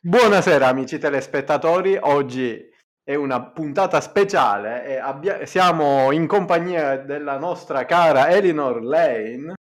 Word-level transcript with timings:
Buonasera 0.00 0.68
amici 0.68 0.96
telespettatori, 0.98 1.98
oggi 2.00 2.56
è 3.02 3.16
una 3.16 3.42
puntata 3.50 4.00
speciale 4.00 4.86
e 4.86 4.96
abbia- 4.96 5.44
siamo 5.44 6.12
in 6.12 6.28
compagnia 6.28 6.98
della 6.98 7.36
nostra 7.36 7.84
cara 7.84 8.28
Elinor 8.28 8.84
Lane, 8.84 9.54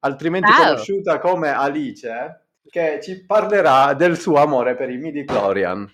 altrimenti 0.00 0.50
Ciao. 0.50 0.64
conosciuta 0.72 1.20
come 1.20 1.50
Alice, 1.50 2.48
che 2.68 2.98
ci 3.00 3.24
parlerà 3.24 3.94
del 3.94 4.18
suo 4.18 4.38
amore 4.38 4.74
per 4.74 4.90
i 4.90 4.96
midi 4.96 5.24
Chlorian. 5.24 5.88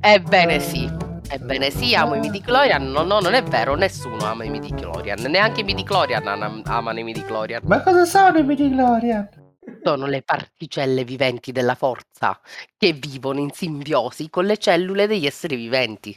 Ebbene 0.00 0.58
sì, 0.58 0.90
ebbene 1.28 1.70
sì, 1.70 1.94
amo 1.94 2.14
i 2.14 2.20
midichlorian. 2.20 2.90
No, 2.90 3.02
no, 3.02 3.20
non 3.20 3.34
è 3.34 3.42
vero, 3.42 3.74
nessuno 3.74 4.24
ama 4.24 4.44
i 4.44 4.50
midichlorian. 4.50 5.20
Neanche 5.28 5.60
i 5.60 5.64
midichlorian 5.64 6.26
am- 6.26 6.62
amano 6.64 6.98
i 6.98 7.04
midichlorian. 7.04 7.60
Ma 7.66 7.82
cosa 7.82 8.06
sono 8.06 8.38
i 8.38 8.42
midichlorian? 8.42 9.41
Sono 9.82 10.06
le 10.06 10.22
particelle 10.22 11.02
viventi 11.04 11.50
della 11.50 11.74
forza 11.74 12.40
che 12.76 12.92
vivono 12.92 13.40
in 13.40 13.50
simbiosi 13.50 14.30
con 14.30 14.44
le 14.44 14.56
cellule 14.56 15.06
degli 15.08 15.26
esseri 15.26 15.56
viventi. 15.56 16.16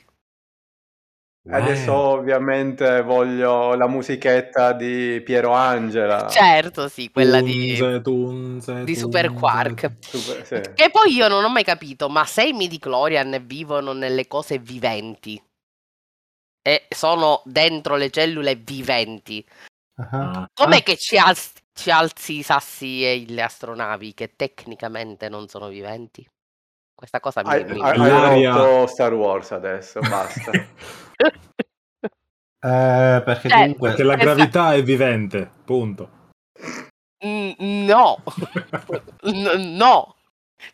Adesso 1.48 1.94
ovviamente 1.94 3.02
voglio 3.04 3.76
la 3.76 3.88
musichetta 3.88 4.74
di 4.74 5.22
Piero 5.24 5.52
Angela. 5.54 6.28
Certo, 6.28 6.88
sì, 6.88 7.12
quella 7.12 7.40
di, 7.40 7.76
Tunze, 7.78 8.02
tunze, 8.02 8.84
di 8.84 8.96
Super 8.96 9.28
tunze. 9.28 9.40
Quark. 9.40 9.92
Super- 10.00 10.46
sì. 10.46 10.56
E 10.56 10.90
poi 10.90 11.14
io 11.14 11.28
non 11.28 11.44
ho 11.44 11.50
mai 11.50 11.64
capito, 11.64 12.10
ma 12.10 12.26
se 12.26 12.48
i 12.48 12.54
midichlorian 12.54 13.44
vivono 13.46 13.94
nelle 13.94 14.28
cose 14.28 14.58
viventi 14.58 15.40
e 16.68 16.88
sono 16.90 17.44
dentro 17.46 17.96
le 17.96 18.10
cellule 18.10 18.56
viventi, 18.56 19.46
Ah. 19.98 20.10
Ah. 20.12 20.50
com'è 20.52 20.82
che 20.84 20.98
ci 20.98 21.16
alzi, 21.18 21.52
ci 21.76 21.92
alzi 21.92 22.38
i 22.38 22.42
sassi 22.42 23.04
e 23.04 23.26
le 23.28 23.44
astronavi 23.44 24.14
che 24.14 24.36
tecnicamente 24.36 25.28
non 25.30 25.48
sono 25.48 25.68
viventi? 25.68 26.28
Questa 26.96 27.20
cosa 27.20 27.44
mi... 27.44 27.50
Hai, 27.50 27.66
mi- 27.66 27.82
hai- 27.82 28.46
rotto 28.46 28.88
Star 28.88 29.14
Wars 29.14 29.52
adesso, 29.52 30.00
basta. 30.00 30.52
Eh, 32.66 33.22
perché 33.24 33.48
Cioè, 33.48 33.60
comunque 33.60 33.90
Perché 33.90 34.04
la 34.04 34.16
gravità 34.16 34.74
è 34.74 34.82
vivente, 34.82 35.52
punto. 35.66 36.10
Mm, 37.24 37.52
no, 37.86 38.24
no, 39.22 40.16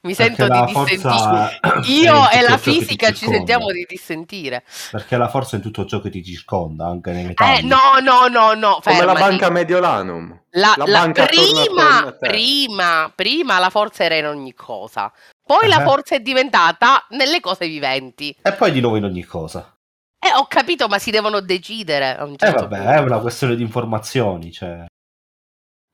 mi 0.03 0.13
perché 0.15 0.35
sento 0.35 0.47
la 0.47 0.65
di 0.65 0.71
forza 0.73 0.93
dissentire. 0.93 1.59
Io 1.91 2.29
e 2.29 2.41
la 2.41 2.57
fisica 2.57 3.11
ci 3.11 3.25
sentiamo 3.25 3.71
di 3.71 3.85
dissentire. 3.87 4.63
Perché 4.91 5.17
la 5.17 5.27
forza 5.27 5.53
è 5.53 5.55
in 5.57 5.63
tutto 5.63 5.85
ciò 5.85 5.99
che 5.99 6.09
ti 6.09 6.23
circonda, 6.23 6.85
anche 6.87 7.11
nei 7.11 7.25
metalli. 7.25 7.59
Eh, 7.59 7.61
no, 7.63 7.77
no, 8.01 8.27
no, 8.27 8.53
no, 8.53 8.79
Come 8.83 8.97
la 8.97 9.13
fermati. 9.13 9.19
banca 9.19 9.49
Mediolanum. 9.49 10.41
La, 10.51 10.73
La 10.77 10.85
la- 10.85 10.99
banca 11.01 11.25
prima, 11.25 12.15
prima, 12.19 13.11
prima 13.13 13.59
la 13.59 13.69
forza 13.69 14.03
era 14.03 14.15
in 14.15 14.25
ogni 14.25 14.53
cosa. 14.53 15.11
Poi 15.43 15.67
la 15.67 15.77
Ah. 15.77 15.83
forza 15.83 16.15
è 16.15 16.19
diventata 16.19 17.05
nelle 17.09 17.39
cose 17.39 17.67
viventi. 17.67 18.35
E 18.41 18.53
poi 18.53 18.71
di 18.71 18.79
nuovo 18.79 18.95
in 18.97 19.03
ogni 19.05 19.23
cosa. 19.23 19.75
Eh, 20.23 20.31
ho 20.37 20.45
capito, 20.45 20.87
ma 20.87 20.99
si 20.99 21.09
devono 21.09 21.39
decidere 21.39 22.15
a 22.15 22.23
un 22.25 22.33
Eh 22.33 22.37
certo 22.37 22.67
vabbè, 22.67 22.77
punto. 22.77 22.91
è 22.91 22.97
una 22.99 23.19
questione 23.19 23.55
di 23.55 23.63
informazioni, 23.63 24.51
cioè... 24.51 24.85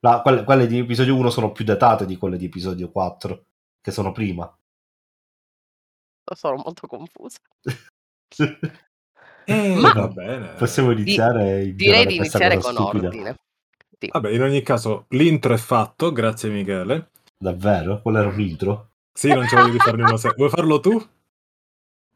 La- 0.00 0.20
quelle, 0.20 0.44
quelle 0.44 0.66
di 0.66 0.78
episodio 0.78 1.16
1 1.16 1.30
sono 1.30 1.50
più 1.50 1.64
datate 1.64 2.06
di 2.06 2.16
quelle 2.16 2.36
di 2.36 2.44
episodio 2.44 2.90
4, 2.90 3.46
che 3.80 3.90
sono 3.90 4.12
prima. 4.12 4.52
Sono 6.34 6.56
molto 6.64 6.86
confusa. 6.86 7.38
Eh, 9.48 9.76
Ma- 9.80 9.92
va 9.94 10.08
bene. 10.08 10.48
Possiamo 10.58 10.90
iniziare 10.90 11.64
in 11.64 11.74
Direi 11.74 12.04
di 12.04 12.16
iniziare 12.16 12.58
con 12.58 12.70
stupida. 12.74 13.06
ordine. 13.06 13.34
Sì. 13.98 14.08
Vabbè, 14.12 14.28
in 14.30 14.42
ogni 14.42 14.60
caso, 14.62 15.06
l'intro 15.08 15.54
è 15.54 15.56
fatto, 15.56 16.12
grazie 16.12 16.50
Michele. 16.50 17.12
Davvero? 17.34 18.02
Quello 18.02 18.18
era 18.18 18.28
un 18.28 18.38
intro? 18.40 18.90
Sì, 19.10 19.28
non 19.32 19.46
c'è 19.46 19.56
voglia 19.56 19.72
di 19.72 19.78
farne 19.78 20.02
uno 20.02 20.18
se... 20.18 20.34
Vuoi 20.36 20.50
farlo 20.50 20.80
tu? 20.80 21.02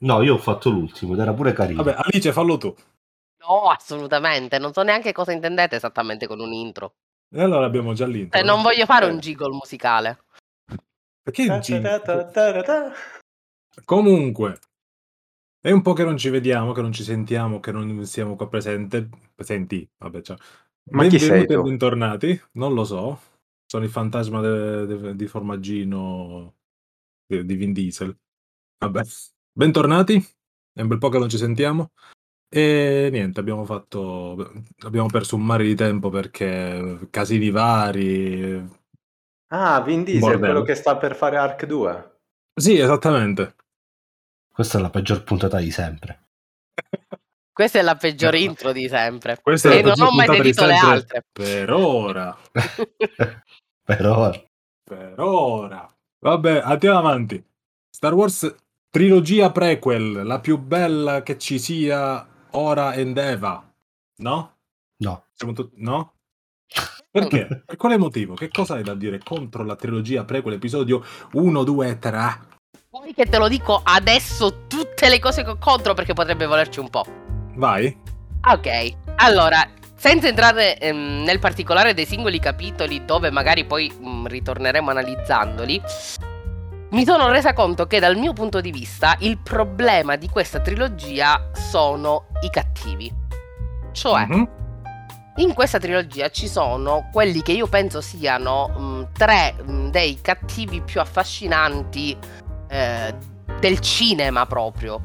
No, 0.00 0.20
io 0.20 0.34
ho 0.34 0.38
fatto 0.38 0.68
l'ultimo 0.68 1.14
ed 1.14 1.20
era 1.20 1.32
pure 1.32 1.54
carino. 1.54 1.82
Vabbè, 1.82 1.96
Alice, 2.02 2.32
fallo 2.32 2.58
tu. 2.58 2.76
No, 3.48 3.70
assolutamente. 3.70 4.58
Non 4.58 4.74
so 4.74 4.82
neanche 4.82 5.12
cosa 5.12 5.32
intendete 5.32 5.76
esattamente 5.76 6.26
con 6.26 6.38
un 6.38 6.52
intro. 6.52 6.96
E 7.34 7.40
allora 7.40 7.64
abbiamo 7.64 7.94
già 7.94 8.04
l'intro. 8.04 8.38
Cioè, 8.38 8.46
non 8.46 8.60
voglio 8.60 8.84
fare 8.84 9.06
Eh. 9.06 9.10
un 9.10 9.18
jiggle 9.18 9.48
musicale. 9.52 10.24
Perché. 11.22 11.46
Comunque, 13.84 14.58
è 15.60 15.70
un 15.70 15.80
po' 15.80 15.92
che 15.92 16.02
non 16.02 16.16
ci 16.16 16.28
vediamo, 16.28 16.72
che 16.72 16.82
non 16.82 16.92
ci 16.92 17.04
sentiamo, 17.04 17.60
che 17.60 17.70
non 17.70 18.04
siamo 18.04 18.34
qua 18.34 18.48
presente, 18.48 19.08
presenti. 19.34 19.88
Vabbè, 19.96 20.20
ciao. 20.20 20.36
Ma 20.90 21.06
chi 21.06 21.20
sei 21.20 21.28
Benvenuti 21.28 21.54
tu? 21.54 21.62
bentornati. 21.62 22.42
Non 22.52 22.74
lo 22.74 22.84
so. 22.84 23.20
Sono 23.64 23.84
il 23.84 23.90
fantasma 23.90 24.40
de- 24.40 24.86
de- 24.86 25.14
di 25.14 25.26
formaggino 25.28 26.54
di, 27.24 27.44
di 27.44 27.54
Vin 27.54 27.72
Diesel. 27.72 28.16
Vabbè. 28.78 29.02
Bentornati. 29.52 30.14
È 30.72 30.80
un 30.80 30.88
bel 30.88 30.98
po' 30.98 31.08
che 31.08 31.18
non 31.18 31.28
ci 31.28 31.38
sentiamo. 31.38 31.92
E 32.48 33.08
niente, 33.12 33.38
abbiamo 33.38 33.64
fatto. 33.64 34.52
Abbiamo 34.80 35.06
perso 35.06 35.36
un 35.36 35.44
mare 35.44 35.64
di 35.64 35.76
tempo 35.76 36.10
perché 36.10 37.06
casini 37.10 37.50
vari. 37.50 38.80
Ah, 39.52 39.80
Vin 39.82 40.02
Diesel, 40.02 40.20
Bordello. 40.20 40.46
quello 40.46 40.62
che 40.62 40.74
sta 40.74 40.96
per 40.96 41.14
fare 41.14 41.36
Arc 41.36 41.66
2. 41.66 42.20
Sì, 42.54 42.78
esattamente. 42.78 43.54
Questa 44.50 44.78
è 44.78 44.80
la 44.80 44.90
peggior 44.90 45.22
puntata 45.24 45.58
di 45.58 45.70
sempre. 45.70 46.28
Questa 47.52 47.78
è 47.78 47.82
la 47.82 47.96
peggiore 47.96 48.38
Eh, 48.38 48.42
intro 48.42 48.72
di 48.72 48.88
sempre. 48.88 49.38
Questa 49.42 49.68
è 49.70 49.76
E 49.76 49.82
la 49.82 49.88
non 49.94 49.94
peggior 49.94 50.08
ho 50.08 50.14
mai 50.14 50.26
sentito 50.26 50.64
le 50.64 50.74
altre. 50.76 51.24
Per 51.30 51.70
ora. 51.70 52.38
per 53.84 54.06
ora. 54.06 54.42
Per 54.82 55.14
ora. 55.20 55.94
Vabbè, 56.18 56.60
andiamo 56.64 56.98
avanti. 56.98 57.44
Star 57.90 58.14
Wars 58.14 58.54
trilogia 58.88 59.50
prequel, 59.52 60.24
la 60.24 60.40
più 60.40 60.56
bella 60.58 61.22
che 61.22 61.36
ci 61.38 61.58
sia 61.58 62.26
ora 62.52 62.92
and 62.92 63.18
Eva. 63.18 63.70
No? 64.22 64.56
No. 65.02 65.26
Siamo 65.34 65.52
tutti... 65.52 65.74
No? 65.82 66.14
Perché? 67.12 67.62
Per 67.66 67.76
quale 67.76 67.98
motivo? 67.98 68.32
Che 68.32 68.48
cosa 68.48 68.74
hai 68.76 68.82
da 68.82 68.94
dire 68.94 69.20
contro 69.22 69.62
la 69.64 69.76
trilogia 69.76 70.24
prequel 70.24 70.54
episodio 70.54 71.04
1, 71.32 71.62
2 71.62 71.88
e 71.88 71.98
3? 71.98 72.40
Poi 72.88 73.12
che 73.12 73.26
te 73.26 73.36
lo 73.36 73.48
dico 73.48 73.82
adesso 73.84 74.64
tutte 74.66 75.10
le 75.10 75.18
cose 75.18 75.44
che 75.44 75.50
ho 75.50 75.58
contro 75.58 75.92
perché 75.92 76.14
potrebbe 76.14 76.46
volerci 76.46 76.80
un 76.80 76.88
po'. 76.88 77.04
Vai. 77.54 77.94
Ok, 78.50 78.94
allora, 79.16 79.62
senza 79.94 80.26
entrare 80.28 80.78
ehm, 80.78 81.22
nel 81.22 81.38
particolare 81.38 81.92
dei 81.92 82.06
singoli 82.06 82.38
capitoli 82.40 83.04
dove 83.04 83.30
magari 83.30 83.66
poi 83.66 83.92
mm, 83.94 84.24
ritorneremo 84.24 84.88
analizzandoli, 84.88 85.82
mi 86.92 87.04
sono 87.04 87.28
resa 87.28 87.52
conto 87.52 87.86
che 87.86 88.00
dal 88.00 88.16
mio 88.16 88.32
punto 88.32 88.62
di 88.62 88.70
vista 88.70 89.16
il 89.20 89.36
problema 89.36 90.16
di 90.16 90.30
questa 90.30 90.60
trilogia 90.60 91.50
sono 91.52 92.28
i 92.40 92.48
cattivi. 92.48 93.12
Cioè, 93.92 94.26
Mhm. 94.26 94.48
In 95.36 95.54
questa 95.54 95.78
trilogia 95.78 96.28
ci 96.30 96.46
sono 96.46 97.08
quelli 97.12 97.42
che 97.42 97.52
io 97.52 97.66
penso 97.66 98.00
siano 98.00 98.68
mh, 98.68 99.08
tre 99.16 99.54
mh, 99.64 99.88
dei 99.90 100.18
cattivi 100.20 100.80
più 100.82 101.00
affascinanti 101.00 102.16
eh, 102.68 103.14
del 103.60 103.78
cinema 103.80 104.44
proprio, 104.46 105.00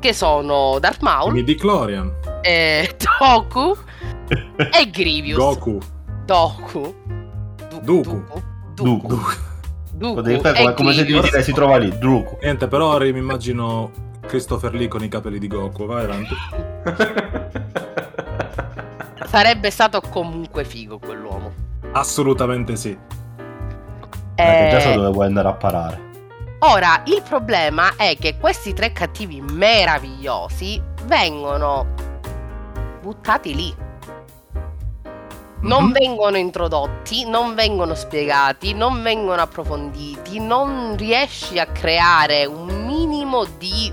che 0.00 0.12
sono 0.12 0.78
Darth 0.80 1.00
Maul, 1.02 1.32
Midi 1.32 1.54
Clorian. 1.54 2.12
eh, 2.42 2.96
Doku 3.18 3.76
e 4.28 4.90
Grievous. 4.90 5.36
Goku. 5.58 5.78
Du-. 8.74 9.24
Duku 9.92 10.14
Potevi 10.14 10.36
e 10.36 10.40
fare 10.40 10.74
come, 10.74 10.92
se 10.92 11.04
devi 11.04 11.20
dire 11.20 11.42
si 11.42 11.52
trova 11.52 11.76
lì, 11.76 11.96
Druku. 11.98 12.38
Niente, 12.42 12.68
però 12.68 12.92
ora 12.92 13.04
mi 13.04 13.18
immagino 13.18 13.90
Christopher 14.26 14.72
Lee 14.72 14.86
con 14.88 15.02
i 15.02 15.08
capelli 15.08 15.38
di 15.38 15.48
Goku. 15.48 15.86
Vai 15.86 16.04
avanti. 16.04 16.34
Sarebbe 19.28 19.70
stato 19.70 20.00
comunque 20.00 20.64
figo 20.64 20.98
quell'uomo. 20.98 21.52
Assolutamente 21.92 22.76
sì. 22.76 22.96
Perché 24.34 24.68
già 24.68 24.76
Eh, 24.76 24.80
so 24.80 24.92
dove 24.94 25.10
vuoi 25.10 25.26
andare 25.26 25.48
a 25.48 25.52
parare. 25.54 26.06
Ora, 26.60 27.02
il 27.04 27.22
problema 27.28 27.94
è 27.96 28.16
che 28.18 28.36
questi 28.38 28.72
tre 28.72 28.92
cattivi 28.92 29.40
meravigliosi 29.40 30.80
vengono 31.04 31.86
buttati 33.02 33.54
lì. 33.54 33.74
Non 35.60 35.84
Mhm. 35.86 35.92
vengono 35.92 36.36
introdotti, 36.36 37.28
non 37.28 37.54
vengono 37.54 37.94
spiegati, 37.94 38.74
non 38.74 39.02
vengono 39.02 39.42
approfonditi, 39.42 40.38
non 40.40 40.94
riesci 40.96 41.58
a 41.58 41.66
creare 41.66 42.44
un 42.46 42.84
minimo 42.86 43.44
di, 43.58 43.92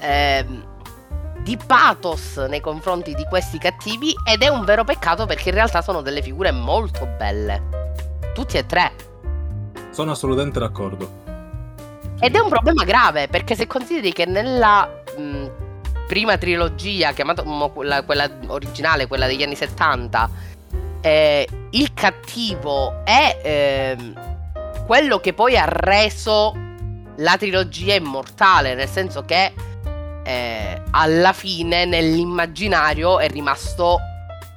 ehm, 0.00 0.65
di 1.46 1.56
pathos 1.56 2.38
nei 2.48 2.60
confronti 2.60 3.14
di 3.14 3.24
questi 3.24 3.58
cattivi 3.58 4.12
ed 4.24 4.42
è 4.42 4.48
un 4.48 4.64
vero 4.64 4.82
peccato 4.82 5.26
perché 5.26 5.50
in 5.50 5.54
realtà 5.54 5.80
sono 5.80 6.00
delle 6.00 6.20
figure 6.20 6.50
molto 6.50 7.06
belle. 7.06 7.62
Tutti 8.34 8.56
e 8.56 8.66
tre. 8.66 8.92
Sono 9.92 10.10
assolutamente 10.10 10.58
d'accordo. 10.58 11.22
Ed 12.18 12.34
è 12.34 12.40
un 12.40 12.48
problema 12.48 12.82
grave 12.82 13.28
perché 13.28 13.54
se 13.54 13.68
consideri 13.68 14.12
che 14.12 14.26
nella 14.26 14.90
mh, 15.16 15.46
prima 16.08 16.36
trilogia, 16.36 17.12
chiamata 17.12 17.44
quella, 17.44 18.02
quella 18.02 18.28
originale, 18.48 19.06
quella 19.06 19.28
degli 19.28 19.44
anni 19.44 19.54
70, 19.54 20.30
eh, 21.00 21.48
il 21.70 21.94
cattivo 21.94 23.04
è 23.04 23.94
ehm, 23.94 24.84
quello 24.84 25.20
che 25.20 25.32
poi 25.32 25.56
ha 25.56 25.66
reso 25.68 26.52
la 27.18 27.36
trilogia 27.36 27.94
immortale, 27.94 28.74
nel 28.74 28.88
senso 28.88 29.22
che 29.22 29.52
eh, 30.26 30.82
alla 30.90 31.32
fine 31.32 31.84
nell'immaginario 31.84 33.20
è 33.20 33.28
rimasto 33.28 33.98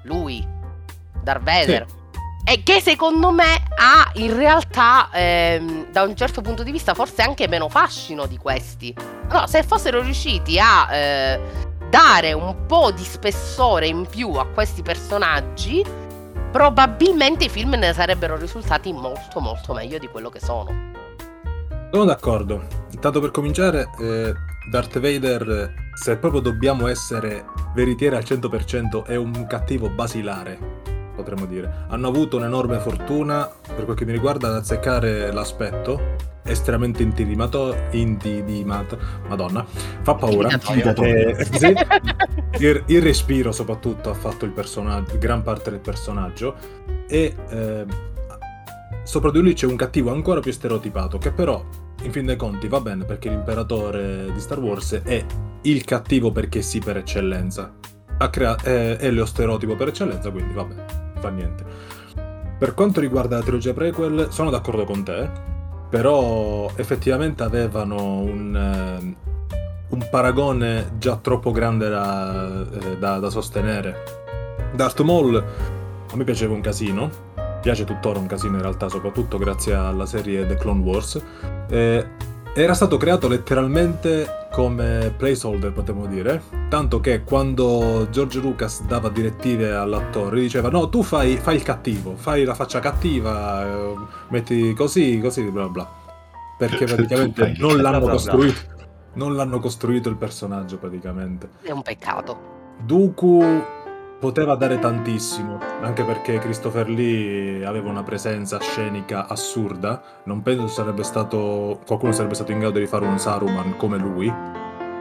lui, 0.03 0.45
Darth 1.21 1.43
Vader. 1.43 1.85
Sì. 1.87 1.97
E 2.51 2.63
che 2.63 2.81
secondo 2.81 3.31
me 3.31 3.61
ha 3.75 4.09
in 4.15 4.35
realtà, 4.35 5.09
ehm, 5.13 5.91
da 5.91 6.01
un 6.01 6.15
certo 6.15 6.41
punto 6.41 6.63
di 6.63 6.71
vista, 6.71 6.95
forse 6.95 7.21
anche 7.21 7.47
meno 7.47 7.69
fascino 7.69 8.25
di 8.25 8.37
questi. 8.37 8.95
No, 9.29 9.45
se 9.45 9.61
fossero 9.61 10.01
riusciti 10.01 10.57
a 10.59 10.91
eh, 10.91 11.39
dare 11.89 12.33
un 12.33 12.65
po' 12.65 12.89
di 12.91 13.03
spessore 13.03 13.85
in 13.85 14.07
più 14.09 14.31
a 14.33 14.47
questi 14.47 14.81
personaggi, 14.81 15.85
probabilmente 16.51 17.45
i 17.45 17.49
film 17.49 17.75
ne 17.75 17.93
sarebbero 17.93 18.35
risultati 18.35 18.91
molto 18.91 19.39
molto 19.39 19.73
meglio 19.73 19.99
di 19.99 20.07
quello 20.07 20.29
che 20.29 20.39
sono. 20.39 20.87
Sono 21.91 22.05
d'accordo. 22.05 22.65
Intanto 22.91 23.19
per 23.19 23.29
cominciare, 23.29 23.89
eh, 23.99 24.33
Darth 24.67 24.99
Vader, 24.99 25.73
se 25.93 26.17
proprio 26.17 26.41
dobbiamo 26.41 26.87
essere 26.87 27.45
veritieri 27.73 28.15
al 28.15 28.23
100%, 28.23 29.05
è 29.05 29.15
un 29.15 29.47
cattivo 29.47 29.89
basilare, 29.89 30.57
potremmo 31.15 31.45
dire. 31.45 31.85
Hanno 31.87 32.07
avuto 32.07 32.37
un'enorme 32.37 32.79
fortuna, 32.79 33.49
per 33.75 33.85
quel 33.85 33.95
che 33.95 34.05
mi 34.05 34.11
riguarda, 34.11 34.47
ad 34.47 34.55
azzeccare 34.55 35.31
l'aspetto, 35.31 36.17
estremamente 36.43 37.03
intimidato, 37.03 37.75
intimato, 37.91 38.97
madonna, 39.27 39.65
fa 40.01 40.15
paura. 40.15 40.49
Eh, 40.49 41.47
sì. 41.51 41.73
il, 42.59 42.83
il 42.87 43.01
respiro 43.01 43.51
soprattutto 43.51 44.09
ha 44.09 44.13
fatto 44.13 44.45
il 44.45 44.51
personaggio, 44.51 45.17
gran 45.17 45.41
parte 45.43 45.69
del 45.69 45.79
personaggio 45.79 46.55
e 47.07 47.35
eh, 47.49 47.85
sopra 49.03 49.31
di 49.31 49.39
lui 49.39 49.53
c'è 49.53 49.65
un 49.65 49.75
cattivo 49.75 50.11
ancora 50.11 50.39
più 50.39 50.51
stereotipato 50.51 51.17
che 51.17 51.31
però 51.31 51.63
in 52.01 52.11
fin 52.11 52.25
dei 52.25 52.35
conti 52.35 52.67
va 52.67 52.79
bene 52.79 53.05
perché 53.05 53.29
l'imperatore 53.29 54.31
di 54.31 54.39
Star 54.39 54.59
Wars 54.59 55.01
è 55.03 55.25
il 55.63 55.83
cattivo 55.83 56.31
perché 56.31 56.61
sì 56.61 56.79
per 56.79 56.97
eccellenza. 56.97 57.73
Crea- 58.29 58.57
è, 58.57 58.97
è 58.97 59.11
lo 59.11 59.25
stereotipo 59.25 59.75
per 59.75 59.89
eccellenza 59.89 60.29
quindi 60.29 60.53
va 60.53 60.63
bene 60.65 60.85
fa 61.19 61.29
niente. 61.29 61.63
Per 62.57 62.73
quanto 62.73 62.99
riguarda 62.99 63.37
la 63.37 63.43
trilogia 63.43 63.73
prequel 63.73 64.27
sono 64.31 64.49
d'accordo 64.49 64.83
con 64.83 65.03
te 65.03 65.29
però 65.89 66.69
effettivamente 66.75 67.43
avevano 67.43 68.19
un, 68.19 68.55
eh, 68.55 69.15
un 69.89 70.07
paragone 70.11 70.91
già 70.99 71.15
troppo 71.15 71.51
grande 71.51 71.89
da, 71.89 72.65
eh, 72.71 72.97
da- 72.97 73.19
da 73.19 73.29
sostenere. 73.29 74.17
Darth 74.73 75.01
Maul 75.01 75.35
a 76.11 76.15
me 76.15 76.23
piaceva 76.23 76.53
un 76.53 76.61
casino 76.61 77.09
piace 77.61 77.83
tuttora 77.83 78.19
un 78.19 78.27
casino 78.27 78.55
in 78.55 78.61
realtà, 78.61 78.89
soprattutto 78.89 79.37
grazie 79.37 79.73
alla 79.73 80.05
serie 80.05 80.45
The 80.45 80.55
Clone 80.55 80.83
Wars. 80.83 81.21
Eh, 81.69 82.07
era 82.53 82.73
stato 82.73 82.97
creato 82.97 83.27
letteralmente 83.27 84.47
come 84.51 85.13
placeholder, 85.15 85.71
potremmo 85.71 86.07
dire, 86.07 86.41
tanto 86.67 86.99
che 86.99 87.23
quando 87.23 88.07
George 88.09 88.39
Lucas 88.39 88.83
dava 88.83 89.09
direttive 89.09 89.73
all'attore 89.73 90.41
diceva 90.41 90.69
no, 90.69 90.89
tu 90.89 91.03
fai, 91.03 91.37
fai 91.37 91.55
il 91.55 91.63
cattivo, 91.63 92.15
fai 92.15 92.43
la 92.43 92.55
faccia 92.55 92.79
cattiva, 92.79 93.65
eh, 93.65 93.95
metti 94.29 94.73
così, 94.73 95.19
così, 95.21 95.43
bla 95.43 95.67
bla. 95.67 95.89
Perché 96.57 96.85
praticamente 96.85 97.55
non 97.59 97.77
l'hanno 97.77 98.07
costruito. 98.07 98.77
Non 99.13 99.35
l'hanno 99.35 99.59
costruito 99.59 100.09
il 100.09 100.17
personaggio 100.17 100.77
praticamente. 100.77 101.49
È 101.61 101.71
un 101.71 101.81
peccato. 101.81 102.57
Dooku 102.81 103.63
poteva 104.19 104.55
dare 104.55 104.79
tantissimo, 104.79 105.57
anche 105.81 106.03
perché 106.03 106.39
Christopher 106.39 106.89
Lee 106.89 107.65
aveva 107.65 107.89
una 107.89 108.03
presenza 108.03 108.59
scenica 108.59 109.27
assurda, 109.27 110.01
non 110.23 110.41
penso 110.41 110.67
sarebbe 110.67 111.03
stato 111.03 111.79
qualcuno 111.85 112.11
sarebbe 112.11 112.35
stato 112.35 112.51
in 112.51 112.59
grado 112.59 112.79
di 112.79 112.87
fare 112.87 113.05
un 113.05 113.17
Saruman 113.17 113.77
come 113.77 113.97
lui. 113.97 114.31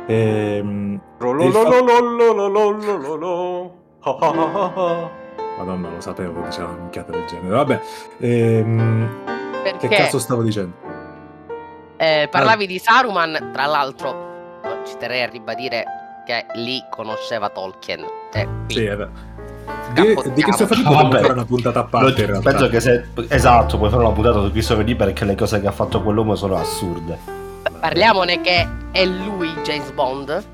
Ehm, 0.07 1.01
e, 1.19 1.51
Madonna, 5.59 5.91
lo 5.91 6.01
sapevo 6.01 6.41
che 6.41 6.47
diceva 6.47 6.69
una 6.69 6.79
minchiata 6.79 7.11
del 7.11 7.27
genere. 7.27 7.49
Vabbè, 7.49 7.81
ehm, 8.19 9.09
che 9.79 9.89
cazzo 9.89 10.21
stavo 10.21 10.43
dicendo? 10.43 10.87
Eh, 11.97 12.29
parlavi 12.31 12.65
ah. 12.65 12.67
di 12.69 12.79
Saruman, 12.79 13.51
tra 13.53 13.67
l'altro, 13.67 14.27
ci 14.87 14.97
terrei 14.97 15.23
a 15.23 15.27
ribadire 15.27 15.98
che 16.29 16.45
lì 16.57 16.85
conosceva 16.91 17.49
Tolkien. 17.49 18.05
Eh, 18.35 18.47
Sì, 18.67 18.85
è 18.85 18.95
vero. 18.97 19.11
Di, 19.95 20.15
di 20.35 20.43
Christopher 20.43 20.77
Lee 20.79 20.95
Ah, 20.95 21.09
fare 21.11 21.33
una 21.33 21.45
puntata 21.47 21.81
a 21.81 21.85
parte 21.85 22.21
in 22.21 22.27
Lo- 22.27 22.33
realtà. 22.33 22.51
penso 22.51 22.69
che 22.69 22.81
se 22.81 23.07
esatto 23.29 23.79
puoi 23.79 23.89
fare 23.89 24.05
una 24.05 24.13
puntata 24.13 24.43
su 24.43 24.51
Christopher 24.51 24.85
Lee 24.85 24.97
perché 24.97 25.25
le 25.25 25.35
cose 25.35 25.59
che 25.63 25.67
ha 25.67 25.73
fatto 25.73 26.03
quell'uomo 26.03 26.35
sono 26.35 26.57
assurde 26.57 27.19
Parliamone 27.81 28.41
che 28.43 28.67
è 28.91 29.05
lui 29.07 29.49
James 29.65 29.91
Bond. 29.93 30.45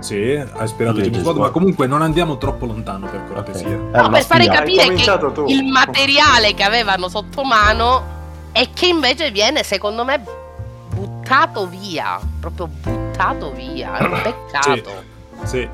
Sì, 0.00 0.34
ha 0.36 0.62
ispirato 0.64 0.98
James 0.98 1.10
James 1.10 1.22
Bond, 1.22 1.36
ma 1.38 1.42
Bond. 1.44 1.52
comunque 1.52 1.86
non 1.88 2.02
andiamo 2.02 2.36
troppo 2.38 2.66
lontano 2.66 3.08
per 3.08 3.24
cortesia. 3.32 3.68
Eh, 3.68 3.76
No, 3.76 4.08
per 4.10 4.22
fare 4.24 4.46
capire 4.46 4.94
che 4.94 5.18
tu. 5.32 5.44
il 5.48 5.64
materiale 5.64 6.54
che 6.54 6.62
avevano 6.62 7.08
sotto 7.08 7.42
mano 7.42 8.02
e 8.52 8.68
che 8.74 8.86
invece 8.86 9.30
viene, 9.32 9.62
secondo 9.64 10.04
me, 10.04 10.22
buttato 10.94 11.66
via. 11.66 12.18
Proprio 12.40 12.66
buttato 12.66 12.99
via. 13.54 13.96
È 13.98 14.04
un 14.04 14.20
peccato. 14.22 14.90
Sì, 15.44 15.68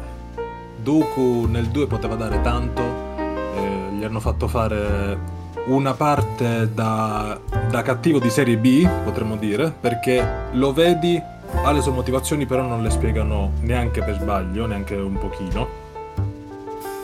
Dooku 0.77 1.47
nel 1.47 1.67
2 1.69 1.87
poteva 1.87 2.15
dare 2.15 2.41
tanto, 2.41 2.83
eh, 3.17 3.89
gli 3.97 4.05
hanno 4.05 4.21
fatto 4.21 4.47
fare 4.49 5.35
una 5.67 5.95
parte 5.95 6.73
da, 6.73 7.39
da 7.69 7.83
cattivo 7.83 8.19
di 8.21 8.31
serie 8.31 8.57
B, 8.57 8.87
potremmo 9.05 9.37
dire, 9.37 9.73
perché 9.81 10.49
lo 10.53 10.73
vedi, 10.73 11.21
ha 11.65 11.73
le 11.73 11.81
sue 11.81 11.91
motivazioni, 11.93 12.47
però 12.47 12.63
non 12.63 12.83
le 12.83 12.91
spiegano 12.91 13.53
neanche 13.61 14.03
per 14.03 14.19
sbaglio, 14.21 14.67
neanche 14.67 14.95
un 14.95 15.19
pochino. 15.19 15.85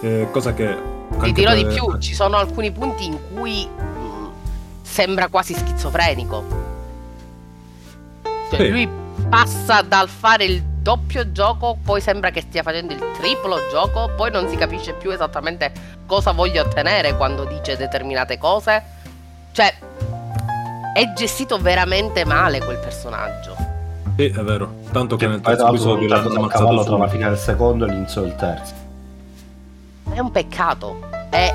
Eh, 0.00 0.28
cosa 0.30 0.54
che... 0.54 0.90
Ti 1.20 1.32
dirò 1.32 1.54
di 1.54 1.64
per- 1.64 1.74
più, 1.74 1.98
ci 1.98 2.14
sono 2.14 2.36
alcuni 2.36 2.70
punti 2.70 3.06
in 3.06 3.18
cui 3.34 3.66
mh, 3.66 4.28
sembra 4.82 5.28
quasi 5.28 5.54
schizofrenico. 5.54 6.44
Cioè, 8.50 8.60
Sì. 8.60 8.70
lui 8.70 8.88
passa 9.32 9.80
dal 9.80 10.10
fare 10.10 10.44
il 10.44 10.62
doppio 10.62 11.32
gioco, 11.32 11.78
poi 11.82 12.02
sembra 12.02 12.28
che 12.28 12.42
stia 12.42 12.62
facendo 12.62 12.92
il 12.92 13.02
triplo 13.18 13.56
gioco, 13.70 14.10
poi 14.14 14.30
non 14.30 14.46
si 14.46 14.56
capisce 14.56 14.92
più 14.92 15.10
esattamente 15.10 15.72
cosa 16.04 16.32
voglia 16.32 16.60
ottenere 16.60 17.16
quando 17.16 17.44
dice 17.44 17.78
determinate 17.78 18.36
cose. 18.36 18.82
Cioè, 19.52 19.74
è 20.92 21.12
gestito 21.14 21.56
veramente 21.56 22.26
male 22.26 22.62
quel 22.62 22.76
personaggio. 22.76 23.56
Sì, 24.16 24.26
è 24.26 24.42
vero. 24.42 24.70
Tanto 24.92 25.16
che 25.16 25.24
Che 25.24 25.30
nel 25.30 25.40
poi 25.40 25.54
terzo 25.56 25.68
episodio 25.70 26.08
l'hanno 26.08 26.28
ammazzato 26.28 26.48
cavallo 26.58 26.82
tra 26.82 26.90
la 26.90 26.96
subito. 26.98 27.16
fine 27.16 27.28
del 27.30 27.38
secondo 27.38 27.86
e 27.86 27.88
l'inizio 27.88 28.20
del 28.20 28.36
terzo 28.36 28.74
È 30.12 30.18
un 30.18 30.30
peccato. 30.30 31.08
È- 31.30 31.54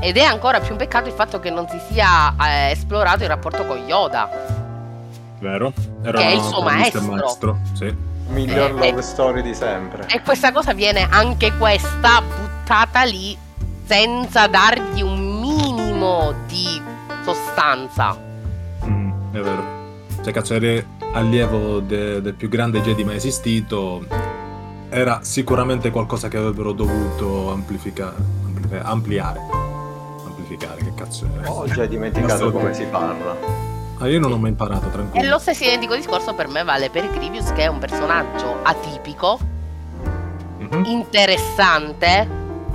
ed 0.00 0.16
è 0.16 0.22
ancora 0.22 0.60
più 0.60 0.70
un 0.72 0.78
peccato 0.78 1.08
il 1.08 1.14
fatto 1.14 1.38
che 1.40 1.50
non 1.50 1.68
si 1.68 1.78
sia 1.90 2.34
eh, 2.40 2.70
esplorato 2.70 3.22
il 3.24 3.28
rapporto 3.28 3.66
con 3.66 3.76
Yoda. 3.86 4.30
Vero? 5.40 5.72
Era 6.02 6.18
Che 6.18 6.24
è 6.24 6.30
il 6.34 6.40
suo 6.42 6.60
e 6.60 6.64
maestro. 6.64 7.58
Sì. 7.74 7.94
Miglior 8.28 8.70
Eh, 8.82 8.90
love 8.90 9.02
story 9.02 9.42
di 9.42 9.54
sempre. 9.54 10.06
E 10.08 10.20
questa 10.22 10.52
cosa 10.52 10.74
viene 10.74 11.06
anche 11.10 11.56
questa 11.56 12.20
buttata 12.20 13.02
lì 13.04 13.36
senza 13.84 14.46
dargli 14.48 15.00
un 15.00 15.40
minimo 15.40 16.34
di 16.46 16.80
sostanza. 17.24 18.16
Mm, 18.84 19.10
è 19.32 19.38
vero. 19.40 19.76
Cioè, 20.22 20.32
cazzo, 20.32 20.54
eri 20.54 20.84
allievo 21.14 21.80
de- 21.80 22.20
del 22.20 22.34
più 22.34 22.48
grande 22.48 22.82
Jedi 22.82 23.04
mai 23.04 23.16
esistito. 23.16 24.04
Era 24.90 25.20
sicuramente 25.22 25.90
qualcosa 25.90 26.28
che 26.28 26.36
avrebbero 26.36 26.72
dovuto 26.72 27.50
amplificare. 27.50 28.16
amplificare- 28.44 28.82
ampliare. 28.84 29.40
Amplificare, 30.26 30.82
che 30.82 30.92
cazzo 30.94 31.26
è? 31.42 31.48
Ho 31.48 31.66
già 31.66 31.86
dimenticato 31.86 32.50
come 32.52 32.74
si 32.74 32.84
parla. 32.84 33.57
Ah, 34.00 34.08
io 34.08 34.20
non 34.20 34.32
ho 34.32 34.38
mai 34.38 34.50
imparato, 34.50 34.86
E 34.86 34.90
tranquillo. 34.90 35.28
lo 35.28 35.38
stesso 35.38 35.64
identico 35.64 35.94
discorso 35.96 36.34
per 36.34 36.46
me 36.48 36.62
vale 36.62 36.88
per 36.90 37.10
Grievous, 37.10 37.52
che 37.52 37.62
è 37.62 37.66
un 37.66 37.78
personaggio 37.78 38.58
atipico, 38.62 39.38
Mhm. 40.58 40.84
interessante, 40.86 42.28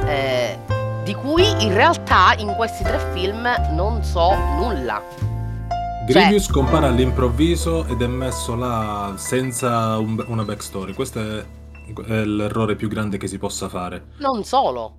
eh, 0.06 0.58
di 1.03 1.13
cui 1.15 1.46
in 1.63 1.74
realtà 1.74 2.34
in 2.38 2.53
questi 2.56 2.84
tre 2.84 3.00
film 3.13 3.48
non 3.72 4.03
so 4.03 4.34
nulla. 4.58 5.01
Grievous 6.06 6.48
compare 6.48 6.88
all'improvviso 6.88 7.86
ed 7.86 8.01
è 8.01 8.08
messo 8.08 8.56
là 8.56 9.13
senza 9.15 9.98
un- 9.98 10.24
una 10.27 10.44
backstory. 10.44 10.94
Questo 10.94 11.20
è, 11.20 11.46
è 12.08 12.24
l'errore 12.25 12.75
più 12.75 12.89
grande 12.89 13.18
che 13.18 13.27
si 13.27 13.38
possa 13.38 13.70
fare. 13.70 14.08
Non 14.18 14.44
solo. 14.44 14.96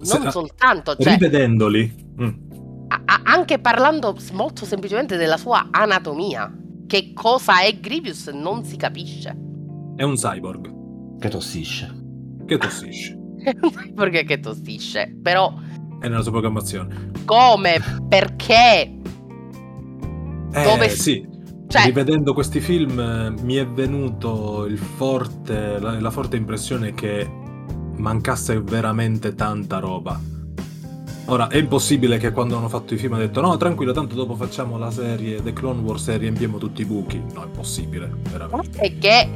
Se- 0.00 0.18
Non 0.18 0.30
soltanto, 0.32 0.96
cioè, 0.96 1.12
Rivedendoli, 1.12 2.14
mm, 2.20 2.47
a- 2.88 3.20
anche 3.24 3.58
parlando 3.58 4.16
molto 4.32 4.64
semplicemente 4.64 5.16
della 5.16 5.36
sua 5.36 5.68
anatomia. 5.70 6.52
Che 6.86 7.12
cosa 7.12 7.60
è 7.62 7.78
Grievous 7.78 8.28
non 8.28 8.64
si 8.64 8.76
capisce. 8.76 9.36
è 9.96 10.02
un 10.04 10.14
cyborg 10.14 11.18
che 11.18 11.28
tossisce 11.28 11.94
che 12.46 12.56
tossisce. 12.56 13.16
Perché 13.94 14.24
che 14.24 14.40
tossisce. 14.40 15.14
Però 15.22 15.52
È 16.00 16.08
nella 16.08 16.22
sua 16.22 16.30
programmazione. 16.32 17.10
come, 17.26 17.78
perché, 18.08 18.94
Eh, 20.52 20.62
Dove- 20.62 20.88
sì. 20.88 21.26
Cioè, 21.66 21.84
Rivedendo 21.84 22.32
questi 22.32 22.60
film 22.60 22.98
eh, 22.98 23.34
mi 23.42 23.56
è 23.56 23.66
venuto 23.66 24.64
il 24.64 24.78
forte, 24.78 25.78
la, 25.78 26.00
la 26.00 26.10
forte 26.10 26.36
impressione 26.38 26.94
che 26.94 27.30
mancasse 27.96 28.58
veramente 28.62 29.34
tanta 29.34 29.78
roba. 29.78 30.18
Ora, 31.30 31.48
è 31.48 31.58
impossibile 31.58 32.16
che 32.16 32.32
quando 32.32 32.56
hanno 32.56 32.70
fatto 32.70 32.94
i 32.94 32.96
film 32.96 33.12
hanno 33.12 33.26
detto 33.26 33.42
no, 33.42 33.54
tranquillo, 33.58 33.92
tanto 33.92 34.14
dopo 34.14 34.34
facciamo 34.34 34.78
la 34.78 34.90
serie 34.90 35.42
The 35.42 35.52
Clone 35.52 35.82
Wars 35.82 36.08
e 36.08 36.16
riempiamo 36.16 36.56
tutti 36.56 36.80
i 36.80 36.84
buchi. 36.86 37.22
No, 37.34 37.42
è 37.42 37.44
impossibile, 37.44 38.10
veramente. 38.30 38.78
è 38.80 38.96
che 38.98 39.28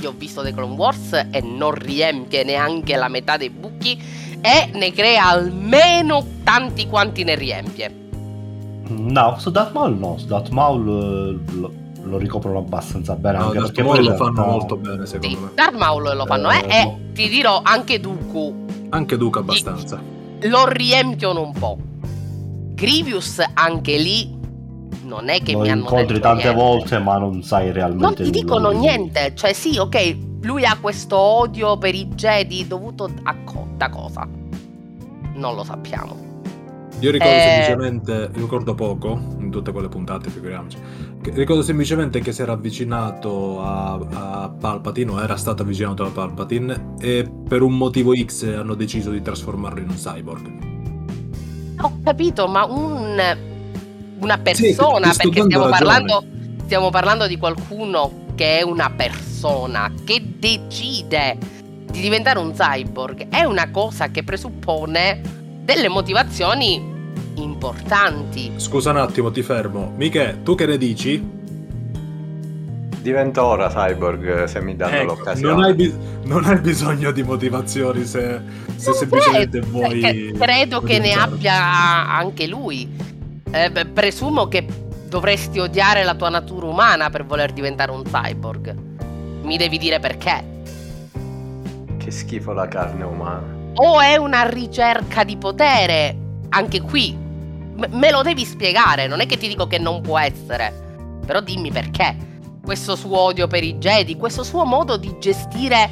io 0.00 0.08
ho 0.08 0.14
visto 0.18 0.42
The 0.42 0.52
Clone 0.52 0.74
Wars 0.74 1.12
e 1.30 1.40
non 1.42 1.72
riempie 1.74 2.42
neanche 2.42 2.96
la 2.96 3.06
metà 3.08 3.36
dei 3.36 3.50
buchi 3.50 3.96
e 4.40 4.70
ne 4.74 4.92
crea 4.92 5.28
almeno 5.28 6.24
tanti 6.42 6.88
quanti 6.88 7.22
ne 7.22 7.36
riempie. 7.36 7.94
No, 8.88 9.36
su 9.38 9.50
Darth 9.52 9.72
Maul 9.74 9.96
no, 9.96 10.18
su 10.18 10.26
Darth 10.26 10.48
Maul 10.50 10.88
eh, 10.88 11.52
lo, 11.54 11.72
lo 12.02 12.18
ricoprono 12.18 12.58
abbastanza 12.58 13.14
bene. 13.14 13.38
No, 13.38 13.44
anche 13.44 13.58
Darth 13.58 13.72
perché 13.74 13.82
Maul 13.84 13.96
poi 13.96 14.04
lo 14.06 14.14
fanno 14.16 14.32
realtà- 14.32 14.50
molto 14.50 14.76
bene, 14.76 15.06
secondo 15.06 15.36
Sì, 15.36 15.40
me. 15.42 15.50
Darth 15.54 15.76
Maul 15.76 16.16
lo 16.16 16.26
fanno, 16.26 16.50
eh, 16.50 16.64
Eh, 16.66 16.80
e 16.80 16.96
ti 17.12 17.28
dirò 17.28 17.60
anche 17.62 18.00
Dooku 18.00 18.64
Anche 18.88 19.16
Duke 19.16 19.38
abbastanza. 19.38 20.14
Lo 20.42 20.66
riempiono 20.68 21.42
un 21.42 21.52
po'. 21.52 21.78
Grievous 22.74 23.42
anche 23.54 23.96
lì 23.96 24.34
non 25.04 25.28
è 25.28 25.40
che 25.40 25.52
lo 25.52 25.60
mi 25.60 25.70
hanno 25.70 25.82
incontri 25.82 26.14
detto 26.14 26.20
tante 26.20 26.42
niente. 26.44 26.60
volte, 26.62 26.98
ma 26.98 27.16
non 27.18 27.42
sai 27.42 27.72
realmente. 27.72 28.04
Non 28.04 28.14
ti 28.14 28.30
dicono 28.30 28.68
di 28.70 28.74
lui. 28.76 28.86
niente, 28.86 29.32
cioè 29.34 29.52
sì, 29.52 29.78
ok, 29.78 30.16
lui 30.42 30.64
ha 30.64 30.76
questo 30.80 31.16
odio 31.16 31.78
per 31.78 31.94
i 31.94 32.06
Jedi 32.08 32.66
dovuto 32.66 33.08
a 33.22 33.34
co- 33.44 33.68
da 33.76 33.88
cosa? 33.88 34.26
Non 35.34 35.54
lo 35.54 35.64
sappiamo. 35.64 36.24
Io 37.00 37.10
ricordo 37.10 37.32
Eh. 37.34 37.40
semplicemente, 37.40 38.30
ricordo 38.34 38.74
poco, 38.74 39.18
in 39.38 39.50
tutte 39.50 39.70
quelle 39.70 39.88
puntate, 39.88 40.28
figuriamoci. 40.30 40.78
Ricordo 41.32 41.62
semplicemente 41.62 42.20
che 42.20 42.32
si 42.32 42.42
era 42.42 42.52
avvicinato 42.52 43.60
a, 43.60 43.94
a 43.94 44.48
Palpatine, 44.48 45.10
o 45.10 45.22
era 45.22 45.36
stato 45.36 45.62
avvicinato 45.62 46.04
a 46.04 46.10
Palpatine, 46.10 46.94
e 47.00 47.28
per 47.48 47.62
un 47.62 47.76
motivo 47.76 48.12
X 48.14 48.44
hanno 48.44 48.74
deciso 48.74 49.10
di 49.10 49.20
trasformarlo 49.20 49.80
in 49.80 49.88
un 49.88 49.96
cyborg. 49.96 50.74
Ho 51.80 51.98
capito, 52.02 52.46
ma 52.46 52.64
un, 52.64 53.20
una 54.20 54.36
Sì, 54.36 54.42
persona, 54.42 55.12
sto 55.12 55.28
perché 55.28 55.42
stiamo 55.42 55.68
parlando, 55.68 56.24
stiamo 56.64 56.90
parlando 56.90 57.26
di 57.26 57.36
qualcuno 57.36 58.24
che 58.34 58.58
è 58.58 58.62
una 58.62 58.90
persona, 58.90 59.92
che 60.04 60.22
decide 60.38 61.36
di 61.90 62.00
diventare 62.00 62.38
un 62.38 62.52
cyborg. 62.52 63.28
È 63.28 63.42
una 63.44 63.70
cosa 63.70 64.08
che 64.08 64.22
presuppone 64.22 65.20
delle 65.64 65.88
motivazioni 65.88 66.94
importanti. 67.36 68.52
Scusa 68.56 68.90
un 68.90 68.98
attimo, 68.98 69.30
ti 69.30 69.42
fermo. 69.42 69.92
Miche, 69.96 70.40
tu 70.42 70.54
che 70.54 70.66
ne 70.66 70.76
dici? 70.78 71.34
Divento 73.00 73.44
ora 73.44 73.68
cyborg 73.68 74.44
se 74.44 74.60
mi 74.60 74.74
danno 74.74 74.96
Ecco, 74.96 75.14
l'occasione. 75.14 75.54
non, 75.54 75.62
hai 75.64 75.74
bis- 75.74 75.94
non 76.24 76.44
hai 76.44 76.58
bisogno 76.58 77.12
di 77.12 77.22
motivazioni 77.22 78.04
se, 78.04 78.40
se 78.74 78.92
semplicemente 78.94 79.60
credo, 79.60 79.66
vuoi... 79.70 80.00
che- 80.00 80.32
credo 80.36 80.80
che 80.80 80.98
ne 80.98 81.12
abbia 81.12 81.54
anche 82.16 82.48
lui. 82.48 82.88
Eh, 83.48 83.70
beh, 83.70 83.86
presumo 83.86 84.48
che 84.48 84.66
dovresti 85.08 85.60
odiare 85.60 86.02
la 86.02 86.16
tua 86.16 86.30
natura 86.30 86.66
umana 86.66 87.08
per 87.08 87.24
voler 87.24 87.52
diventare 87.52 87.92
un 87.92 88.02
cyborg. 88.02 88.74
Mi 89.42 89.56
devi 89.56 89.78
dire 89.78 90.00
perché. 90.00 90.54
Che 91.98 92.10
schifo 92.10 92.52
la 92.52 92.66
carne 92.66 93.04
umana. 93.04 93.54
O 93.74 94.00
è 94.00 94.16
una 94.16 94.42
ricerca 94.48 95.22
di 95.22 95.36
potere. 95.36 96.16
Anche 96.48 96.80
qui. 96.80 97.16
Me 97.76 98.10
lo 98.10 98.22
devi 98.22 98.44
spiegare. 98.44 99.06
Non 99.06 99.20
è 99.20 99.26
che 99.26 99.36
ti 99.36 99.48
dico 99.48 99.66
che 99.66 99.78
non 99.78 100.00
può 100.00 100.18
essere. 100.18 101.18
Però 101.24 101.40
dimmi 101.40 101.70
perché. 101.70 102.34
Questo 102.62 102.96
suo 102.96 103.18
odio 103.18 103.46
per 103.46 103.62
i 103.62 103.74
Jedi, 103.74 104.16
questo 104.16 104.42
suo 104.42 104.64
modo 104.64 104.96
di 104.96 105.16
gestire 105.20 105.88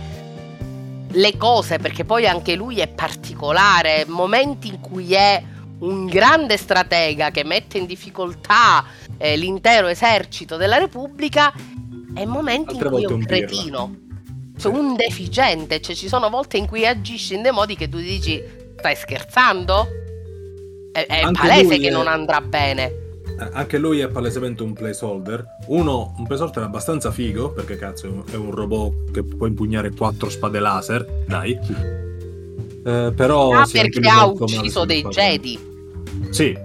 le 1.08 1.36
cose, 1.36 1.78
perché 1.78 2.04
poi 2.04 2.26
anche 2.26 2.54
lui 2.56 2.80
è 2.80 2.88
particolare. 2.88 4.04
Momenti 4.08 4.68
in 4.68 4.80
cui 4.80 5.12
è 5.14 5.42
un 5.78 6.06
grande 6.06 6.56
stratega 6.56 7.30
che 7.30 7.44
mette 7.44 7.78
in 7.78 7.86
difficoltà 7.86 8.84
eh, 9.18 9.36
l'intero 9.36 9.86
esercito 9.86 10.56
della 10.56 10.78
Repubblica 10.78 11.52
e 12.14 12.26
momenti 12.26 12.74
Altre 12.74 12.88
in 12.88 12.92
cui 12.92 13.04
è 13.04 13.06
un 13.06 13.24
cretino. 13.24 13.96
Cioè 14.56 14.72
un 14.72 14.94
deficiente, 14.94 15.80
cioè 15.80 15.94
ci 15.94 16.08
sono 16.08 16.30
volte 16.30 16.56
in 16.56 16.66
cui 16.66 16.86
agisce 16.86 17.34
in 17.34 17.42
dei 17.42 17.50
modi 17.50 17.76
che 17.76 17.88
tu 17.88 17.98
dici 17.98 18.40
stai 18.78 18.94
scherzando? 18.94 19.86
È, 20.94 21.06
è 21.08 21.28
palese 21.32 21.78
che 21.78 21.88
è- 21.88 21.90
non 21.90 22.06
andrà 22.06 22.40
bene. 22.40 22.84
Eh, 23.36 23.48
Anche 23.52 23.78
lui 23.78 23.98
è 23.98 24.06
palesemente 24.08 24.62
un 24.62 24.74
placeholder. 24.74 25.44
Uno, 25.66 26.14
un 26.18 26.24
placeholder 26.24 26.62
abbastanza 26.62 27.10
figo, 27.10 27.50
perché 27.50 27.76
cazzo 27.76 28.24
è 28.30 28.36
un, 28.36 28.52
robot 28.52 29.10
che 29.10 29.24
può 29.24 29.48
impugnare 29.48 29.90
quattro 29.90 30.30
spade 30.30 30.60
laser, 30.60 31.24
dai. 31.26 31.58
Eh, 32.86 33.12
però 33.16 33.50
ah, 33.58 33.68
perché 33.70 34.08
ha 34.08 34.26
ucciso 34.26 34.84
dei. 34.84 35.02
Jedi. 35.08 35.58
Sì. 36.30 36.56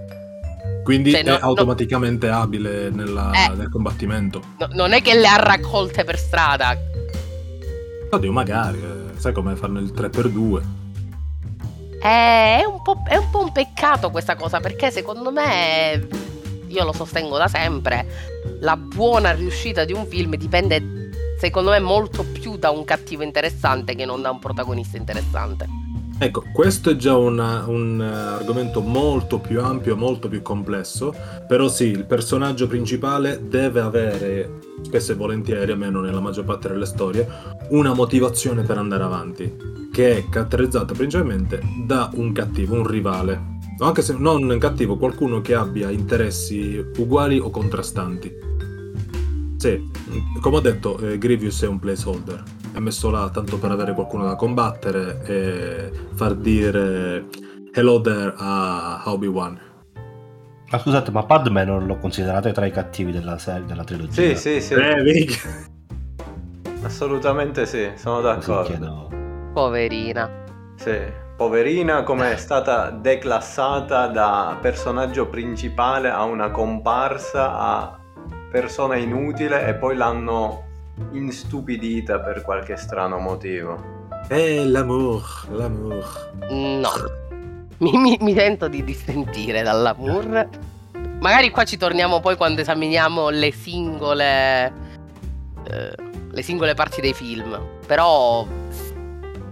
Quindi 0.84 1.10
Cioè, 1.10 1.24
no- 1.24 1.34
è 1.34 1.38
automaticamente 1.40 2.28
abile 2.28 2.88
nella- 2.90 3.32
Eh. 3.32 3.56
nel 3.56 3.68
combattimento. 3.68 4.40
No- 4.58 4.68
non 4.72 4.92
è 4.92 5.02
che 5.02 5.14
le 5.18 5.26
ha 5.26 5.36
raccolte 5.38 6.04
per 6.04 6.18
strada. 6.18 6.76
Oddio, 8.10 8.32
magari, 8.32 8.78
eh, 8.78 9.18
sai 9.18 9.32
come 9.32 9.56
fanno 9.56 9.80
il 9.80 9.92
3x2. 9.92 10.62
È 12.00 12.62
un, 12.66 12.80
è 13.06 13.16
un 13.16 13.28
po' 13.30 13.42
un 13.42 13.52
peccato 13.52 14.10
questa 14.10 14.34
cosa 14.34 14.58
perché 14.58 14.90
secondo 14.90 15.30
me, 15.30 16.08
io 16.68 16.84
lo 16.84 16.94
sostengo 16.94 17.36
da 17.36 17.46
sempre, 17.46 18.06
la 18.60 18.76
buona 18.76 19.32
riuscita 19.32 19.84
di 19.84 19.92
un 19.92 20.06
film 20.06 20.34
dipende 20.36 21.10
secondo 21.38 21.70
me 21.70 21.78
molto 21.78 22.24
più 22.24 22.56
da 22.56 22.70
un 22.70 22.84
cattivo 22.84 23.22
interessante 23.22 23.94
che 23.94 24.06
non 24.06 24.22
da 24.22 24.30
un 24.30 24.38
protagonista 24.38 24.96
interessante. 24.96 25.66
Ecco, 26.22 26.44
questo 26.52 26.90
è 26.90 26.96
già 26.96 27.16
una- 27.16 27.64
un 27.66 27.98
eh, 27.98 28.04
argomento 28.04 28.82
molto 28.82 29.38
più 29.38 29.58
ampio, 29.62 29.96
molto 29.96 30.28
più 30.28 30.42
complesso, 30.42 31.14
però 31.48 31.66
sì, 31.68 31.84
il 31.86 32.04
personaggio 32.04 32.66
principale 32.66 33.40
deve 33.48 33.80
avere, 33.80 34.58
spesso 34.82 35.12
e 35.12 35.14
volentieri, 35.14 35.72
almeno 35.72 36.02
nella 36.02 36.20
maggior 36.20 36.44
parte 36.44 36.68
delle 36.68 36.84
storie, 36.84 37.26
una 37.70 37.94
motivazione 37.94 38.64
per 38.64 38.76
andare 38.76 39.02
avanti, 39.02 39.50
che 39.90 40.18
è 40.18 40.28
caratterizzata 40.28 40.92
principalmente 40.92 41.62
da 41.86 42.10
un 42.12 42.32
cattivo, 42.32 42.74
un 42.74 42.86
rivale. 42.86 43.58
O 43.78 43.86
Anche 43.86 44.02
se 44.02 44.14
non 44.14 44.42
un 44.42 44.58
cattivo, 44.58 44.98
qualcuno 44.98 45.40
che 45.40 45.54
abbia 45.54 45.88
interessi 45.88 46.84
uguali 46.98 47.38
o 47.38 47.48
contrastanti. 47.48 48.30
Sì, 49.56 49.90
come 50.38 50.56
ho 50.56 50.60
detto, 50.60 50.98
eh, 50.98 51.16
Grievous 51.16 51.62
è 51.62 51.66
un 51.66 51.78
placeholder. 51.78 52.42
È 52.72 52.78
messo 52.78 53.10
là 53.10 53.28
tanto 53.30 53.58
per 53.58 53.70
avere 53.70 53.92
qualcuno 53.94 54.24
da 54.24 54.36
combattere 54.36 55.20
e 55.24 55.90
far 56.14 56.34
dire 56.34 57.26
hello 57.72 58.00
there 58.00 58.32
a 58.36 59.02
Obi-Wan. 59.06 59.60
Ma 60.70 60.78
scusate, 60.78 61.10
ma 61.10 61.24
Padme 61.24 61.64
non 61.64 61.86
lo 61.86 61.96
considerate 61.96 62.52
tra 62.52 62.64
i 62.64 62.70
cattivi 62.70 63.10
della 63.10 63.38
serie, 63.38 63.66
della 63.66 63.82
trilogia? 63.82 64.12
Sì, 64.12 64.36
sì, 64.36 64.60
sì. 64.60 64.74
Eh? 64.74 65.26
Assolutamente 66.82 67.66
sì, 67.66 67.90
sono 67.96 68.20
d'accordo. 68.20 68.62
chiedo. 68.62 69.08
Poverina. 69.52 70.30
Sì. 70.76 70.96
Poverina 71.36 72.02
come 72.04 72.32
è 72.32 72.36
stata 72.36 72.90
declassata 72.90 74.06
da 74.08 74.58
personaggio 74.60 75.26
principale 75.26 76.10
a 76.10 76.22
una 76.24 76.50
comparsa 76.50 77.58
a 77.58 77.98
persona 78.50 78.96
inutile 78.96 79.66
e 79.66 79.74
poi 79.74 79.96
l'hanno 79.96 80.68
instupidita 81.12 82.20
per 82.20 82.42
qualche 82.42 82.76
strano 82.76 83.18
motivo. 83.18 83.98
Eh, 84.28 84.64
l'amour, 84.64 85.46
l'amour. 85.50 86.32
No. 86.50 86.90
Mi, 87.78 87.96
mi- 87.96 88.18
mi 88.20 88.34
sento 88.34 88.68
di 88.68 88.84
dissentire 88.84 89.62
dall'amour. 89.62 90.48
Magari 91.20 91.50
qua 91.50 91.64
ci 91.64 91.76
torniamo 91.76 92.20
poi 92.20 92.36
quando 92.36 92.60
esaminiamo 92.60 93.28
le 93.30 93.52
singole. 93.52 94.72
eh, 95.64 95.94
le 96.32 96.42
singole 96.42 96.74
parti 96.74 97.00
dei 97.00 97.14
film. 97.14 97.58
Però. 97.86 98.46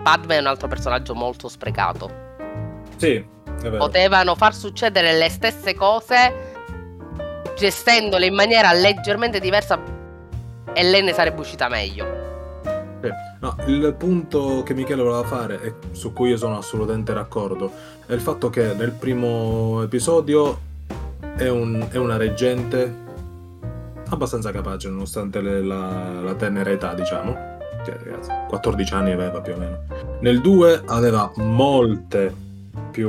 Padme 0.03 0.37
è 0.37 0.41
un 0.41 0.47
altro 0.47 0.69
personaggio 0.69 1.15
molto 1.15 1.49
sprecato. 1.49 2.11
Sì, 2.97 3.15
è 3.15 3.25
vero. 3.63 3.77
Potevano 3.79 4.35
far 4.35 4.55
succedere 4.55 5.17
le 5.19 5.29
stesse 5.29 5.75
cose 5.75 6.53
gestendole 7.57 8.27
in 8.27 8.35
maniera 8.35 8.73
leggermente 8.73 9.41
diversa 9.41 9.79
e 10.75 10.83
lei 10.83 11.03
ne 11.03 11.13
sarebbe 11.13 11.41
uscita 11.41 11.69
meglio. 11.69 12.27
No, 13.41 13.55
il 13.67 13.95
punto 13.97 14.65
che 14.65 14.75
Michele 14.75 15.03
voleva 15.03 15.23
fare 15.23 15.63
e 15.63 15.75
su 15.93 16.13
cui 16.13 16.31
io 16.31 16.37
sono 16.37 16.59
assolutamente 16.59 17.13
d'accordo 17.15 17.71
è 18.05 18.13
il 18.13 18.21
fatto 18.21 18.51
che 18.51 18.75
nel 18.77 18.91
primo 18.91 19.81
episodio 19.83 20.59
è, 21.37 21.47
un- 21.49 21.87
è 21.89 21.97
una 21.99 22.17
reggente 22.17 22.93
abbastanza 24.09 24.51
capace 24.51 24.89
nonostante 24.89 25.41
le- 25.41 25.63
la, 25.63 26.21
la 26.21 26.35
tenera 26.35 26.71
età 26.71 26.95
diciamo. 26.95 27.57
Che 27.85 27.97
ragazzi 28.03 28.31
14 28.49 28.95
anni 28.95 29.13
aveva 29.13 29.41
più 29.41 29.53
o 29.55 29.57
meno. 29.57 29.79
Nel 30.21 30.41
2 30.41 30.83
aveva 30.87 31.31
molte 31.37 32.35
più 32.91 33.09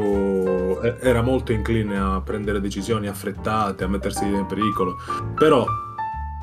era 0.99 1.21
molto 1.23 1.51
incline 1.51 1.97
a 1.97 2.21
prendere 2.23 2.61
decisioni 2.61 3.07
affrettate 3.07 3.83
a 3.83 3.87
mettersi 3.87 4.25
in 4.25 4.45
pericolo. 4.45 4.97
Però 5.35 5.65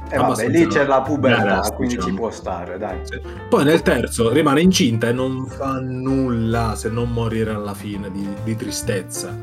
E 0.08 0.16
vabbè, 0.16 0.22
abbastanza 0.24 0.58
lì 0.58 0.66
c'è 0.66 0.86
la 0.86 1.00
pubertà, 1.02 1.42
badass, 1.42 1.72
quindi 1.74 1.94
ci 1.94 1.98
diciamo. 2.00 2.16
può 2.16 2.30
stare, 2.30 2.78
dai. 2.78 2.98
Sì. 3.02 3.20
Poi 3.48 3.64
nel 3.64 3.82
terzo 3.82 4.30
rimane 4.30 4.60
incinta 4.60 5.08
e 5.08 5.12
non 5.12 5.46
fa 5.46 5.78
nulla 5.80 6.74
se 6.76 6.88
non 6.90 7.10
morire 7.10 7.50
alla 7.52 7.74
fine 7.74 8.10
di, 8.12 8.26
di 8.44 8.54
tristezza. 8.54 9.34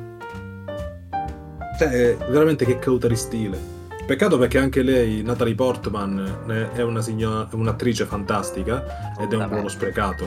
Cioè, 1.78 2.16
veramente 2.30 2.66
che 2.66 2.80
cauta 2.80 3.08
di 3.08 3.16
stile. 3.16 3.60
Peccato 4.06 4.38
perché 4.38 4.58
anche 4.60 4.82
lei, 4.84 5.22
Natalie 5.24 5.56
Portman, 5.56 6.44
eh, 6.50 6.72
è 6.74 6.82
una 6.82 7.02
signora- 7.02 7.48
un'attrice 7.52 8.06
fantastica 8.06 9.16
ed 9.20 9.32
è 9.34 9.36
un 9.36 9.48
ruolo 9.50 9.68
sprecato. 9.70 10.26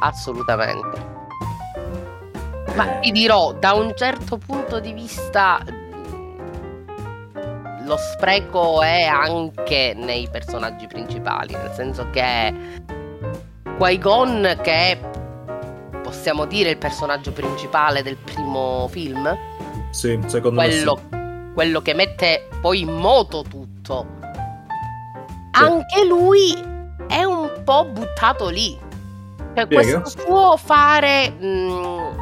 Assolutamente. 0.00 1.16
Ma 2.76 2.98
Eh, 2.98 3.00
ti 3.00 3.10
dirò, 3.10 3.52
da 3.58 3.72
un 3.72 3.92
certo 3.96 4.38
punto 4.38 4.78
di 4.78 4.92
vista, 4.92 5.60
lo 7.88 7.96
spreco 7.96 8.82
è 8.82 9.04
anche 9.04 9.94
nei 9.96 10.28
personaggi 10.30 10.86
principali, 10.86 11.54
nel 11.54 11.72
senso 11.72 12.08
che 12.10 12.54
Qui-Gon, 13.78 14.58
che 14.62 14.72
è, 14.72 14.98
possiamo 16.02 16.44
dire, 16.44 16.70
il 16.70 16.76
personaggio 16.76 17.32
principale 17.32 18.02
del 18.02 18.16
primo 18.16 18.86
film, 18.88 19.36
sì, 19.90 20.20
secondo 20.26 20.60
me 20.60 20.70
sì. 20.70 20.84
quello, 20.84 21.00
quello 21.54 21.80
che 21.80 21.94
mette 21.94 22.48
poi 22.60 22.80
in 22.80 22.94
moto 22.94 23.42
tutto, 23.42 24.06
anche 25.52 26.04
lui 26.04 26.54
è 27.08 27.24
un 27.24 27.62
po' 27.64 27.86
buttato 27.86 28.48
lì. 28.48 28.78
Cioè, 29.54 29.66
questo 29.66 30.02
suo 30.06 30.56
fare, 30.56 31.30
mh, 31.30 32.17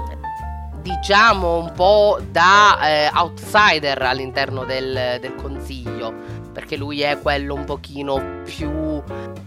diciamo, 0.87 1.59
un 1.59 1.73
po' 1.73 2.21
da 2.31 2.79
eh, 2.81 3.11
outsider 3.13 4.01
all'interno 4.03 4.65
del, 4.65 5.19
del 5.21 5.35
consiglio, 5.35 6.15
perché 6.53 6.77
lui 6.77 7.01
è 7.01 7.21
quello 7.21 7.55
un 7.55 7.65
pochino 7.65 8.43
più 8.45 9.03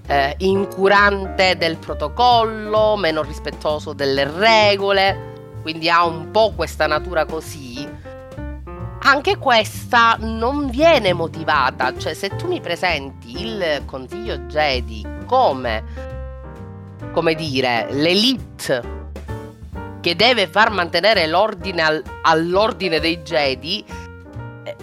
eh, 0.08 0.36
incurante 0.40 1.56
del 1.58 1.78
protocollo, 1.78 2.98
meno 2.98 3.22
rispettoso 3.22 3.94
delle 3.94 4.30
regole, 4.30 5.54
quindi 5.62 5.90
ha 5.90 6.06
un 6.06 6.30
po' 6.30 6.52
questa 6.54 6.88
natura 6.88 7.26
così. 7.26 7.88
Anche 9.02 9.38
questa 9.38 10.18
non 10.20 10.70
viene 10.70 11.14
motivata, 11.14 11.98
cioè 11.98 12.14
se 12.14 12.36
tu 12.36 12.48
mi 12.48 12.60
presenti 12.60 13.42
il 13.42 13.84
consiglio 13.86 14.40
Jedi 14.40 15.08
come 15.26 16.18
come 17.12 17.34
dire, 17.34 17.88
l'elite 17.92 18.99
che 20.10 20.16
deve 20.16 20.48
far 20.48 20.72
mantenere 20.72 21.28
l'ordine 21.28 21.84
al- 21.84 22.04
all'ordine 22.24 23.00
dei 23.00 23.22
Jedi, 23.22 23.86
eh, 24.64 24.76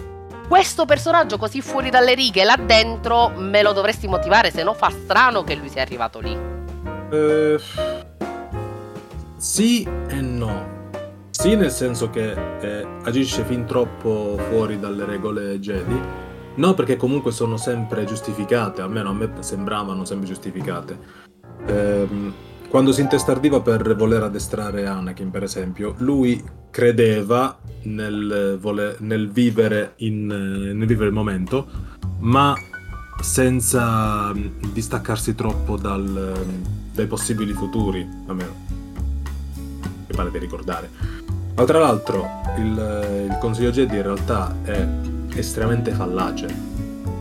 questo 0.47 0.85
personaggio 0.85 1.37
così 1.37 1.59
fuori 1.59 1.89
dalle 1.89 2.13
righe 2.13 2.45
là 2.45 2.55
dentro 2.55 3.33
me 3.35 3.61
lo 3.61 3.73
dovresti 3.73 4.07
motivare, 4.07 4.51
se 4.51 4.63
no 4.63 4.73
fa 4.73 4.89
strano 4.89 5.43
che 5.43 5.55
lui 5.55 5.67
sia 5.67 5.81
arrivato 5.81 6.19
lì. 6.21 6.37
Eh, 7.11 7.59
sì 9.35 9.85
e 10.07 10.21
no. 10.21 10.75
Sì, 11.29 11.57
nel 11.57 11.71
senso 11.71 12.09
che 12.09 12.31
eh, 12.61 12.87
agisce 13.03 13.43
fin 13.43 13.65
troppo 13.65 14.39
fuori 14.49 14.79
dalle 14.79 15.03
regole 15.03 15.59
Jedi. 15.59 16.01
No, 16.55 16.73
perché 16.73 16.95
comunque 16.95 17.33
sono 17.33 17.57
sempre 17.57 18.05
giustificate, 18.05 18.81
almeno 18.81 19.09
a 19.09 19.13
me 19.13 19.29
sembravano 19.39 20.05
sempre 20.05 20.27
giustificate. 20.27 20.97
Ehm, 21.67 22.33
quando 22.69 22.91
si 22.91 23.01
intestardiva 23.01 23.61
per 23.61 23.95
voler 23.95 24.23
addestrare 24.23 24.85
Anakin, 24.85 25.31
per 25.31 25.43
esempio, 25.43 25.95
lui 25.99 26.43
credeva 26.69 27.57
nel, 27.83 28.57
vole- 28.59 28.97
nel 28.99 29.29
vivere, 29.29 29.93
in, 29.97 30.25
nel 30.25 30.85
vivere 30.85 31.07
il 31.07 31.13
momento, 31.13 31.67
ma 32.19 32.53
senza 33.21 34.33
mm, 34.33 34.71
distaccarsi 34.73 35.33
troppo 35.33 35.77
dal, 35.77 36.35
mm, 36.45 36.63
dai 36.93 37.07
possibili 37.07 37.53
futuri, 37.53 38.07
almeno 38.27 38.65
mi 40.07 40.15
pare 40.15 40.29
di 40.29 40.37
ricordare. 40.37 40.89
Ma 41.55 41.65
tra 41.65 41.79
l'altro 41.79 42.27
il, 42.57 43.27
il 43.29 43.37
Consiglio 43.39 43.71
Jedi 43.71 43.95
in 43.95 44.03
realtà 44.03 44.55
è 44.61 44.87
estremamente 45.35 45.91
fallace. 45.91 46.76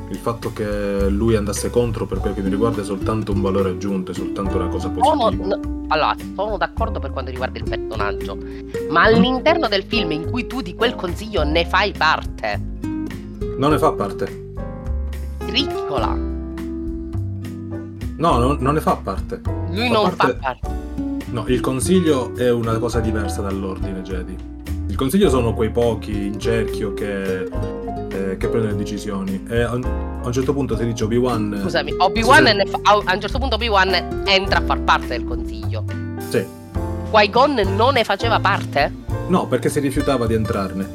Il 0.09 0.16
fatto 0.19 0.53
che 0.53 1.09
lui 1.09 1.35
andasse 1.35 1.69
contro 1.71 2.07
per 2.07 2.19
quel 2.19 2.33
che 2.35 2.40
mi 2.40 2.49
riguarda 2.51 2.81
è 2.81 2.85
soltanto 2.85 3.33
un 3.33 3.40
valore 3.40 3.71
aggiunto, 3.71 4.12
è 4.12 4.14
soltanto 4.14 4.57
una 4.57 4.69
cosa 4.69 4.92
Sono, 5.03 5.25
positiva. 5.25 5.57
n- 5.57 5.85
allora, 5.88 6.14
sono 6.37 6.57
d'accordo 6.57 7.01
per 7.01 7.11
quanto 7.11 7.31
riguarda 7.33 7.59
il 7.59 7.64
personaggio, 7.69 8.38
ma 8.88 9.03
all'interno 9.03 9.66
del 9.69 9.83
film 9.85 10.12
in 10.12 10.31
cui 10.31 10.47
tu 10.47 10.61
di 10.61 10.75
quel 10.75 10.95
consiglio 10.95 11.42
ne 11.45 11.66
fai 11.66 11.92
parte, 11.97 12.61
Non 13.59 13.71
ne 13.71 13.79
fa 13.79 13.92
parte. 13.92 14.45
riccola, 15.47 16.35
No, 18.19 18.38
non, 18.38 18.57
non 18.61 18.75
ne 18.75 18.81
fa 18.81 18.97
parte. 18.97 19.40
lui 19.71 19.88
Fa 19.88 19.92
non 19.92 20.14
parte- 20.16 20.27
fa 20.27 20.35
parte. 20.40 20.69
No, 21.31 21.45
il 21.49 21.61
consiglio 21.61 22.35
è 22.37 22.51
una 22.51 22.79
cosa 22.79 23.01
diversa 23.01 23.42
dall'ordine 23.42 24.01
Jedi. 24.03 24.37
Il 24.88 24.97
consiglio 24.97 25.29
sono 25.29 25.53
quei 25.53 25.71
pochi 25.71 26.27
in 26.27 26.38
cerchio 26.40 26.95
che, 26.95 27.47
eh, 28.16 28.37
che 28.37 28.48
prendono 28.48 28.72
le 28.72 28.79
decisioni. 28.79 29.46
E 29.48 29.61
a 29.62 29.74
un, 29.74 29.85
a 29.85 30.26
un 30.26 30.33
certo 30.33 30.52
punto 30.52 30.76
si 30.76 30.85
dice 30.85 31.05
Obi-Wan. 31.05 31.59
Scusami, 31.62 31.94
Obi-Wan 31.98 32.44
ne 32.44 32.66
fa- 32.66 32.81
a 32.83 33.02
a 33.05 33.14
un 33.14 33.20
certo 33.20 33.38
punto 33.38 33.55
Obi-Wan 33.57 34.22
entra 34.26 34.59
a 34.59 34.62
far 34.62 34.81
parte 34.81 35.09
del 35.09 35.24
consiglio. 35.24 35.85
Sì. 36.29 36.44
Qui-Gon 37.11 37.55
non 37.76 37.94
ne 37.94 38.05
faceva 38.05 38.40
parte? 38.40 38.92
No, 39.29 39.46
perché 39.46 39.68
si 39.68 39.81
rifiutava 39.81 40.26
di 40.26 40.35
entrarne. 40.35 40.88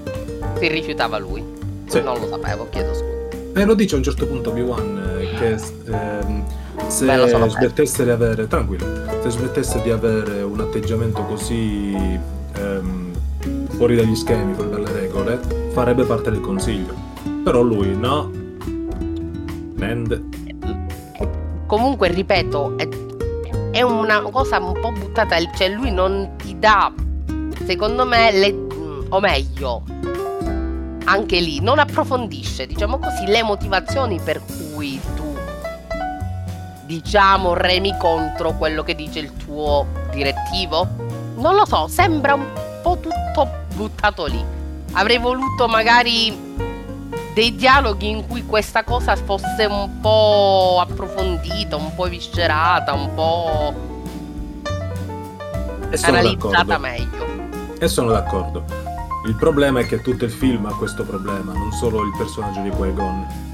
Si 0.60 0.68
rifiutava 0.68 1.18
lui. 1.18 1.44
Sì. 1.88 2.02
Non 2.02 2.20
lo 2.20 2.28
sapevo, 2.28 2.68
chiedo 2.70 2.94
scusa. 2.94 3.60
E 3.60 3.66
lo 3.66 3.74
dice 3.74 3.96
a 3.96 3.98
un 3.98 4.04
certo 4.04 4.26
punto 4.28 4.50
Obi-Wan 4.52 5.18
eh, 5.20 5.38
che 5.38 5.58
ehm, 5.92 6.44
se 6.88 7.06
Beh, 7.06 7.50
smettesse 7.50 8.04
di 8.04 8.10
avere. 8.10 8.48
Tranquillo. 8.48 8.86
Se 9.24 9.30
smettesse 9.30 9.82
di 9.82 9.90
avere 9.90 10.42
un 10.42 10.60
atteggiamento 10.60 11.24
così. 11.24 11.94
ehm, 12.56 13.10
fuori 13.70 13.96
dagli 13.96 14.16
schemi, 14.16 14.54
fuori 14.54 14.70
dalle 14.70 14.92
regole, 14.92 15.40
farebbe 15.72 16.04
parte 16.04 16.30
del 16.30 16.42
consiglio. 16.42 16.94
Però 17.44 17.62
lui 17.62 17.96
no. 17.96 18.30
Nend. 19.76 20.24
Comunque, 21.66 22.10
ripeto, 22.10 22.78
è, 22.78 22.88
è 23.72 23.82
una 23.82 24.22
cosa 24.22 24.60
un 24.60 24.80
po' 24.80 24.92
buttata. 24.92 25.38
Cioè, 25.56 25.70
lui 25.70 25.92
non 25.92 26.34
ti 26.38 26.60
dà, 26.60 26.92
secondo 27.66 28.06
me, 28.06 28.32
le- 28.32 28.68
o 29.10 29.20
meglio, 29.20 29.84
anche 31.06 31.40
lì, 31.40 31.60
non 31.62 31.80
approfondisce, 31.80 32.68
diciamo 32.68 33.00
così, 33.00 33.26
le 33.26 33.44
motivazioni 33.44 34.20
per 34.24 34.42
cui 34.74 35.00
tu, 35.16 35.36
diciamo, 36.86 37.54
remi 37.54 37.96
contro 37.98 38.54
quello 38.54 38.84
che 38.84 38.94
dice 38.96 39.20
il 39.20 39.34
tuo 39.34 39.88
direttivo. 40.12 40.88
Non 41.38 41.56
lo 41.56 41.66
so, 41.66 41.88
sembra 41.88 42.36
un 42.36 42.46
po' 42.84 43.00
tutto 43.00 43.50
buttato 43.74 44.26
lì. 44.26 44.44
Avrei 44.94 45.18
voluto 45.18 45.68
magari 45.68 46.38
dei 47.34 47.56
dialoghi 47.56 48.10
in 48.10 48.28
cui 48.28 48.46
questa 48.46 48.84
cosa 48.84 49.16
fosse 49.16 49.66
un 49.70 50.00
po' 50.02 50.80
approfondita, 50.86 51.76
un 51.76 51.94
po' 51.96 52.06
viscerata, 52.06 52.94
un 52.94 53.14
po' 53.14 53.74
analizzata 56.02 56.64
d'accordo. 56.64 56.80
meglio. 56.80 57.26
E 57.80 57.88
sono 57.88 58.12
d'accordo. 58.12 58.64
Il 59.28 59.36
problema 59.36 59.80
è 59.80 59.86
che 59.86 60.02
tutto 60.02 60.26
il 60.26 60.32
film 60.32 60.66
ha 60.66 60.74
questo 60.76 61.04
problema, 61.04 61.54
non 61.54 61.72
solo 61.74 62.02
il 62.04 62.12
personaggio 62.18 62.62
di 62.62 62.70
Qui-Gon. 62.70 63.50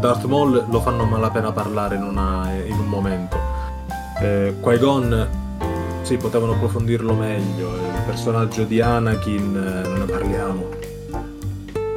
Darth 0.00 0.24
Maul 0.24 0.66
lo 0.68 0.80
fanno 0.80 1.04
malapena 1.04 1.52
parlare 1.52 1.96
in, 1.96 2.02
una- 2.02 2.50
in 2.64 2.78
un 2.78 2.86
momento. 2.86 3.36
Eh, 4.20 4.54
Qui-Gon, 4.60 5.28
sì, 6.02 6.16
potevano 6.16 6.52
approfondirlo 6.52 7.12
meglio. 7.14 7.68
Il 7.74 8.02
personaggio 8.06 8.64
di 8.64 8.80
Anakin, 8.80 9.82
eh, 9.84 9.88
non 9.88 9.98
ne 9.98 10.04
parliamo. 10.04 10.66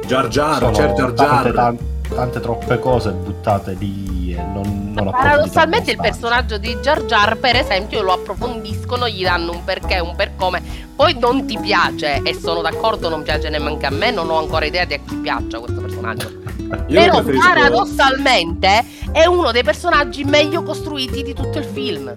Jar 0.06 0.28
Jar, 0.28 0.70
c'è 0.70 0.92
Jar 0.92 1.12
tante, 1.12 1.14
Jar. 1.14 1.52
tante, 1.52 1.84
tante 2.08 2.40
troppe 2.40 2.78
cose 2.78 3.12
buttate 3.12 3.72
lì 3.78 4.34
e 4.34 4.42
non, 4.42 4.92
non 4.94 5.10
Paradossalmente 5.10 5.90
il 5.90 5.98
personaggio 5.98 6.58
di 6.58 6.76
Jar 6.76 7.04
Jar, 7.04 7.36
per 7.36 7.56
esempio, 7.56 8.02
lo 8.02 8.12
approfondiscono, 8.12 9.08
gli 9.08 9.22
danno 9.22 9.52
un 9.52 9.64
perché, 9.64 9.98
un 10.00 10.14
per 10.14 10.32
come. 10.36 10.62
Poi 10.94 11.16
non 11.18 11.46
ti 11.46 11.58
piace, 11.58 12.20
e 12.22 12.34
sono 12.34 12.60
d'accordo, 12.60 13.08
non 13.08 13.22
piace 13.22 13.48
nemmeno 13.48 13.78
a 13.82 13.90
me, 13.90 14.10
non 14.10 14.30
ho 14.30 14.38
ancora 14.38 14.64
idea 14.64 14.84
di 14.84 14.94
a 14.94 15.00
chi 15.04 15.16
piaccia 15.16 15.58
questo 15.58 15.80
personaggio. 15.80 16.40
Io 16.88 17.00
Però 17.00 17.22
paradossalmente 17.22 18.84
è 19.12 19.26
uno 19.26 19.50
dei 19.52 19.62
personaggi 19.62 20.24
meglio 20.24 20.62
costruiti 20.62 21.22
di 21.22 21.34
tutto 21.34 21.58
il 21.58 21.64
film. 21.64 22.16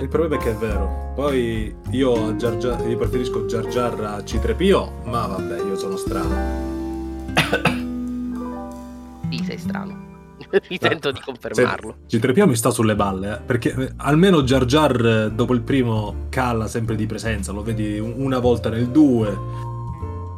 Il 0.00 0.08
problema 0.08 0.36
è 0.36 0.38
che 0.38 0.50
è 0.50 0.54
vero. 0.54 1.12
Poi 1.14 1.74
io, 1.90 2.28
a 2.28 2.32
Jar 2.32 2.56
Jar- 2.56 2.86
io 2.86 2.96
preferisco 2.96 3.44
Jar 3.46 3.66
Jar 3.66 4.00
a 4.00 4.16
C3PO, 4.18 5.04
ma 5.04 5.26
vabbè, 5.26 5.56
io 5.56 5.76
sono 5.76 5.96
strano. 5.96 6.65
Sì, 9.30 9.44
sei 9.44 9.58
strano. 9.58 10.04
Mi 10.70 10.78
sento 10.80 11.10
di 11.10 11.20
confermarlo. 11.24 11.96
C3PO 12.08 12.46
mi 12.46 12.54
sta 12.56 12.70
sulle 12.70 12.94
balle, 12.94 13.36
eh, 13.36 13.40
perché 13.40 13.74
eh, 13.74 13.92
almeno 13.96 14.42
Jar 14.42 14.64
Jar 14.64 15.04
eh, 15.04 15.30
dopo 15.32 15.52
il 15.54 15.62
primo 15.62 16.26
cala 16.28 16.68
sempre 16.68 16.94
di 16.94 17.06
presenza, 17.06 17.52
lo 17.52 17.62
vedi 17.62 17.98
un- 17.98 18.14
una 18.16 18.38
volta 18.38 18.68
nel 18.68 18.88
2, 18.88 19.38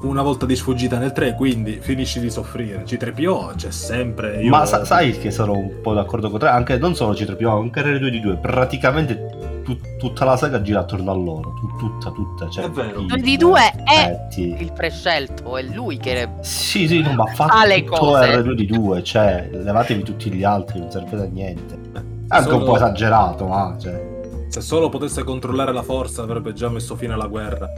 una 0.03 0.23
volta 0.23 0.47
di 0.47 0.55
sfuggita 0.55 0.97
nel 0.99 1.13
3, 1.13 1.35
quindi 1.35 1.79
finisci 1.81 2.21
di 2.21 2.31
soffrire. 2.31 2.85
C3PO 2.85 3.55
c'è 3.57 3.71
sempre. 3.71 4.41
Io... 4.43 4.51
Ma 4.51 4.65
sa- 4.65 4.85
sai 4.85 5.19
che 5.19 5.31
sono 5.31 5.53
un 5.53 5.81
po' 5.83 5.93
d'accordo 5.95 6.31
con 6.31 6.39
te, 6.39 6.47
anche 6.47 6.79
non 6.79 6.95
solo 6.95 7.13
C3PO, 7.13 7.49
anche 7.49 7.83
R2D2, 7.83 8.41
praticamente 8.41 9.61
tu- 9.65 9.77
tutta 9.99 10.25
la 10.25 10.37
saga 10.37 10.63
gira 10.63 10.81
attorno 10.81 11.11
a 11.11 11.15
loro, 11.15 11.53
tu- 11.55 11.77
tutta, 11.77 12.11
tutta. 12.13 12.49
Cioè, 12.49 12.65
È 12.67 12.71
vero. 12.71 13.01
film, 13.01 13.07
R2D2 13.09 13.55
è 13.85 13.93
effetti. 13.93 14.57
il 14.63 14.73
prescelto, 14.73 15.57
è 15.57 15.63
lui 15.63 15.97
che 15.97 16.29
Sì, 16.41 16.87
sì, 16.87 17.01
no, 17.01 17.13
ma 17.15 17.27
fa 17.27 17.65
le 17.67 17.83
tutto 17.83 17.97
cose. 17.99 18.37
R2D2, 18.41 19.03
cioè, 19.03 19.49
levatevi 19.53 20.03
tutti 20.05 20.31
gli 20.31 20.45
altri, 20.45 20.79
non 20.79 20.91
serve 20.91 21.23
a 21.23 21.25
niente. 21.25 21.75
È 21.75 21.99
anche 22.37 22.53
un 22.53 22.59
Solo- 22.61 22.65
po' 22.65 22.77
esagerato, 22.77 23.47
ma... 23.47 23.77
Cioè... 23.81 24.17
Se 24.49 24.61
solo 24.63 24.89
potesse 24.89 25.25
controllare 25.25 25.73
la 25.75 25.83
forza 25.83 26.23
avrebbe 26.23 26.53
già 26.55 26.69
messo 26.71 26.95
fine 26.97 27.13
alla 27.13 27.27
guerra. 27.27 27.69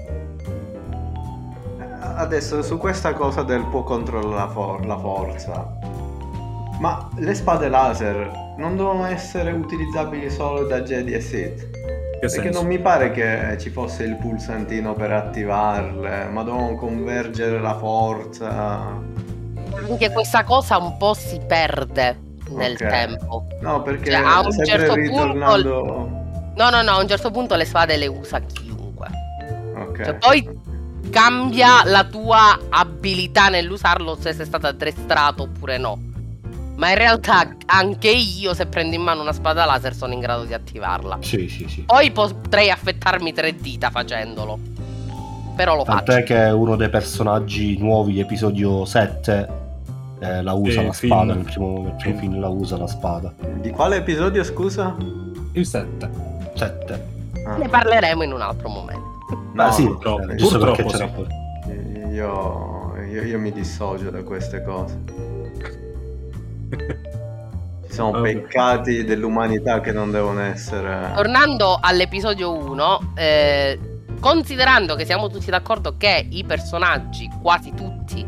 Adesso 2.20 2.60
su 2.62 2.76
questa 2.76 3.14
cosa 3.14 3.42
del 3.42 3.64
può 3.64 3.82
controllare 3.82 4.34
la, 4.36 4.48
for- 4.48 4.84
la 4.84 4.98
forza. 4.98 5.72
Ma 6.78 7.08
le 7.16 7.34
spade 7.34 7.68
laser 7.70 8.54
non 8.58 8.76
devono 8.76 9.06
essere 9.06 9.52
utilizzabili 9.52 10.30
solo 10.30 10.66
da 10.66 10.82
Jedi 10.82 11.12
e 11.14 11.20
Sith? 11.22 11.70
Che 11.70 12.18
Perché 12.20 12.42
senso? 12.42 12.58
non 12.60 12.66
mi 12.68 12.78
pare 12.78 13.10
che 13.10 13.56
ci 13.58 13.70
fosse 13.70 14.04
il 14.04 14.16
pulsantino 14.16 14.92
per 14.92 15.12
attivarle, 15.12 16.26
ma 16.26 16.42
devono 16.42 16.74
convergere 16.76 17.58
la 17.58 17.74
forza. 17.78 18.98
anche 19.88 20.12
questa 20.12 20.44
cosa 20.44 20.76
un 20.76 20.98
po' 20.98 21.14
si 21.14 21.40
perde 21.46 22.18
nel 22.50 22.72
Ok. 22.72 22.86
tempo. 22.86 23.46
No, 23.62 23.80
perché 23.80 24.10
Cioè, 24.10 24.22
a 24.22 24.40
un 24.40 24.52
certo 24.52 24.92
punto- 24.92 25.00
ritornando... 25.00 26.08
No, 26.54 26.68
no, 26.68 26.82
no, 26.82 26.90
a 26.90 27.00
un 27.00 27.08
certo 27.08 27.30
punto 27.30 27.54
le 27.54 27.64
spade 27.64 27.96
le 27.96 28.08
usa 28.08 28.40
chiunque. 28.40 29.08
Ok. 29.74 30.02
Cioè, 30.04 30.14
poi 30.16 30.59
cambia 31.10 31.84
la 31.84 32.04
tua 32.04 32.58
abilità 32.68 33.48
nell'usarlo 33.48 34.16
se 34.18 34.32
sei 34.32 34.46
stato 34.46 34.66
addestrato 34.66 35.42
oppure 35.44 35.76
no. 35.78 35.98
Ma 36.76 36.90
in 36.90 36.96
realtà 36.96 37.56
anche 37.66 38.08
io, 38.08 38.54
se 38.54 38.64
prendo 38.64 38.94
in 38.94 39.02
mano 39.02 39.20
una 39.20 39.34
spada 39.34 39.66
laser, 39.66 39.94
sono 39.94 40.14
in 40.14 40.20
grado 40.20 40.44
di 40.44 40.54
attivarla. 40.54 41.18
Sì, 41.20 41.46
sì, 41.48 41.68
sì. 41.68 41.82
Poi 41.82 42.10
potrei 42.10 42.70
affettarmi 42.70 43.34
tre 43.34 43.54
dita 43.54 43.90
facendolo. 43.90 44.58
Però 45.54 45.76
lo 45.76 45.84
faccio. 45.84 46.04
Tant'è 46.04 46.22
che 46.22 46.44
uno 46.48 46.76
dei 46.76 46.88
personaggi 46.88 47.76
nuovi 47.76 48.14
di 48.14 48.20
episodio 48.20 48.86
7 48.86 49.48
eh, 50.20 50.42
la 50.42 50.52
usa 50.54 50.80
Sì, 50.80 50.86
la 50.86 50.92
Finn. 50.92 51.10
spada, 51.10 51.34
nel 51.34 51.44
primo, 51.44 51.82
nel 51.82 51.94
primo 51.98 52.18
film 52.18 52.40
la 52.40 52.48
usa 52.48 52.78
la 52.78 52.86
spada. 52.86 53.34
Di 53.60 53.70
quale 53.70 53.96
episodio, 53.96 54.42
scusa? 54.42 54.96
Il 55.52 55.66
7. 55.66 56.10
7. 56.54 57.06
Ah. 57.46 57.56
Ne 57.56 57.68
parleremo 57.68 58.22
in 58.22 58.32
un 58.32 58.40
altro 58.40 58.70
momento. 58.70 59.09
No, 59.52 59.70
sì, 59.72 59.84
purtroppo- 59.84 60.28
eh, 60.28 60.36
purtroppo 60.36 60.88
sì. 60.90 61.06
poi. 61.12 62.12
Io, 62.12 62.94
io, 63.08 63.22
io 63.22 63.38
mi 63.38 63.52
dissocio 63.52 64.10
da 64.10 64.22
queste 64.22 64.62
cose. 64.62 64.98
Ci 67.86 67.96
sono 67.96 68.12
Vabbè. 68.12 68.32
peccati 68.34 69.04
dell'umanità 69.04 69.80
che 69.80 69.90
non 69.90 70.10
devono 70.12 70.40
essere... 70.42 71.12
Tornando 71.14 71.78
all'episodio 71.80 72.52
1, 72.52 73.12
eh, 73.16 73.78
considerando 74.20 74.94
che 74.94 75.04
siamo 75.04 75.28
tutti 75.28 75.50
d'accordo 75.50 75.96
che 75.96 76.26
i 76.30 76.44
personaggi, 76.44 77.28
quasi 77.42 77.72
tutti, 77.74 78.24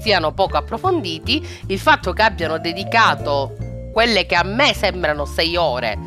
siano 0.00 0.32
poco 0.32 0.56
approfonditi, 0.56 1.46
il 1.66 1.78
fatto 1.78 2.12
che 2.12 2.22
abbiano 2.22 2.58
dedicato 2.58 3.54
quelle 3.92 4.26
che 4.26 4.34
a 4.34 4.42
me 4.42 4.74
sembrano 4.74 5.24
6 5.24 5.56
ore, 5.56 5.98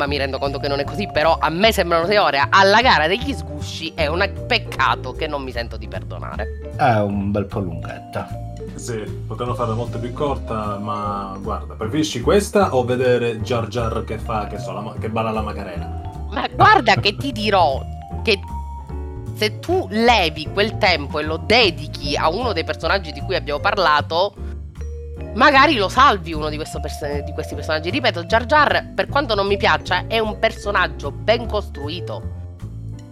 ma 0.00 0.06
mi 0.06 0.16
rendo 0.16 0.38
conto 0.38 0.58
che 0.58 0.66
non 0.66 0.78
è 0.78 0.84
così, 0.84 1.06
però 1.12 1.36
a 1.38 1.50
me 1.50 1.72
sembrano 1.72 2.06
6 2.06 2.16
ore, 2.16 2.42
alla 2.48 2.80
gara 2.80 3.06
degli 3.06 3.34
sgusci 3.34 3.92
è 3.94 4.06
un 4.06 4.26
peccato 4.46 5.12
che 5.12 5.26
non 5.26 5.42
mi 5.42 5.52
sento 5.52 5.76
di 5.76 5.88
perdonare. 5.88 6.72
È 6.74 6.94
un 7.00 7.30
bel 7.30 7.44
po' 7.44 7.60
lunghetta. 7.60 8.26
Sì, 8.76 8.96
potevano 9.26 9.54
farla 9.54 9.74
molto 9.74 9.98
più 9.98 10.10
corta, 10.14 10.78
ma 10.78 11.36
guarda, 11.38 11.74
preferisci 11.74 12.22
questa 12.22 12.74
o 12.74 12.82
vedere 12.82 13.42
Jar 13.42 13.68
Jar 13.68 14.04
che 14.04 14.16
fa, 14.16 14.46
che 14.46 14.58
so, 14.58 14.72
la 14.72 14.80
ma- 14.80 14.94
che 14.98 15.10
balla 15.10 15.32
la 15.32 15.42
Macarena? 15.42 16.00
Ma 16.30 16.48
guarda 16.50 16.94
che 16.94 17.14
ti 17.16 17.30
dirò 17.30 17.84
che 18.22 18.40
se 19.34 19.58
tu 19.58 19.86
levi 19.90 20.48
quel 20.50 20.78
tempo 20.78 21.18
e 21.18 21.24
lo 21.24 21.36
dedichi 21.36 22.16
a 22.16 22.30
uno 22.30 22.54
dei 22.54 22.64
personaggi 22.64 23.12
di 23.12 23.20
cui 23.20 23.34
abbiamo 23.34 23.60
parlato, 23.60 24.32
magari 25.34 25.76
lo 25.76 25.88
salvi 25.88 26.32
uno 26.32 26.48
di, 26.48 26.56
perso- 26.56 26.80
di 27.24 27.32
questi 27.32 27.54
personaggi. 27.54 27.90
Ripeto, 27.90 28.24
Jar 28.24 28.46
Jar, 28.46 28.92
per 28.94 29.06
quanto 29.08 29.34
non 29.34 29.46
mi 29.46 29.56
piaccia, 29.56 30.06
è 30.06 30.18
un 30.18 30.38
personaggio 30.38 31.10
ben 31.10 31.46
costruito. 31.46 32.38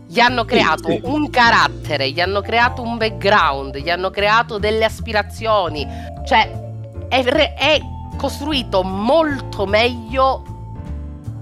Gli 0.06 0.20
hanno 0.20 0.44
creato 0.44 0.88
sì. 0.88 1.00
un 1.04 1.28
carattere, 1.28 2.10
gli 2.10 2.20
hanno 2.20 2.40
creato 2.40 2.82
un 2.82 2.96
background, 2.96 3.76
gli 3.76 3.90
hanno 3.90 4.10
creato 4.10 4.58
delle 4.58 4.84
aspirazioni. 4.84 5.86
Cioè, 6.26 7.06
è, 7.08 7.22
re- 7.22 7.54
è 7.54 7.80
costruito 8.16 8.82
molto 8.82 9.66
meglio 9.66 10.42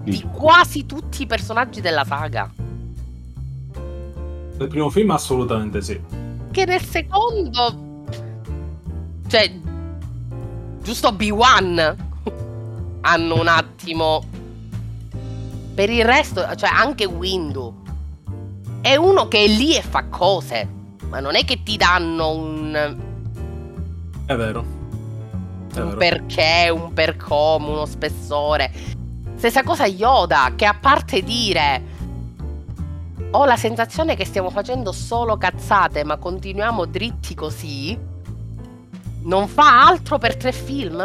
di 0.03 0.21
quasi 0.33 0.85
tutti 0.85 1.23
i 1.23 1.27
personaggi 1.27 1.81
della 1.81 2.05
saga. 2.05 2.51
Nel 4.59 4.69
primo 4.69 4.91
film 4.91 5.11
assolutamente 5.11 5.81
sì. 5.83 6.01
Che 6.51 6.65
nel 6.65 6.83
secondo. 6.83 8.05
Cioè. 9.29 9.66
Giusto 10.87 11.11
B1 11.11 11.97
hanno 13.03 13.41
un 13.41 13.49
attimo. 13.49 14.23
Per 15.75 15.91
il 15.91 16.05
resto, 16.05 16.47
cioè 16.55 16.71
anche 16.73 17.05
Windu. 17.05 17.83
È 18.81 18.95
uno 18.95 19.27
che 19.27 19.43
è 19.43 19.49
lì 19.49 19.75
e 19.75 19.83
fa 19.83 20.05
cose. 20.05 20.69
Ma 21.09 21.19
non 21.19 21.35
è 21.35 21.45
che 21.45 21.65
ti 21.65 21.77
danno 21.77 22.31
un, 22.31 22.97
È 24.27 24.37
vero. 24.37 24.65
È 25.75 25.81
un 25.81 25.87
vero. 25.87 25.97
perché, 25.97 26.71
un 26.71 26.93
per 26.93 27.17
come, 27.17 27.67
uno 27.67 27.85
spessore. 27.85 28.71
Stessa 29.35 29.65
cosa 29.65 29.87
Yoda, 29.87 30.53
che 30.55 30.67
a 30.67 30.79
parte 30.81 31.21
dire 31.23 31.83
ho 33.33 33.45
la 33.45 33.57
sensazione 33.57 34.15
che 34.15 34.25
stiamo 34.25 34.51
facendo 34.51 34.93
solo 34.93 35.37
cazzate, 35.37 36.05
ma 36.05 36.17
continuiamo 36.17 36.87
dritti 36.87 37.35
così, 37.35 37.99
non 39.27 39.49
fa 39.49 39.87
altro 39.87 40.19
per 40.19 40.37
tre 40.37 40.53
film? 40.53 41.01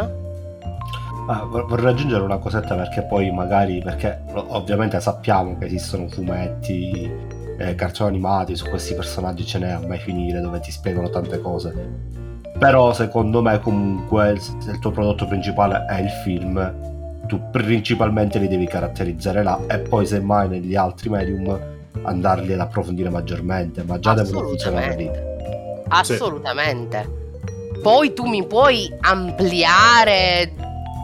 Ah, 1.28 1.44
vor- 1.44 1.66
vorrei 1.66 1.92
aggiungere 1.92 2.22
una 2.22 2.38
cosetta 2.38 2.74
perché 2.74 3.02
poi 3.02 3.30
magari, 3.30 3.80
perché 3.80 4.22
ovviamente 4.34 5.00
sappiamo 5.00 5.56
che 5.58 5.66
esistono 5.66 6.08
fumetti, 6.08 7.10
eh, 7.58 7.74
cartoni 7.74 8.10
animati, 8.10 8.56
su 8.56 8.68
questi 8.68 8.94
personaggi 8.94 9.46
ce 9.46 9.58
n'è 9.58 9.70
a 9.70 9.80
mai 9.86 9.98
finire 9.98 10.40
dove 10.40 10.58
ti 10.60 10.72
spiegano 10.72 11.10
tante 11.10 11.40
cose. 11.40 12.10
Però 12.58 12.92
secondo 12.92 13.42
me 13.42 13.60
comunque 13.60 14.36
se 14.38 14.70
il 14.70 14.78
tuo 14.78 14.90
prodotto 14.90 15.26
principale 15.26 15.84
è 15.86 16.00
il 16.00 16.10
film, 16.24 16.74
tu 17.26 17.40
principalmente 17.50 18.38
li 18.38 18.48
devi 18.48 18.66
caratterizzare 18.66 19.42
là 19.42 19.60
e 19.68 19.78
poi 19.78 20.06
semmai 20.06 20.48
negli 20.48 20.74
altri 20.74 21.08
medium 21.08 21.58
andarli 22.02 22.52
ad 22.52 22.60
approfondire 22.60 23.10
maggiormente, 23.10 23.82
ma 23.84 23.98
già 23.98 24.14
devono 24.14 24.48
funzionare 24.48 24.96
lì. 24.96 25.10
Assolutamente. 25.88 27.21
Poi 27.82 28.14
tu 28.14 28.26
mi 28.26 28.46
puoi 28.46 28.92
ampliare 29.00 30.54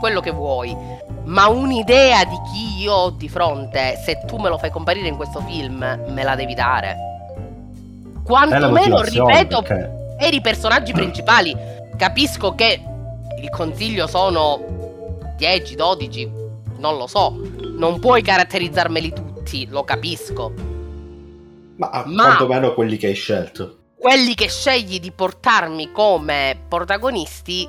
quello 0.01 0.21
che 0.21 0.31
vuoi, 0.31 0.77
ma 1.25 1.49
un'idea 1.49 2.25
di 2.25 2.37
chi 2.53 2.83
io 2.83 2.93
ho 2.93 3.11
di 3.11 3.29
fronte, 3.29 4.01
se 4.05 4.23
tu 4.27 4.37
me 4.37 4.49
lo 4.49 4.59
fai 4.59 4.71
comparire 4.71 5.09
in 5.09 5.17
questo 5.17 5.41
film, 5.41 5.79
me 5.79 6.23
la 6.23 6.37
devi 6.37 6.55
dare. 6.55 6.97
Quantomeno, 8.23 9.01
ripeto, 9.01 9.63
perché 9.63 9.97
per 10.19 10.35
i 10.35 10.41
personaggi 10.41 10.93
principali. 10.93 11.57
Capisco 11.97 12.55
che 12.55 12.81
il 13.41 13.51
consiglio 13.51 14.07
sono 14.07 14.61
10, 15.37 15.75
12, 15.77 16.31
non 16.79 16.97
lo 16.97 17.07
so. 17.07 17.41
Non 17.77 18.01
puoi 18.01 18.23
caratterizzarmeli 18.23 19.13
tutti, 19.13 19.67
lo 19.69 19.85
capisco. 19.85 20.53
ma, 21.77 22.03
Ma- 22.07 22.25
quantomeno 22.25 22.75
quelli 22.75 22.97
che 22.97 23.07
hai 23.07 23.15
scelto. 23.15 23.78
Quelli 23.99 24.35
che 24.35 24.49
scegli 24.49 25.01
di 25.01 25.11
portarmi 25.11 25.91
come 25.91 26.65
protagonisti, 26.69 27.69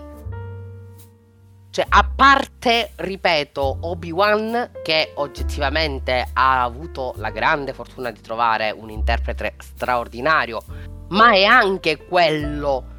cioè 1.72 1.86
a 1.90 2.10
parte, 2.16 2.92
ripeto, 2.96 3.80
Obi-Wan 3.82 4.72
che 4.84 5.14
oggettivamente 5.16 6.30
ha 6.34 6.64
avuto 6.64 7.14
la 7.18 7.32
grande 7.32 7.74
fortuna 7.74 8.12
di 8.12 8.22
trovare 8.22 8.72
un 8.72 8.92
interprete 8.92 9.56
straordinario, 9.58 10.62
ma 11.10 11.32
è 11.32 11.44
anche 11.44 12.06
quello 12.06 12.98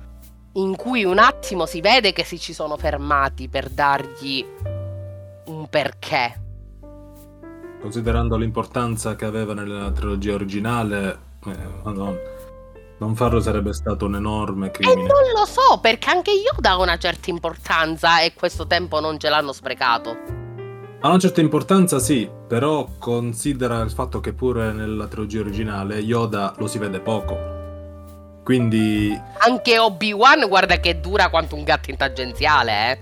in 0.55 0.75
cui 0.75 1.05
un 1.05 1.19
attimo 1.19 1.67
si 1.67 1.81
vede 1.81 2.13
che 2.13 2.25
si 2.25 2.39
ci 2.39 2.53
sono 2.53 2.77
fermati 2.77 3.49
per 3.49 3.69
dargli 3.69 4.45
un 5.47 5.69
perché. 5.69 6.41
Considerando 7.81 8.37
l'importanza 8.37 9.15
che 9.15 9.25
aveva 9.25 9.55
nella 9.55 9.91
trilogia 9.93 10.35
originale, 10.35 11.19
eh, 11.47 11.57
madonna, 11.83 12.39
non 13.01 13.17
farlo 13.17 13.41
sarebbe 13.41 13.73
stato 13.73 14.05
un 14.07 14.15
enorme 14.17 14.67
E 14.67 14.71
crimine. 14.71 15.03
non 15.09 15.23
lo 15.35 15.47
so, 15.47 15.79
perché 15.81 16.11
anche 16.11 16.31
io 16.31 16.53
da 16.59 16.77
una 16.77 16.99
certa 16.99 17.31
importanza 17.31 18.21
e 18.21 18.35
questo 18.35 18.67
tempo 18.67 19.01
non 19.01 19.19
ce 19.19 19.29
l'hanno 19.31 19.53
sprecato. 19.53 20.39
Ha 21.03 21.09
una 21.09 21.19
certa 21.19 21.41
importanza, 21.41 21.99
sì, 21.99 22.29
però 22.47 22.87
considera 22.99 23.81
il 23.81 23.91
fatto 23.91 24.21
che 24.21 24.35
pure 24.35 24.73
nella 24.73 25.07
trilogia 25.07 25.41
originale 25.41 25.99
Yoda 25.99 26.53
lo 26.59 26.67
si 26.67 26.79
vede 26.79 27.01
poco. 27.01 27.59
Quindi 28.45 29.19
Anche 29.39 29.79
Obi-Wan 29.79 30.47
guarda 30.49 30.79
che 30.79 31.01
dura 31.01 31.31
quanto 31.31 31.55
un 31.57 31.65
gatto 31.65 31.91
in 31.91 31.97
tangenziale, 31.97 32.91
eh. 32.93 32.99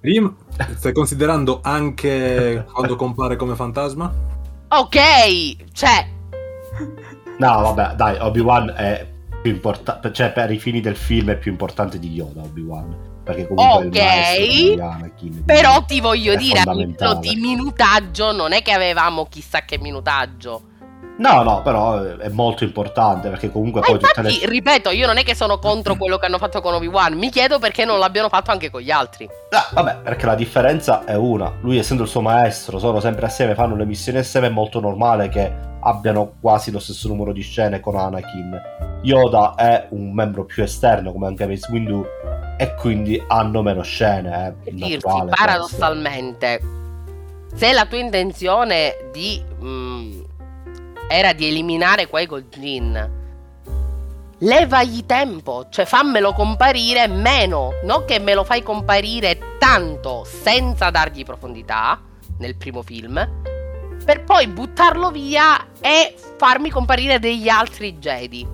prima 0.00 0.34
stai 0.76 0.92
considerando 0.92 1.60
anche 1.62 2.66
quando 2.70 2.96
compare 2.96 3.36
come 3.36 3.54
fantasma? 3.54 4.12
Ok, 4.68 5.72
cioè, 5.72 6.06
No, 7.38 7.60
vabbè, 7.72 7.94
dai, 7.94 8.18
Obi-Wan 8.20 8.74
è 8.76 9.06
più 9.42 9.50
importante, 9.50 10.12
cioè 10.12 10.32
per 10.32 10.50
i 10.50 10.58
fini 10.58 10.80
del 10.80 10.96
film 10.96 11.30
è 11.30 11.38
più 11.38 11.50
importante 11.50 11.98
di 11.98 12.10
Yoda, 12.10 12.42
Obi-Wan. 12.42 13.08
Perché 13.22 13.46
comunque 13.46 14.00
è 14.00 14.36
il 14.38 14.70
Ok, 14.70 14.74
di 14.74 14.80
Anakin, 14.80 15.44
però 15.44 15.84
ti 15.84 16.00
voglio 16.00 16.32
è 16.32 16.36
dire, 16.36 16.60
a 16.60 16.72
livello 16.72 17.14
di 17.16 17.36
minutaggio 17.36 18.32
non 18.32 18.52
è 18.52 18.62
che 18.62 18.72
avevamo 18.72 19.26
chissà 19.26 19.64
che 19.64 19.78
minutaggio. 19.78 20.62
No, 21.18 21.42
no, 21.42 21.60
però 21.62 22.02
è 22.02 22.28
molto 22.28 22.64
importante 22.64 23.28
perché 23.28 23.50
comunque 23.50 23.80
Ma 23.80 23.86
poi 23.86 23.98
tutte 23.98 24.20
infatti, 24.20 24.40
le... 24.40 24.50
ripeto, 24.50 24.90
io 24.90 25.06
non 25.06 25.18
è 25.18 25.22
che 25.22 25.34
sono 25.34 25.58
contro 25.58 25.96
quello 25.96 26.16
che 26.16 26.26
hanno 26.26 26.38
fatto 26.38 26.60
con 26.60 26.74
Obi-Wan, 26.74 27.14
mi 27.14 27.30
chiedo 27.30 27.58
perché 27.58 27.84
non 27.84 27.98
l'abbiano 27.98 28.28
fatto 28.28 28.50
anche 28.50 28.70
con 28.70 28.80
gli 28.80 28.90
altri. 28.90 29.28
Ah, 29.50 29.68
vabbè, 29.72 29.98
perché 29.98 30.26
la 30.26 30.34
differenza 30.34 31.04
è 31.04 31.14
una. 31.14 31.52
Lui 31.60 31.78
essendo 31.78 32.04
il 32.04 32.08
suo 32.08 32.22
maestro, 32.22 32.78
sono 32.78 33.00
sempre 33.00 33.26
assieme, 33.26 33.54
fanno 33.54 33.76
le 33.76 33.84
missioni 33.84 34.18
assieme, 34.18 34.46
è 34.46 34.50
molto 34.50 34.80
normale 34.80 35.28
che 35.28 35.52
abbiano 35.80 36.34
quasi 36.40 36.70
lo 36.70 36.78
stesso 36.78 37.08
numero 37.08 37.32
di 37.32 37.42
scene 37.42 37.80
con 37.80 37.96
Anakin. 37.96 38.60
Yoda 39.02 39.54
è 39.56 39.86
un 39.90 40.12
membro 40.12 40.44
più 40.44 40.62
esterno 40.62 41.12
come 41.12 41.26
anche 41.26 41.46
Mace 41.46 41.70
Windu 41.70 42.04
e 42.58 42.74
quindi 42.74 43.22
hanno 43.26 43.62
meno 43.62 43.82
scene, 43.82 44.54
eh. 44.64 44.70
È 44.70 44.72
naturale 44.72 44.98
questo. 44.98 45.44
paradossalmente, 45.44 46.60
se 47.54 47.72
la 47.72 47.86
tua 47.86 47.98
intenzione 47.98 49.08
di 49.12 49.42
mm, 49.62 50.20
era 51.12 51.32
di 51.32 51.48
eliminare 51.48 52.06
quei 52.06 52.28
Jinn, 52.28 52.96
levagli 54.38 55.04
tempo, 55.06 55.66
cioè 55.68 55.84
fammelo 55.84 56.32
comparire 56.32 57.08
meno, 57.08 57.72
non 57.82 58.04
che 58.04 58.20
me 58.20 58.32
lo 58.32 58.44
fai 58.44 58.62
comparire 58.62 59.56
tanto 59.58 60.22
senza 60.24 60.90
dargli 60.90 61.24
profondità 61.24 62.00
nel 62.38 62.54
primo 62.54 62.82
film, 62.82 63.28
per 64.04 64.22
poi 64.22 64.46
buttarlo 64.46 65.10
via 65.10 65.66
e 65.80 66.14
farmi 66.36 66.70
comparire 66.70 67.18
degli 67.18 67.48
altri 67.48 67.98
Jedi. 67.98 68.46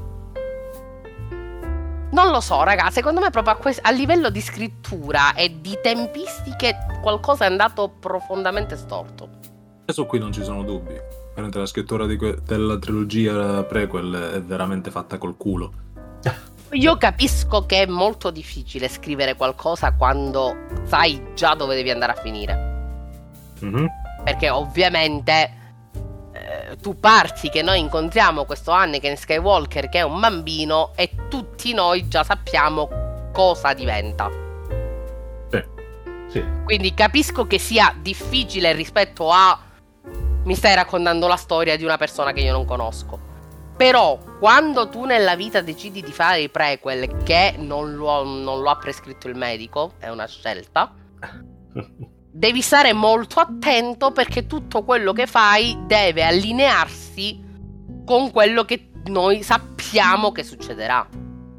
Non 2.12 2.30
lo 2.30 2.40
so, 2.40 2.62
raga, 2.62 2.88
secondo 2.88 3.20
me 3.20 3.28
proprio 3.28 3.52
a, 3.52 3.56
que- 3.58 3.78
a 3.82 3.90
livello 3.90 4.30
di 4.30 4.40
scrittura 4.40 5.34
e 5.34 5.60
di 5.60 5.78
tempistiche 5.82 6.74
qualcosa 7.02 7.44
è 7.44 7.48
andato 7.48 7.90
profondamente 8.00 8.78
storto. 8.78 9.28
Adesso 9.82 10.06
qui 10.06 10.18
non 10.18 10.32
ci 10.32 10.42
sono 10.42 10.62
dubbi. 10.62 11.25
Veramente 11.36 11.58
la 11.58 11.66
scrittura 11.66 12.06
que- 12.16 12.38
della 12.46 12.78
trilogia 12.78 13.62
prequel 13.64 14.32
è 14.36 14.40
veramente 14.40 14.90
fatta 14.90 15.18
col 15.18 15.36
culo. 15.36 15.70
Io 16.72 16.96
capisco 16.96 17.66
che 17.66 17.82
è 17.82 17.86
molto 17.86 18.30
difficile 18.30 18.88
scrivere 18.88 19.36
qualcosa 19.36 19.92
quando 19.92 20.56
sai 20.86 21.34
già 21.34 21.54
dove 21.54 21.74
devi 21.74 21.90
andare 21.90 22.12
a 22.12 22.14
finire. 22.14 22.54
Mhm. 23.60 23.86
Perché 24.24 24.48
ovviamente 24.48 25.50
eh, 26.32 26.76
tu 26.80 26.98
parti 26.98 27.50
che 27.50 27.60
noi 27.60 27.80
incontriamo 27.80 28.46
questo 28.46 28.70
Anakin 28.70 29.16
Skywalker 29.16 29.90
che 29.90 29.98
è 29.98 30.02
un 30.02 30.18
bambino 30.18 30.92
e 30.96 31.10
tutti 31.28 31.74
noi 31.74 32.08
già 32.08 32.24
sappiamo 32.24 33.28
cosa 33.32 33.74
diventa. 33.74 34.44
Sì. 36.28 36.42
Quindi 36.64 36.92
capisco 36.94 37.46
che 37.46 37.58
sia 37.58 37.94
difficile 38.00 38.72
rispetto 38.72 39.30
a 39.30 39.58
mi 40.46 40.54
stai 40.54 40.74
raccontando 40.74 41.26
la 41.26 41.36
storia 41.36 41.76
di 41.76 41.84
una 41.84 41.96
persona 41.96 42.32
che 42.32 42.40
io 42.40 42.52
non 42.52 42.64
conosco. 42.64 43.34
Però 43.76 44.18
quando 44.38 44.88
tu 44.88 45.04
nella 45.04 45.36
vita 45.36 45.60
decidi 45.60 46.00
di 46.00 46.12
fare 46.12 46.40
i 46.40 46.48
prequel 46.48 47.22
che 47.24 47.56
non 47.58 47.94
lo, 47.94 48.24
non 48.24 48.62
lo 48.62 48.70
ha 48.70 48.76
prescritto 48.76 49.28
il 49.28 49.36
medico, 49.36 49.92
è 49.98 50.08
una 50.08 50.26
scelta, 50.26 50.94
devi 52.30 52.62
stare 52.62 52.92
molto 52.94 53.40
attento 53.40 54.12
perché 54.12 54.46
tutto 54.46 54.82
quello 54.82 55.12
che 55.12 55.26
fai 55.26 55.76
deve 55.84 56.24
allinearsi 56.24 57.44
con 58.04 58.30
quello 58.30 58.64
che 58.64 58.92
noi 59.06 59.42
sappiamo 59.42 60.32
che 60.32 60.42
succederà. 60.42 61.06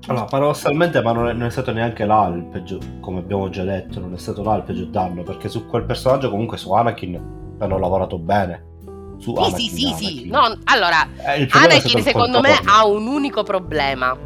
Allora, 0.07 0.25
paradossalmente, 0.25 1.01
ma 1.01 1.11
non 1.11 1.27
è, 1.27 1.33
non 1.33 1.47
è 1.47 1.49
stato 1.51 1.73
neanche 1.73 2.05
là 2.05 2.31
il 2.33 2.45
peggio, 2.45 2.79
come 3.01 3.19
abbiamo 3.19 3.49
già 3.49 3.63
detto, 3.63 3.99
non 3.99 4.13
è 4.13 4.17
stato 4.17 4.41
là 4.41 4.55
il 4.55 4.63
peggior 4.63 4.87
danno, 4.87 5.23
perché 5.23 5.49
su 5.49 5.67
quel 5.67 5.83
personaggio 5.83 6.29
comunque 6.29 6.57
su 6.57 6.71
Anakin 6.71 7.55
hanno 7.59 7.77
lavorato 7.77 8.17
bene. 8.17 8.66
Su 9.19 9.35
Sì, 9.35 9.41
Anakin, 9.43 9.69
sì, 9.69 9.75
sì, 9.77 9.93
sì. 9.93 10.05
Anakin. 10.05 10.29
No, 10.29 10.59
allora, 10.65 11.07
Eh, 11.35 11.47
Anakin 11.51 12.01
secondo 12.03 12.39
me 12.41 12.59
ha 12.65 12.85
un 12.85 13.07
unico 13.07 13.43
problema. 13.43 14.17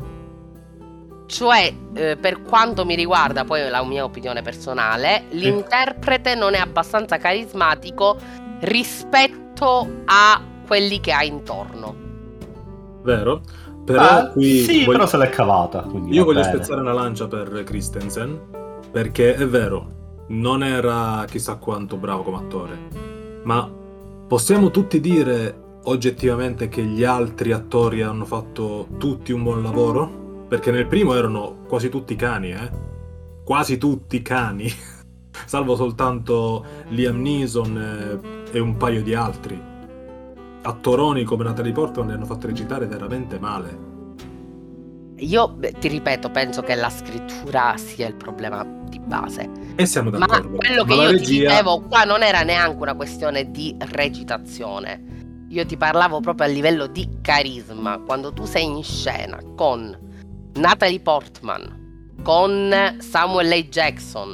Cioè, 1.25 1.73
eh, 1.93 2.17
per 2.17 2.41
quanto 2.41 2.83
mi 2.85 2.95
riguarda, 2.95 3.45
poi 3.45 3.61
è 3.61 3.69
la 3.69 3.83
mia 3.85 4.03
opinione 4.03 4.41
personale, 4.41 5.23
l'interprete 5.29 6.35
non 6.35 6.55
è 6.55 6.59
abbastanza 6.59 7.17
carismatico 7.17 8.17
rispetto 8.59 9.87
a 10.05 10.41
quelli 10.67 10.99
che 10.99 11.11
ha 11.13 11.23
intorno. 11.23 11.95
Vero? 13.03 13.41
Però 13.85 14.03
Ah, 14.03 14.27
qui 14.27 14.59
sì, 14.59 14.79
voglio- 14.83 14.91
però 14.91 15.05
se 15.07 15.17
l'è 15.17 15.29
cavata. 15.29 15.81
quindi 15.83 16.13
io 16.13 16.25
voglio 16.25 16.41
bene. 16.41 16.53
spezzare 16.53 16.81
una 16.81 16.93
lancia 16.93 17.27
per 17.27 17.63
Christensen 17.65 18.39
perché 18.91 19.33
è 19.35 19.47
vero, 19.47 20.25
non 20.27 20.63
era 20.63 21.25
chissà 21.29 21.55
quanto 21.55 21.95
bravo 21.95 22.23
come 22.23 22.37
attore, 22.37 22.77
ma 23.43 23.67
possiamo 24.31 24.71
tutti 24.71 25.01
dire 25.01 25.79
oggettivamente 25.83 26.69
che 26.69 26.81
gli 26.83 27.03
altri 27.03 27.51
attori 27.51 28.01
hanno 28.01 28.23
fatto 28.23 28.87
tutti 28.97 29.33
un 29.33 29.43
buon 29.43 29.61
lavoro? 29.61 30.45
Perché 30.47 30.71
nel 30.71 30.87
primo 30.87 31.15
erano 31.15 31.65
quasi 31.67 31.89
tutti 31.89 32.15
cani, 32.15 32.51
eh? 32.51 32.71
Quasi 33.43 33.77
tutti 33.77 34.21
cani. 34.21 34.71
Salvo 35.45 35.75
soltanto 35.75 36.63
Liam 36.91 37.19
Neeson 37.19 38.47
e 38.53 38.57
un 38.57 38.77
paio 38.77 39.03
di 39.03 39.13
altri. 39.13 39.61
Attoroni 40.61 41.25
come 41.25 41.43
Natalie 41.43 41.73
Portman 41.73 42.07
li 42.07 42.13
hanno 42.13 42.23
fatto 42.23 42.47
recitare 42.47 42.85
veramente 42.85 43.37
male. 43.37 43.90
Io 45.21 45.57
ti 45.79 45.87
ripeto, 45.87 46.29
penso 46.31 46.61
che 46.63 46.73
la 46.75 46.89
scrittura 46.89 47.75
sia 47.77 48.07
il 48.07 48.15
problema 48.15 48.65
di 48.89 48.99
base. 48.99 49.49
E 49.75 49.85
siamo 49.85 50.09
Ma 50.09 50.25
d'accordo. 50.25 50.57
quello 50.57 50.83
che 50.83 50.95
Ma 50.95 51.03
io 51.03 51.09
ti 51.09 51.15
regia- 51.17 51.49
dicevo 51.49 51.81
qua 51.81 52.03
non 52.03 52.23
era 52.23 52.41
neanche 52.41 52.81
una 52.81 52.95
questione 52.95 53.51
di 53.51 53.75
recitazione. 53.91 55.03
Io 55.49 55.65
ti 55.65 55.77
parlavo 55.77 56.21
proprio 56.21 56.47
a 56.47 56.49
livello 56.49 56.87
di 56.87 57.07
carisma. 57.21 57.99
Quando 57.99 58.33
tu 58.33 58.45
sei 58.45 58.63
in 58.65 58.83
scena 58.83 59.37
con 59.55 59.95
Natalie 60.53 60.99
Portman, 60.99 62.13
con 62.23 62.73
Samuel 62.99 63.49
L. 63.49 63.69
Jackson, 63.69 64.33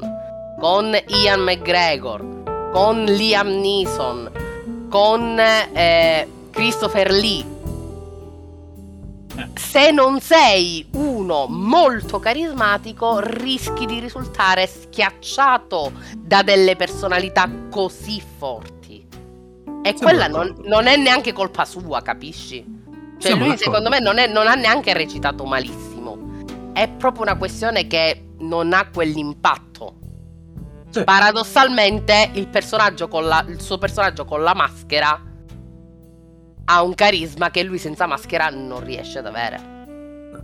con 0.59 0.95
Ian 1.07 1.41
McGregor, 1.41 2.69
con 2.71 3.03
Liam 3.03 3.47
Neeson, 3.47 4.31
con 4.89 5.37
eh, 5.39 6.27
Christopher 6.51 7.11
Lee. 7.11 7.55
Se 9.55 9.91
non 9.91 10.19
sei 10.19 10.87
uno 10.93 11.45
molto 11.47 12.19
carismatico, 12.19 13.19
rischi 13.19 13.85
di 13.85 13.99
risultare 13.99 14.65
schiacciato 14.67 15.91
da 16.17 16.41
delle 16.41 16.75
personalità 16.75 17.49
così 17.69 18.21
forti. 18.37 19.05
E 19.83 19.93
Siamo 19.95 19.99
quella 20.01 20.27
non, 20.27 20.55
non 20.63 20.87
è 20.87 20.95
neanche 20.97 21.33
colpa 21.33 21.65
sua, 21.65 22.01
capisci? 22.01 22.63
Cioè, 23.19 23.31
Siamo 23.31 23.45
lui 23.45 23.55
d'accordo. 23.55 23.63
secondo 23.63 23.89
me 23.89 23.99
non, 23.99 24.17
è- 24.17 24.27
non 24.27 24.47
ha 24.47 24.53
neanche 24.55 24.93
recitato 24.93 25.45
malissimo. 25.45 26.17
È 26.73 26.87
proprio 26.89 27.23
una 27.23 27.37
questione 27.37 27.87
che 27.87 28.29
non 28.39 28.73
ha 28.73 28.89
quell'impatto. 28.89 29.95
Sì. 30.89 31.03
Paradossalmente, 31.03 32.31
il 32.33 32.47
personaggio 32.47 33.07
con 33.07 33.25
la, 33.25 33.43
il 33.47 33.61
suo 33.61 33.77
personaggio 33.77 34.25
con 34.25 34.41
la 34.41 34.53
maschera 34.53 35.19
ha 36.69 36.83
un 36.83 36.95
carisma 36.95 37.49
che 37.49 37.63
lui 37.63 37.77
senza 37.77 38.07
maschera 38.07 38.49
non 38.49 38.83
riesce 38.83 39.19
ad 39.19 39.25
avere. 39.25 39.75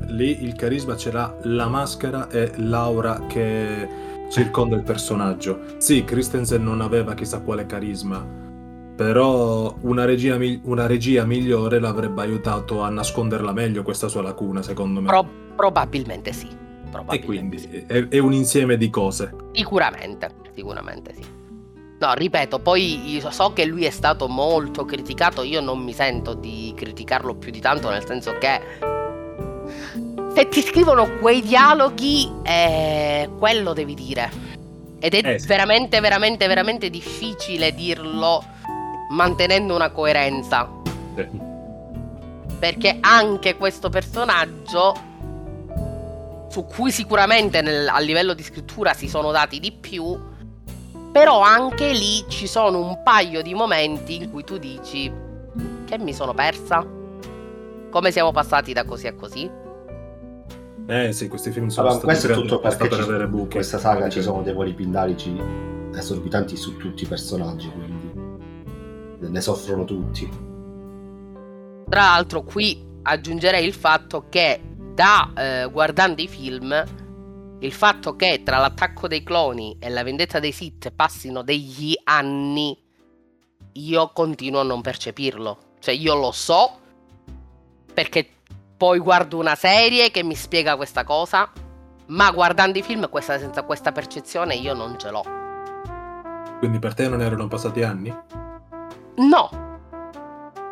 Lì 0.07 0.43
il 0.43 0.55
carisma 0.55 0.95
ce 0.95 1.11
l'ha 1.11 1.35
la 1.43 1.67
maschera 1.67 2.29
e 2.29 2.53
l'aura 2.57 3.25
che 3.27 3.87
circonda 4.29 4.75
il 4.75 4.83
personaggio. 4.83 5.59
Sì, 5.77 6.03
Christensen 6.05 6.63
non 6.63 6.79
aveva 6.81 7.13
chissà 7.13 7.41
quale 7.41 7.65
carisma, 7.65 8.25
però 8.95 9.75
una 9.81 10.05
regia, 10.05 10.37
mi- 10.37 10.61
una 10.63 10.85
regia 10.85 11.25
migliore 11.25 11.79
l'avrebbe 11.79 12.21
aiutato 12.21 12.81
a 12.81 12.89
nasconderla 12.89 13.51
meglio 13.51 13.83
questa 13.83 14.07
sua 14.07 14.21
lacuna, 14.21 14.61
secondo 14.61 15.01
me. 15.01 15.07
Pro- 15.07 15.27
probabilmente 15.55 16.31
sì. 16.31 16.47
e 16.47 16.89
Probabilmente 16.89 17.25
quindi 17.25 17.57
sì. 17.57 17.83
è, 17.85 18.07
è 18.07 18.17
un 18.19 18.33
insieme 18.33 18.77
di 18.77 18.89
cose. 18.89 19.33
Sicuramente, 19.51 20.29
sicuramente 20.55 21.13
sì. 21.15 21.41
No, 22.03 22.13
ripeto, 22.15 22.59
poi 22.59 23.23
so 23.29 23.53
che 23.53 23.63
lui 23.63 23.85
è 23.85 23.89
stato 23.89 24.27
molto 24.27 24.83
criticato, 24.83 25.41
io 25.41 25.61
non 25.61 25.79
mi 25.79 25.93
sento 25.93 26.33
di 26.33 26.73
criticarlo 26.75 27.33
più 27.33 27.49
di 27.49 27.61
tanto, 27.61 27.89
nel 27.89 28.05
senso 28.05 28.37
che 28.39 28.59
se 30.35 30.49
ti 30.49 30.61
scrivono 30.61 31.09
quei 31.19 31.41
dialoghi, 31.41 32.29
eh, 32.43 33.29
quello 33.39 33.71
devi 33.71 33.93
dire. 33.93 34.29
Ed 34.99 35.13
è 35.13 35.25
Eh 35.25 35.39
sì. 35.39 35.47
veramente, 35.47 36.01
veramente, 36.01 36.45
veramente 36.45 36.89
difficile 36.89 37.73
dirlo 37.73 38.43
mantenendo 39.11 39.73
una 39.73 39.91
coerenza. 39.91 40.69
Perché 42.59 42.97
anche 42.99 43.55
questo 43.55 43.87
personaggio 43.87 44.93
su 46.49 46.65
cui 46.65 46.91
sicuramente 46.91 47.61
nel- 47.61 47.87
a 47.87 47.99
livello 47.99 48.33
di 48.33 48.43
scrittura 48.43 48.93
si 48.93 49.07
sono 49.07 49.31
dati 49.31 49.61
di 49.61 49.71
più, 49.71 50.31
però 51.13 51.39
anche 51.41 51.91
lì 51.93 52.25
ci 52.27 52.47
sono 52.47 52.79
un 52.79 53.01
paio 53.03 53.41
di 53.41 53.53
momenti 53.53 54.15
in 54.15 54.31
cui 54.31 54.43
tu 54.43 54.57
dici 54.57 55.09
che 55.85 55.97
mi 55.99 56.13
sono 56.13 56.33
persa? 56.33 56.85
Come 57.91 58.11
siamo 58.11 58.31
passati 58.31 58.73
da 58.73 58.83
così 58.83 59.05
a 59.07 59.13
così? 59.13 59.49
Eh 60.87 61.13
sì, 61.13 61.27
questi 61.29 61.51
film 61.51 61.67
sono 61.67 61.87
Allora, 61.87 62.13
stati 62.15 62.33
questo 62.33 62.59
perché 62.59 62.87
per 62.87 62.99
avere 62.99 63.23
in 63.25 63.29
buchi. 63.29 63.51
questa 63.51 63.77
saga 63.77 64.09
ci 64.09 64.21
sono 64.21 64.41
dei 64.41 64.53
voli 64.53 64.73
pindarici 64.73 65.39
esorbitanti 65.95 66.57
su 66.57 66.75
tutti 66.77 67.03
i 67.03 67.07
personaggi, 67.07 67.69
quindi 67.69 69.29
ne 69.29 69.41
soffrono 69.41 69.85
tutti. 69.85 70.27
Tra 71.87 72.01
l'altro 72.01 72.41
qui 72.41 72.83
aggiungerei 73.03 73.65
il 73.65 73.73
fatto 73.73 74.25
che 74.29 74.59
da 74.95 75.31
eh, 75.37 75.69
guardando 75.71 76.21
i 76.21 76.27
film 76.27 76.83
il 77.63 77.71
fatto 77.71 78.15
che 78.15 78.41
tra 78.43 78.57
l'attacco 78.57 79.07
dei 79.07 79.23
cloni 79.23 79.77
e 79.79 79.89
la 79.89 80.03
vendetta 80.03 80.39
dei 80.39 80.51
Sith 80.51 80.91
passino 80.91 81.43
degli 81.43 81.93
anni 82.03 82.77
io 83.73 84.11
continuo 84.11 84.59
a 84.59 84.63
non 84.63 84.81
percepirlo. 84.81 85.57
Cioè 85.79 85.93
io 85.93 86.13
lo 86.15 86.31
so 86.31 86.79
perché 87.93 88.27
poi 88.75 88.99
guardo 88.99 89.37
una 89.37 89.55
serie 89.55 90.11
che 90.11 90.23
mi 90.23 90.35
spiega 90.35 90.75
questa 90.75 91.05
cosa, 91.05 91.49
ma 92.07 92.31
guardando 92.31 92.77
i 92.77 92.83
film 92.83 93.09
questa, 93.09 93.39
senza 93.39 93.63
questa 93.63 93.93
percezione 93.93 94.55
io 94.55 94.73
non 94.73 94.99
ce 94.99 95.09
l'ho. 95.09 95.23
Quindi 96.59 96.79
per 96.79 96.93
te 96.93 97.07
non 97.07 97.21
erano 97.21 97.47
passati 97.47 97.81
anni? 97.81 98.13
No. 99.15 99.61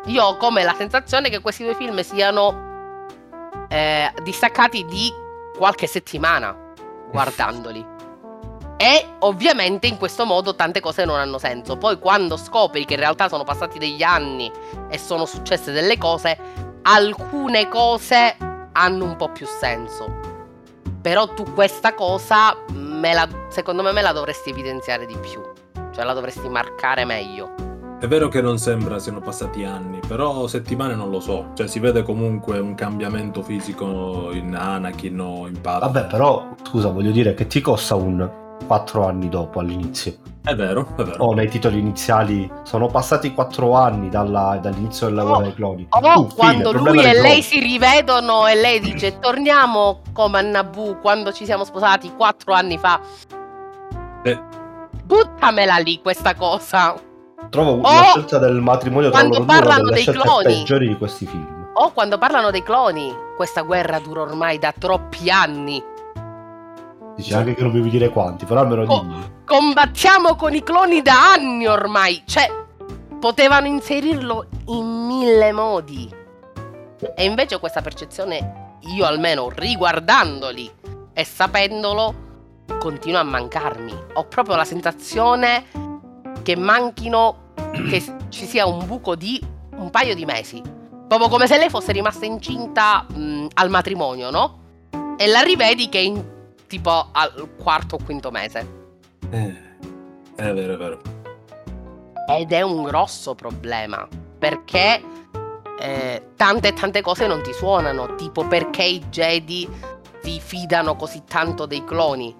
Io 0.06 0.24
ho 0.24 0.36
come 0.36 0.62
la 0.62 0.74
sensazione 0.74 1.30
che 1.30 1.40
questi 1.40 1.62
due 1.64 1.74
film 1.74 2.00
siano 2.00 3.06
eh, 3.68 4.12
distaccati 4.22 4.84
di 4.84 5.10
qualche 5.56 5.86
settimana 5.86 6.61
guardandoli. 7.12 7.86
E 8.76 9.06
ovviamente 9.20 9.86
in 9.86 9.96
questo 9.96 10.24
modo 10.24 10.56
tante 10.56 10.80
cose 10.80 11.04
non 11.04 11.20
hanno 11.20 11.38
senso. 11.38 11.76
Poi 11.76 12.00
quando 12.00 12.36
scopri 12.36 12.84
che 12.84 12.94
in 12.94 13.00
realtà 13.00 13.28
sono 13.28 13.44
passati 13.44 13.78
degli 13.78 14.02
anni 14.02 14.50
e 14.90 14.98
sono 14.98 15.24
successe 15.24 15.70
delle 15.70 15.96
cose, 15.98 16.36
alcune 16.82 17.68
cose 17.68 18.36
hanno 18.72 19.04
un 19.04 19.14
po' 19.16 19.28
più 19.28 19.46
senso. 19.46 20.30
Però 21.00 21.32
tu 21.34 21.44
questa 21.52 21.94
cosa, 21.94 22.56
me 22.70 23.12
la- 23.12 23.28
secondo 23.50 23.82
me 23.82 23.92
me 23.92 24.02
la 24.02 24.12
dovresti 24.12 24.50
evidenziare 24.50 25.06
di 25.06 25.16
più. 25.16 25.40
Cioè 25.92 26.04
la 26.04 26.12
dovresti 26.12 26.48
marcare 26.48 27.04
meglio. 27.04 27.71
È 28.02 28.08
vero 28.08 28.26
che 28.26 28.40
non 28.42 28.58
sembra 28.58 28.98
siano 28.98 29.20
passati 29.20 29.62
anni, 29.64 30.00
però 30.04 30.48
settimane 30.48 30.96
non 30.96 31.08
lo 31.08 31.20
so. 31.20 31.50
Cioè 31.54 31.68
si 31.68 31.78
vede 31.78 32.02
comunque 32.02 32.58
un 32.58 32.74
cambiamento 32.74 33.42
fisico 33.42 34.30
in 34.32 34.56
Anakin 34.56 35.20
o 35.20 35.46
in 35.46 35.60
Padme. 35.60 35.86
Vabbè, 35.92 36.06
però, 36.08 36.48
scusa, 36.64 36.88
voglio 36.88 37.12
dire 37.12 37.34
che 37.34 37.46
ti 37.46 37.60
costa 37.60 37.94
un 37.94 38.28
4 38.66 39.06
anni 39.06 39.28
dopo 39.28 39.60
all'inizio. 39.60 40.14
È 40.42 40.52
vero, 40.56 40.88
è 40.96 41.02
vero. 41.04 41.22
O 41.24 41.32
nei 41.32 41.48
titoli 41.48 41.78
iniziali 41.78 42.50
sono 42.64 42.88
passati 42.88 43.32
4 43.32 43.72
anni 43.76 44.08
dalla- 44.08 44.58
dall'inizio 44.60 45.06
della 45.06 45.22
guerra 45.22 45.38
Oh, 45.38 45.42
dei 45.42 45.54
cloni. 45.54 45.86
O 45.90 45.98
Uh, 46.00 46.22
fine, 46.22 46.34
quando 46.34 46.70
problema 46.70 46.90
lui 47.02 47.04
e 47.08 47.12
cloni. 47.12 47.28
lei 47.28 47.42
si 47.42 47.60
rivedono 47.60 48.48
e 48.48 48.56
lei 48.56 48.80
dice 48.80 49.20
torniamo 49.20 50.00
come 50.12 50.38
a 50.40 50.42
Naboo 50.42 50.98
quando 50.98 51.32
ci 51.32 51.44
siamo 51.44 51.62
sposati 51.62 52.12
quattro 52.16 52.52
anni 52.52 52.78
fa. 52.78 53.00
Eh, 54.24 54.40
Buttamela 55.04 55.76
lì 55.76 56.00
questa 56.02 56.34
cosa. 56.34 56.96
Trovo 57.52 57.72
O 57.72 57.80
la 57.82 58.02
scelta 58.04 58.38
del 58.38 58.62
matrimonio 58.62 59.10
tra 59.10 59.20
loro 59.24 59.44
due 59.44 59.56
una 59.58 59.76
delle 59.76 59.96
scelte 59.98 60.20
cloni. 60.22 60.44
peggiori 60.44 60.88
di 60.88 60.96
questi 60.96 61.26
film. 61.26 61.68
O 61.74 61.92
quando 61.92 62.16
parlano 62.16 62.50
dei 62.50 62.62
cloni. 62.62 63.14
Questa 63.36 63.60
guerra 63.60 63.98
dura 63.98 64.22
ormai 64.22 64.58
da 64.58 64.72
troppi 64.76 65.28
anni. 65.30 65.82
Dici 67.14 67.34
anche 67.34 67.54
che 67.54 67.62
non 67.62 67.72
devi 67.72 67.90
dire 67.90 68.08
quanti, 68.08 68.46
però 68.46 68.60
almeno 68.60 68.84
Oh. 68.90 69.00
digli. 69.02 69.30
Combattiamo 69.44 70.34
con 70.34 70.54
i 70.54 70.62
cloni 70.62 71.02
da 71.02 71.32
anni 71.32 71.66
ormai. 71.66 72.22
Cioè, 72.24 72.50
potevano 73.20 73.66
inserirlo 73.66 74.46
in 74.68 74.86
mille 75.06 75.52
modi. 75.52 76.10
E 77.14 77.24
invece 77.24 77.58
questa 77.60 77.82
percezione, 77.82 78.78
io 78.96 79.04
almeno 79.04 79.50
riguardandoli 79.54 80.70
e 81.12 81.24
sapendolo, 81.24 82.14
continua 82.78 83.20
a 83.20 83.24
mancarmi. 83.24 83.92
Ho 84.14 84.24
proprio 84.24 84.56
la 84.56 84.64
sensazione 84.64 85.64
che 86.42 86.56
manchino, 86.56 87.41
che 87.88 88.02
ci 88.28 88.46
sia 88.46 88.66
un 88.66 88.86
buco 88.86 89.14
di 89.14 89.40
un 89.76 89.90
paio 89.90 90.14
di 90.14 90.24
mesi. 90.24 90.62
Proprio 91.08 91.28
come 91.28 91.46
se 91.46 91.58
lei 91.58 91.68
fosse 91.68 91.92
rimasta 91.92 92.24
incinta 92.24 93.06
mh, 93.08 93.48
al 93.54 93.68
matrimonio, 93.68 94.30
no? 94.30 94.60
E 95.16 95.26
la 95.26 95.40
rivedi 95.40 95.88
che 95.88 95.98
è 95.98 96.02
in, 96.02 96.24
tipo 96.66 97.08
al 97.12 97.54
quarto 97.62 97.96
o 97.96 97.98
quinto 98.02 98.30
mese. 98.30 98.80
eh, 99.30 99.54
è 100.36 100.52
vero, 100.52 100.74
è 100.74 100.76
vero. 100.76 101.00
Ed 102.28 102.52
è 102.52 102.62
un 102.62 102.82
grosso 102.82 103.34
problema. 103.34 104.08
Perché 104.38 105.02
eh, 105.78 106.28
tante 106.36 106.68
e 106.68 106.72
tante 106.72 107.02
cose 107.02 107.26
non 107.26 107.42
ti 107.42 107.52
suonano. 107.52 108.14
Tipo 108.14 108.46
perché 108.46 108.84
i 108.84 108.98
Jedi 109.10 109.68
si 110.22 110.40
fidano 110.40 110.96
così 110.96 111.22
tanto 111.24 111.66
dei 111.66 111.84
cloni. 111.84 112.34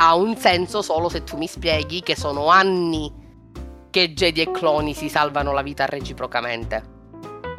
Ha 0.00 0.14
un 0.14 0.36
senso 0.36 0.80
solo 0.80 1.08
se 1.08 1.24
tu 1.24 1.36
mi 1.36 1.48
spieghi 1.48 2.02
che 2.02 2.16
sono 2.16 2.48
anni 2.48 3.12
che 3.90 4.12
Jedi 4.12 4.42
e 4.42 4.50
cloni 4.52 4.94
si 4.94 5.08
salvano 5.08 5.52
la 5.52 5.62
vita 5.62 5.86
reciprocamente. 5.86 6.96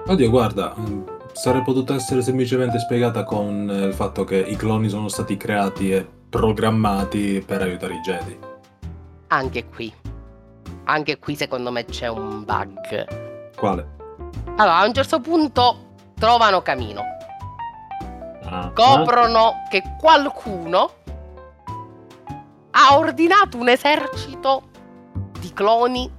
Oddio, 0.07 0.29
guarda, 0.29 0.73
mh, 0.73 1.33
sarebbe 1.33 1.65
potuta 1.65 1.95
essere 1.95 2.21
semplicemente 2.21 2.79
spiegata 2.79 3.23
con 3.23 3.69
eh, 3.69 3.85
il 3.87 3.93
fatto 3.93 4.23
che 4.23 4.37
i 4.37 4.55
cloni 4.55 4.87
sono 4.87 5.09
stati 5.09 5.35
creati 5.35 5.91
e 5.91 6.07
programmati 6.29 7.43
per 7.45 7.61
aiutare 7.61 7.95
i 7.95 7.99
Jedi. 7.99 8.39
Anche 9.27 9.65
qui. 9.67 9.93
Anche 10.85 11.19
qui 11.19 11.35
secondo 11.35 11.71
me 11.71 11.83
c'è 11.85 12.07
un 12.07 12.45
bug. 12.45 13.53
Quale? 13.57 13.97
Allora, 14.55 14.77
a 14.77 14.85
un 14.85 14.93
certo 14.93 15.19
punto 15.19 15.87
trovano 16.17 16.61
Camino. 16.61 17.01
Ah, 18.45 18.71
Scoprono 18.73 19.53
che 19.69 19.83
qualcuno 19.99 20.91
ha 22.71 22.97
ordinato 22.97 23.57
un 23.57 23.69
esercito 23.69 24.63
di 25.39 25.51
cloni 25.53 26.11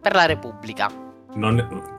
per 0.00 0.14
la 0.14 0.26
Repubblica. 0.26 0.90
Non 1.34 1.96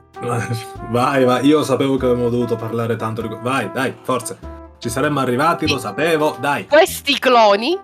Vai, 0.90 1.24
vai, 1.24 1.46
io 1.46 1.62
sapevo 1.62 1.96
che 1.96 2.04
avremmo 2.04 2.28
dovuto 2.28 2.56
parlare 2.56 2.96
tanto 2.96 3.22
di... 3.22 3.28
Vai, 3.40 3.70
dai, 3.72 3.96
forza. 4.02 4.36
Ci 4.78 4.90
saremmo 4.90 5.20
arrivati, 5.20 5.68
lo 5.68 5.78
sapevo, 5.78 6.36
dai. 6.38 6.66
Questi 6.66 7.18
cloni 7.18 7.78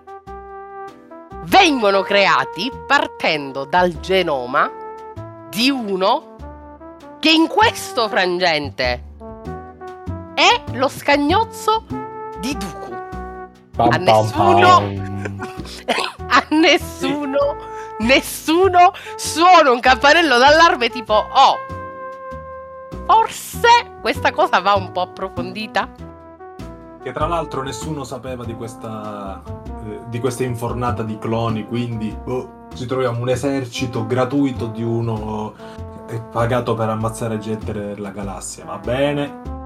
vengono 1.45 2.01
creati 2.01 2.71
partendo 2.85 3.65
dal 3.65 3.99
genoma 3.99 4.69
di 5.49 5.69
uno 5.69 6.35
che 7.19 7.31
in 7.31 7.47
questo 7.47 8.07
frangente 8.07 9.03
è 10.35 10.63
lo 10.73 10.87
scagnozzo 10.87 11.85
di 12.39 12.55
Dooku. 12.55 12.96
Pam, 13.77 13.91
A 13.91 13.97
nessuno, 13.97 14.67
pam. 14.67 15.39
a 16.29 16.43
nessuno, 16.49 17.37
nessuno 17.99 18.91
suona 19.15 19.69
un 19.69 19.79
campanello 19.79 20.39
d'allarme 20.39 20.89
tipo, 20.89 21.13
oh, 21.13 21.57
forse 23.05 23.99
questa 24.01 24.31
cosa 24.31 24.61
va 24.61 24.73
un 24.73 24.91
po' 24.91 25.01
approfondita. 25.01 25.89
Che 27.03 27.11
tra 27.11 27.27
l'altro 27.27 27.61
nessuno 27.61 28.03
sapeva 28.03 28.43
di 28.43 28.55
questa, 28.55 29.43
eh, 29.85 29.99
di 30.07 30.19
questa 30.19 30.43
infornata 30.43 31.03
di 31.03 31.19
cloni, 31.19 31.67
quindi 31.67 32.17
boh, 32.23 32.65
ci 32.73 32.87
troviamo 32.87 33.21
un 33.21 33.29
esercito 33.29 34.07
gratuito 34.07 34.65
di 34.65 34.81
uno 34.81 35.53
eh, 36.09 36.19
pagato 36.31 36.73
per 36.73 36.89
ammazzare 36.89 37.37
gente 37.37 37.71
nella 37.73 38.09
galassia, 38.09 38.65
va 38.65 38.79
bene? 38.79 39.56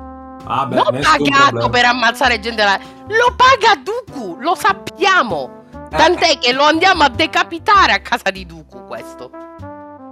Vabbè, 0.44 0.76
non 0.76 0.88
nessun 0.92 1.18
pagato 1.18 1.50
problema. 1.50 1.70
per 1.70 1.86
ammazzare 1.86 2.40
gente, 2.40 2.64
là. 2.64 2.80
lo 3.08 3.36
paga 3.36 3.80
Dooku, 3.82 4.38
lo 4.40 4.56
sappiamo. 4.56 5.64
Eh, 5.72 5.96
Tant'è 5.96 6.38
che 6.40 6.52
lo 6.54 6.64
andiamo 6.64 7.04
a 7.04 7.10
decapitare 7.10 7.94
a 7.94 8.00
casa 8.00 8.30
di 8.32 8.46
Dooku 8.46 8.86
questo. 8.88 9.30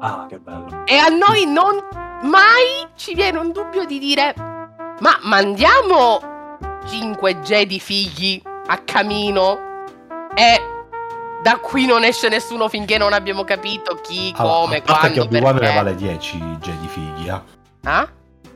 Ah, 0.02 0.26
che 0.30 0.38
bello. 0.40 0.84
E 0.86 0.98
a 0.98 1.08
noi 1.08 1.46
non 1.46 1.78
mai 2.22 2.88
ci 2.96 3.14
viene 3.16 3.38
un 3.38 3.52
dubbio 3.52 3.86
di 3.86 3.98
dire 4.00 4.34
ma 5.00 5.18
mandiamo 5.22 6.20
5 6.88 7.40
Jedi 7.42 7.80
fighi 7.80 8.42
a 8.68 8.78
camino 8.80 9.58
e 10.36 10.62
da 11.42 11.58
qui 11.58 11.86
non 11.86 12.04
esce 12.04 12.28
nessuno 12.28 12.68
finché 12.68 12.98
non 12.98 13.14
abbiamo 13.14 13.44
capito 13.46 13.96
chi, 14.02 14.34
Allora, 14.36 14.60
come, 14.62 14.78
a 14.78 14.82
parte 14.82 15.08
che 15.12 15.14
quando, 15.16 15.38
Obi-Wan 15.38 15.56
ne 15.56 15.74
vale 15.74 15.96
10 15.96 16.38
Jedi 16.60 16.88
fighi, 16.88 17.28
eh. 17.28 17.42
Ah? 17.86 18.08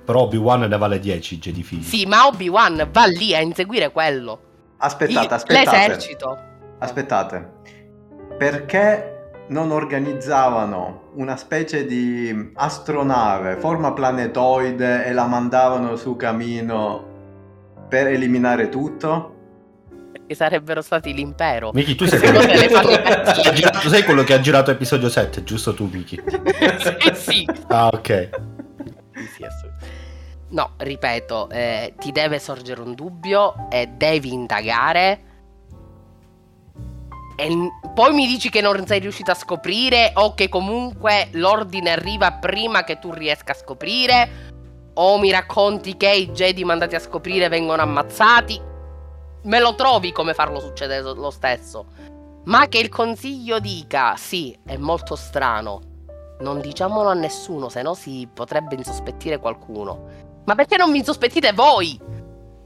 Però 0.05 0.21
Obi-Wan 0.21 0.61
ne 0.61 0.77
vale 0.77 0.99
10 0.99 1.39
Jedi 1.39 1.63
fighi. 1.63 1.83
Sì, 1.83 2.05
ma 2.05 2.27
Obi-Wan 2.27 2.89
va 2.91 3.05
lì 3.05 3.33
a 3.33 3.39
inseguire 3.39 3.91
quello. 3.91 4.39
Aspettate, 4.77 5.25
Il- 5.27 5.33
aspettate. 5.33 5.87
L'esercito. 5.87 6.37
Aspettate. 6.79 7.51
Perché 8.37 9.13
non 9.47 9.71
organizzavano 9.71 11.11
una 11.15 11.37
specie 11.37 11.85
di 11.85 12.51
astronave, 12.55 13.55
forma 13.57 13.93
planetoide 13.93 15.05
e 15.05 15.13
la 15.13 15.25
mandavano 15.25 15.95
su 15.95 16.15
camino 16.15 17.11
per 17.87 18.07
eliminare 18.07 18.69
tutto? 18.69 19.35
Perché 20.11 20.35
sarebbero 20.35 20.81
stati 20.81 21.13
l'impero. 21.13 21.71
Miki, 21.73 21.95
tu 21.95 22.05
sei, 22.05 22.19
quello 22.19 22.39
girato, 23.53 23.89
sei 23.89 24.03
quello 24.03 24.23
che 24.23 24.33
ha 24.33 24.39
girato 24.39 24.71
episodio 24.71 25.09
7, 25.09 25.43
giusto 25.43 25.73
tu, 25.73 25.89
Miki? 25.91 26.21
sì, 26.99 27.13
sì. 27.13 27.47
Ah, 27.67 27.87
ok. 27.87 28.29
Sì, 29.13 29.27
sì, 29.27 29.43
assolutamente. 29.43 29.62
No, 30.53 30.73
ripeto, 30.77 31.49
eh, 31.49 31.95
ti 31.97 32.11
deve 32.11 32.37
sorgere 32.37 32.81
un 32.81 32.93
dubbio 32.93 33.67
e 33.71 33.87
devi 33.87 34.33
indagare. 34.33 35.31
E 37.35 37.49
poi 37.95 38.13
mi 38.13 38.27
dici 38.27 38.51
che 38.51 38.61
non 38.61 38.85
sei 38.85 38.99
riuscito 38.99 39.31
a 39.31 39.35
scoprire 39.35 40.11
o 40.13 40.35
che 40.35 40.49
comunque 40.49 41.29
l'ordine 41.31 41.89
arriva 41.89 42.33
prima 42.33 42.83
che 42.83 42.99
tu 42.99 43.11
riesca 43.11 43.53
a 43.53 43.55
scoprire 43.55 44.51
o 44.93 45.17
mi 45.17 45.31
racconti 45.31 45.97
che 45.97 46.11
i 46.11 46.29
Jedi 46.29 46.63
mandati 46.63 46.93
a 46.93 46.99
scoprire 46.99 47.47
vengono 47.47 47.81
ammazzati. 47.81 48.61
Me 49.45 49.59
lo 49.59 49.73
trovi 49.73 50.11
come 50.11 50.35
farlo 50.35 50.59
succedere 50.59 51.01
lo 51.01 51.31
stesso. 51.31 51.85
Ma 52.45 52.67
che 52.67 52.77
il 52.77 52.89
consiglio 52.89 53.57
dica 53.57 54.15
sì, 54.17 54.55
è 54.63 54.77
molto 54.77 55.15
strano. 55.15 55.81
Non 56.41 56.59
diciamolo 56.59 57.09
a 57.09 57.13
nessuno, 57.13 57.69
se 57.69 57.81
no 57.81 57.95
si 57.95 58.29
potrebbe 58.31 58.75
insospettire 58.75 59.39
qualcuno. 59.39 60.22
Ma 60.45 60.55
perché 60.55 60.77
non 60.77 60.91
vi 60.91 60.99
insospettite 60.99 61.51
voi? 61.53 61.99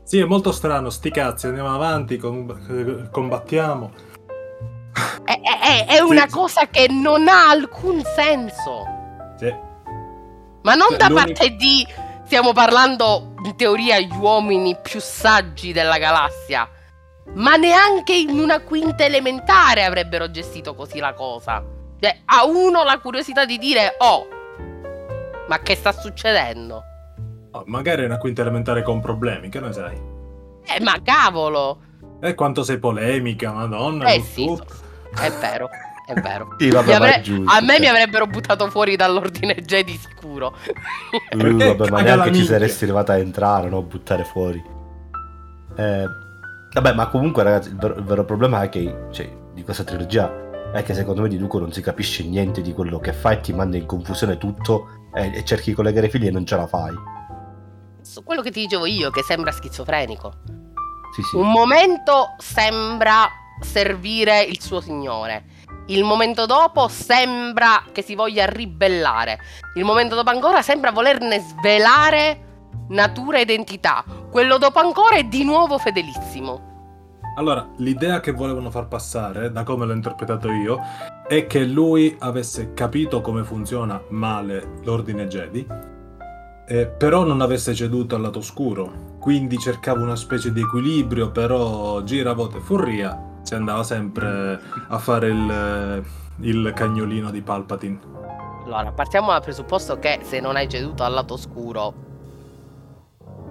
Sì, 0.03 0.19
è 0.19 0.25
molto 0.25 0.51
strano, 0.51 0.89
sti 0.89 1.11
cazzi, 1.11 1.47
andiamo 1.47 1.73
avanti, 1.73 2.17
com- 2.17 3.09
combattiamo. 3.09 3.91
È, 5.23 5.39
è- 5.41 5.85
è- 5.85 5.99
una 5.99 6.21
Sì, 6.27 6.29
cosa 6.29 6.65
che 6.71 6.87
non 6.89 7.27
ha 7.27 7.49
alcun 7.49 8.01
senso. 8.15 8.83
Sì. 9.37 9.53
Ma 10.63 10.73
non 10.73 10.87
Cioè, 10.89 10.97
da 10.97 11.07
l'unico- 11.09 11.25
parte 11.33 11.49
di. 11.55 11.85
Stiamo 12.25 12.51
parlando 12.51 13.33
in 13.45 13.55
teoria 13.55 13.99
gli 13.99 14.15
uomini 14.17 14.75
più 14.81 14.99
saggi 14.99 15.71
della 15.71 15.97
galassia. 15.97 16.67
Ma 17.35 17.55
neanche 17.55 18.13
in 18.15 18.39
una 18.39 18.59
quinta 18.61 19.05
elementare 19.05 19.83
avrebbero 19.85 20.29
gestito 20.31 20.73
così 20.75 20.99
la 20.99 21.13
cosa. 21.13 21.63
Cioè, 21.99 22.21
ha 22.25 22.45
uno 22.45 22.83
la 22.83 22.99
curiosità 22.99 23.45
di 23.45 23.57
dire: 23.57 23.95
Oh, 23.99 24.27
ma 25.47 25.59
che 25.59 25.75
sta 25.75 25.91
succedendo? 25.91 26.83
Oh, 27.57 27.63
magari 27.65 28.03
è 28.03 28.05
una 28.05 28.17
quinta 28.17 28.41
elementare 28.41 28.83
con 28.83 29.01
problemi, 29.01 29.49
che 29.49 29.59
ne 29.59 29.73
sai? 29.73 29.95
Eh, 30.63 30.81
ma 30.81 30.95
cavolo! 31.01 31.79
E 32.19 32.35
quanto 32.35 32.63
sei 32.63 32.77
polemica, 32.77 33.51
madonna. 33.51 34.05
Eh 34.11 34.21
sì, 34.21 34.45
so- 34.45 34.63
è 35.19 35.31
vero, 35.39 35.69
è 36.05 36.13
vero. 36.19 36.55
Sì, 36.59 36.69
vabbè, 36.69 36.93
avre- 36.93 37.21
giusto, 37.21 37.51
a 37.51 37.61
me 37.61 37.73
cioè. 37.73 37.79
mi 37.79 37.87
avrebbero 37.87 38.27
buttato 38.27 38.69
fuori 38.69 38.95
dall'ordine 38.95 39.55
Jedi 39.55 39.97
sicuro. 39.97 40.53
Uh, 41.35 41.57
vabbè, 41.57 41.89
ma 41.89 42.01
neanche 42.01 42.33
ci 42.33 42.43
saresti 42.43 42.83
arrivata 42.83 43.13
a 43.13 43.17
entrare, 43.17 43.69
no? 43.69 43.81
Buttare 43.81 44.23
fuori. 44.23 44.63
Eh, 45.75 46.05
vabbè, 46.73 46.93
ma 46.93 47.07
comunque, 47.07 47.43
ragazzi, 47.43 47.69
il 47.69 47.75
vero, 47.75 47.95
il 47.95 48.03
vero 48.03 48.23
problema 48.23 48.61
è 48.61 48.69
che, 48.69 49.07
cioè, 49.11 49.31
di 49.53 49.63
questa 49.63 49.83
trilogia 49.83 50.45
è 50.73 50.83
che 50.83 50.93
secondo 50.93 51.21
me 51.21 51.29
di 51.29 51.37
Duco 51.37 51.59
non 51.59 51.71
si 51.71 51.81
capisce 51.81 52.23
niente 52.23 52.61
di 52.61 52.73
quello 52.73 52.99
che 52.99 53.13
fa 53.13 53.31
e 53.31 53.39
ti 53.39 53.53
manda 53.53 53.77
in 53.77 53.85
confusione 53.85 54.37
tutto 54.37 55.09
e, 55.13 55.31
e 55.33 55.43
cerchi 55.45 55.69
di 55.69 55.75
collegare 55.75 56.07
i 56.07 56.09
fili 56.09 56.27
e 56.27 56.31
non 56.31 56.45
ce 56.45 56.55
la 56.55 56.67
fai. 56.67 56.93
Su 58.07 58.23
quello 58.23 58.41
che 58.41 58.51
ti 58.51 58.61
dicevo 58.61 58.85
io, 58.85 59.09
che 59.09 59.21
sembra 59.21 59.51
schizofrenico. 59.51 60.31
Sì, 61.13 61.21
sì. 61.23 61.35
Un 61.35 61.51
momento 61.51 62.35
sembra 62.37 63.29
servire 63.59 64.41
il 64.43 64.61
suo 64.61 64.79
signore. 64.79 65.43
Il 65.87 66.05
momento 66.05 66.45
dopo 66.45 66.87
sembra 66.87 67.83
che 67.91 68.01
si 68.01 68.15
voglia 68.15 68.45
ribellare. 68.45 69.39
Il 69.75 69.83
momento 69.83 70.15
dopo 70.15 70.29
ancora 70.29 70.61
sembra 70.61 70.91
volerne 70.91 71.39
svelare 71.39 72.69
natura 72.89 73.39
e 73.39 73.41
identità. 73.41 74.05
Quello 74.31 74.57
dopo 74.57 74.79
ancora 74.79 75.17
è 75.17 75.23
di 75.23 75.43
nuovo 75.43 75.77
fedelissimo. 75.77 76.63
Allora, 77.35 77.67
l'idea 77.77 78.21
che 78.21 78.31
volevano 78.31 78.71
far 78.71 78.87
passare, 78.87 79.51
da 79.51 79.63
come 79.63 79.85
l'ho 79.85 79.93
interpretato 79.93 80.49
io, 80.49 80.79
è 81.27 81.45
che 81.45 81.65
lui 81.65 82.15
avesse 82.19 82.73
capito 82.73 83.19
come 83.19 83.43
funziona 83.43 84.01
male 84.09 84.79
l'ordine 84.83 85.27
Jedi, 85.27 85.95
eh, 86.67 86.85
però 86.85 87.23
non 87.23 87.39
avesse 87.41 87.73
ceduto 87.73 88.15
al 88.15 88.21
lato 88.21 88.39
oscuro. 88.39 89.15
Quindi 89.19 89.57
cercava 89.57 90.01
una 90.01 90.15
specie 90.17 90.51
di 90.51 90.61
equilibrio, 90.61 91.31
però 91.31 92.01
gira, 92.03 92.33
vote, 92.33 92.59
furria, 92.59 93.39
si 93.41 93.55
andava 93.55 93.83
sempre 93.83 94.59
a 94.89 94.97
fare 94.97 95.27
il, 95.29 96.03
il 96.41 96.71
cagnolino 96.75 97.31
di 97.31 97.41
Palpatine. 97.41 97.99
Allora, 98.65 98.91
partiamo 98.91 99.31
dal 99.31 99.41
presupposto 99.41 99.97
che 99.97 100.19
se 100.23 100.41
non 100.41 100.57
hai 100.57 100.67
ceduto 100.67 101.03
al 101.03 101.13
lato 101.13 101.35
oscuro, 101.35 101.93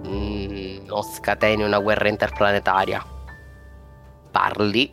mm, 0.07 0.85
non 0.85 1.01
scateni 1.01 1.63
una 1.63 1.79
guerra 1.79 2.07
interplanetaria. 2.09 3.03
Parli 4.29 4.89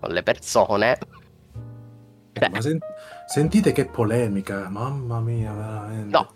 con 0.00 0.10
le 0.10 0.22
persone. 0.22 0.98
Eh, 2.32 2.48
ma 2.48 2.60
sen- 2.62 2.78
sentite 3.26 3.72
che 3.72 3.84
polemica, 3.84 4.68
mamma 4.70 5.20
mia, 5.20 5.52
veramente. 5.52 6.10
No. 6.10 6.28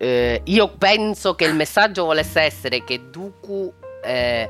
Eh, 0.00 0.42
io 0.44 0.68
penso 0.78 1.34
che 1.34 1.44
il 1.44 1.54
messaggio 1.54 2.04
volesse 2.04 2.40
essere 2.40 2.84
che 2.84 3.10
Dooku 3.10 3.72
eh, 4.04 4.48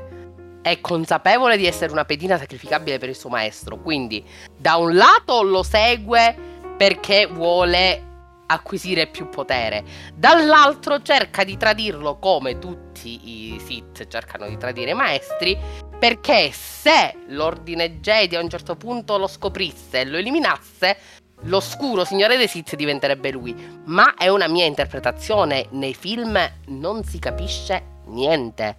è 0.61 0.79
consapevole 0.79 1.57
di 1.57 1.65
essere 1.65 1.91
una 1.91 2.05
pedina 2.05 2.37
sacrificabile 2.37 2.99
per 2.99 3.09
il 3.09 3.15
suo 3.15 3.29
maestro. 3.29 3.77
Quindi, 3.77 4.23
da 4.55 4.75
un 4.75 4.95
lato 4.95 5.41
lo 5.41 5.63
segue 5.63 6.35
perché 6.77 7.25
vuole 7.25 8.05
acquisire 8.51 9.07
più 9.07 9.29
potere, 9.29 9.83
dall'altro 10.15 11.01
cerca 11.03 11.43
di 11.43 11.55
tradirlo 11.55 12.17
come 12.17 12.57
tutti 12.57 13.53
i 13.53 13.59
Sith 13.63 14.07
cercano 14.07 14.47
di 14.47 14.57
tradire 14.57 14.91
i 14.91 14.95
maestri. 14.95 15.87
Perché 15.99 16.51
se 16.53 17.15
l'ordine 17.27 17.99
Jedi 17.99 18.37
a 18.37 18.39
un 18.39 18.49
certo 18.49 18.77
punto 18.77 19.17
lo 19.17 19.27
scoprisse 19.27 19.99
e 19.99 20.05
lo 20.05 20.15
eliminasse, 20.15 20.97
l'oscuro 21.43 22.03
signore 22.03 22.37
dei 22.37 22.47
Sith 22.47 22.75
diventerebbe 22.75 23.31
lui. 23.31 23.55
Ma 23.85 24.15
è 24.15 24.27
una 24.27 24.47
mia 24.47 24.65
interpretazione. 24.65 25.67
Nei 25.71 25.93
film 25.93 26.39
non 26.67 27.03
si 27.03 27.19
capisce 27.19 27.83
niente. 28.05 28.77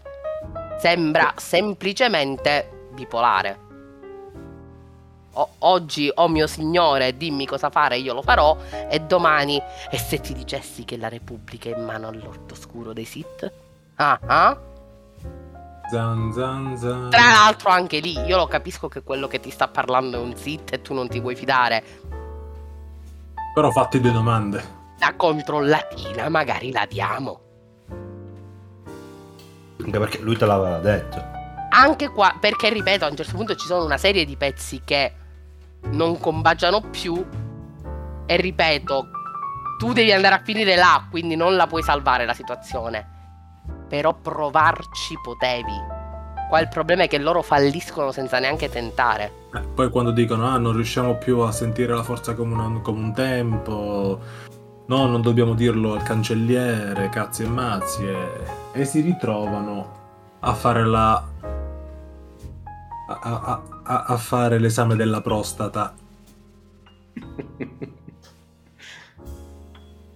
Sembra 0.79 1.35
semplicemente 1.37 2.89
bipolare. 2.93 3.69
O- 5.33 5.49
oggi, 5.59 6.11
oh 6.13 6.29
mio 6.29 6.47
signore, 6.47 7.17
dimmi 7.17 7.47
cosa 7.47 7.71
fare, 7.71 7.99
io 7.99 8.15
lo 8.15 8.23
farò. 8.23 8.57
E 8.89 9.01
domani, 9.01 9.63
e 9.91 9.97
se 9.97 10.21
ti 10.21 10.33
dicessi 10.33 10.85
che 10.85 10.97
la 10.97 11.09
Repubblica 11.09 11.69
è 11.69 11.77
in 11.77 11.85
mano 11.85 12.09
all'orto 12.09 12.55
oscuro 12.55 12.93
dei 12.93 13.05
Sith? 13.05 13.53
Ah 13.97 14.19
ah. 14.27 14.59
Zan, 15.91 16.33
zan, 16.33 16.77
zan. 16.77 17.11
Tra 17.11 17.25
l'altro, 17.25 17.71
anche 17.71 17.99
lì, 17.99 18.19
io 18.21 18.37
lo 18.37 18.47
capisco 18.47 18.89
che 18.89 19.03
quello 19.03 19.27
che 19.29 19.41
ti 19.41 19.51
sta 19.51 19.69
parlando 19.69 20.19
è 20.19 20.21
un 20.21 20.37
Sith 20.37 20.73
e 20.73 20.83
tu 20.83 20.95
non 20.95 21.09
ti 21.09 21.21
vuoi 21.21 21.35
fidare. 21.35 21.83
Però 23.53 23.71
fatti 23.71 24.01
due 24.01 24.13
domande. 24.13 24.79
La 24.99 25.15
controllatina 25.17 26.29
magari 26.29 26.71
la 26.73 26.87
diamo. 26.87 27.41
Anche 29.83 29.99
perché 29.99 30.19
lui 30.19 30.37
te 30.37 30.47
l'aveva 30.47 30.79
detto. 30.79 31.39
Anche 31.71 32.09
qua, 32.09 32.37
perché 32.39 32.69
ripeto, 32.69 33.05
a 33.05 33.09
un 33.09 33.17
certo 33.17 33.37
punto 33.37 33.55
ci 33.55 33.67
sono 33.67 33.85
una 33.85 33.97
serie 33.97 34.25
di 34.25 34.37
pezzi 34.37 34.83
che 34.85 35.15
non 35.93 36.19
combaciano 36.19 36.81
più. 36.91 37.25
E 38.27 38.37
ripeto, 38.37 39.09
tu 39.79 39.93
devi 39.93 40.13
andare 40.13 40.35
a 40.35 40.43
finire 40.45 40.77
là, 40.77 41.07
quindi 41.11 41.35
non 41.35 41.57
la 41.57 41.67
puoi 41.67 41.83
salvare 41.83 42.27
la 42.27 42.35
situazione. 42.35 43.19
Però 43.89 44.15
provarci 44.15 45.15
potevi. 45.23 46.00
Qua 46.51 46.59
il 46.59 46.67
problema 46.69 47.05
è 47.05 47.09
che 47.09 47.19
loro 47.19 47.43
falliscono 47.43 48.11
senza 48.11 48.41
neanche 48.41 48.69
tentare. 48.69 49.31
Eh, 49.55 49.61
poi 49.61 49.89
quando 49.89 50.11
dicono 50.11 50.49
ah 50.49 50.59
non 50.59 50.73
riusciamo 50.75 51.15
più 51.15 51.39
a 51.39 51.53
sentire 51.53 51.95
la 51.95 52.03
forza 52.03 52.35
come, 52.35 52.55
una- 52.55 52.81
come 52.81 52.99
un 52.99 53.15
tempo, 53.15 54.19
no 54.87 55.07
non 55.07 55.23
dobbiamo 55.23 55.55
dirlo 55.55 55.93
al 55.93 56.03
cancelliere, 56.03 57.09
cazzi 57.09 57.45
e 57.45 57.47
mazzi, 57.47 58.05
e, 58.05 58.29
e 58.73 58.85
si 58.85 59.01
ritrovano 59.01 59.99
a 60.41 60.53
fare 60.55 60.85
la... 60.85 61.13
a, 63.09 63.19
a- 63.23 63.63
a- 63.85 64.05
a 64.09 64.17
fare 64.17 64.59
l'esame 64.59 64.97
della 64.97 65.21
prostata. 65.21 65.95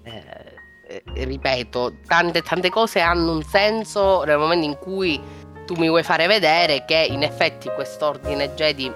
Eh, 0.07 1.03
eh, 1.14 1.24
ripeto, 1.24 1.95
tante, 2.07 2.43
tante 2.43 2.68
cose 2.68 3.01
hanno 3.01 3.32
un 3.32 3.43
senso 3.43 4.22
nel 4.24 4.37
momento 4.37 4.66
in 4.66 4.76
cui 4.78 5.18
tu 5.65 5.75
mi 5.77 5.89
vuoi 5.89 6.03
fare 6.03 6.27
vedere 6.27 6.85
che 6.85 7.07
in 7.09 7.23
effetti 7.23 7.69
quest'ordine 7.71 8.55
Jedi 8.55 8.93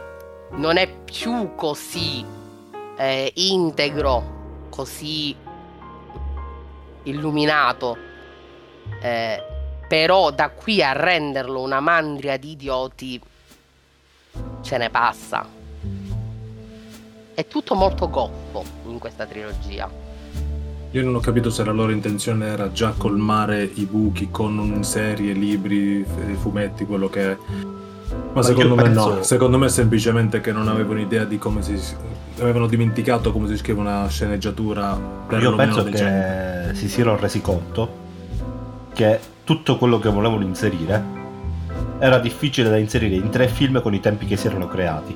non 0.50 0.76
è 0.76 0.88
più 0.88 1.54
così 1.54 2.24
eh, 2.96 3.32
integro, 3.34 4.66
così 4.70 5.34
illuminato. 7.04 7.96
Eh, 9.00 9.42
però 9.88 10.30
da 10.30 10.50
qui 10.50 10.82
a 10.82 10.92
renderlo 10.92 11.62
una 11.62 11.80
mandria 11.80 12.36
di 12.36 12.50
idioti 12.50 13.20
ce 14.62 14.76
ne 14.76 14.90
passa. 14.90 15.46
È 17.34 17.46
tutto 17.46 17.74
molto 17.74 18.10
goffo 18.10 18.64
in 18.86 18.98
questa 18.98 19.24
trilogia. 19.24 20.07
Io 20.92 21.04
non 21.04 21.14
ho 21.14 21.20
capito 21.20 21.50
se 21.50 21.64
la 21.64 21.72
loro 21.72 21.92
intenzione 21.92 22.46
era 22.46 22.72
già 22.72 22.94
colmare 22.96 23.62
i 23.62 23.84
buchi 23.84 24.28
con 24.30 24.82
serie, 24.84 25.34
libri, 25.34 26.04
fumetti, 26.40 26.86
quello 26.86 27.10
che 27.10 27.32
è. 27.32 27.36
Ma, 27.36 28.16
Ma 28.32 28.42
secondo 28.42 28.74
me 28.74 28.82
penso- 28.84 29.14
no, 29.16 29.22
secondo 29.22 29.58
me 29.58 29.66
è 29.66 29.68
semplicemente 29.68 30.40
che 30.40 30.50
non 30.50 30.66
avevano 30.66 31.00
idea 31.00 31.24
di 31.24 31.36
come 31.36 31.62
si... 31.62 31.78
avevano 32.40 32.66
dimenticato 32.66 33.32
come 33.32 33.48
si 33.48 33.58
scrive 33.58 33.80
una 33.80 34.08
sceneggiatura 34.08 34.98
per 35.26 35.42
Io 35.42 35.54
penso 35.54 35.84
che 35.84 36.70
si 36.72 36.88
siano 36.88 37.16
resi 37.16 37.42
conto 37.42 38.06
che 38.94 39.20
tutto 39.44 39.76
quello 39.76 39.98
che 39.98 40.08
volevano 40.08 40.42
inserire 40.42 41.16
era 41.98 42.18
difficile 42.18 42.70
da 42.70 42.78
inserire 42.78 43.14
in 43.14 43.28
tre 43.28 43.48
film 43.48 43.82
con 43.82 43.92
i 43.92 44.00
tempi 44.00 44.24
che 44.24 44.36
si 44.36 44.46
erano 44.46 44.66
creati. 44.66 45.14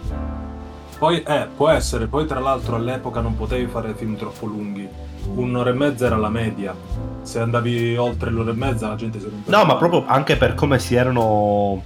Poi, 0.98 1.22
eh, 1.22 1.48
può 1.56 1.68
essere, 1.70 2.06
poi 2.06 2.26
tra 2.26 2.40
l'altro 2.40 2.76
all'epoca 2.76 3.20
non 3.20 3.36
potevi 3.36 3.66
fare 3.66 3.94
film 3.94 4.16
troppo 4.16 4.46
lunghi. 4.46 4.88
Un'ora 5.34 5.70
e 5.70 5.72
mezza 5.72 6.06
era 6.06 6.16
la 6.16 6.28
media. 6.28 6.74
Se 7.22 7.38
andavi 7.38 7.96
oltre 7.96 8.30
l'ora 8.30 8.50
e 8.50 8.54
mezza 8.54 8.88
la 8.88 8.96
gente 8.96 9.18
si 9.18 9.28
rompeva. 9.28 9.58
No, 9.58 9.64
ma 9.64 9.76
proprio 9.76 10.04
anche 10.06 10.36
per 10.36 10.54
come 10.54 10.78
si 10.78 10.94
erano 10.94 11.82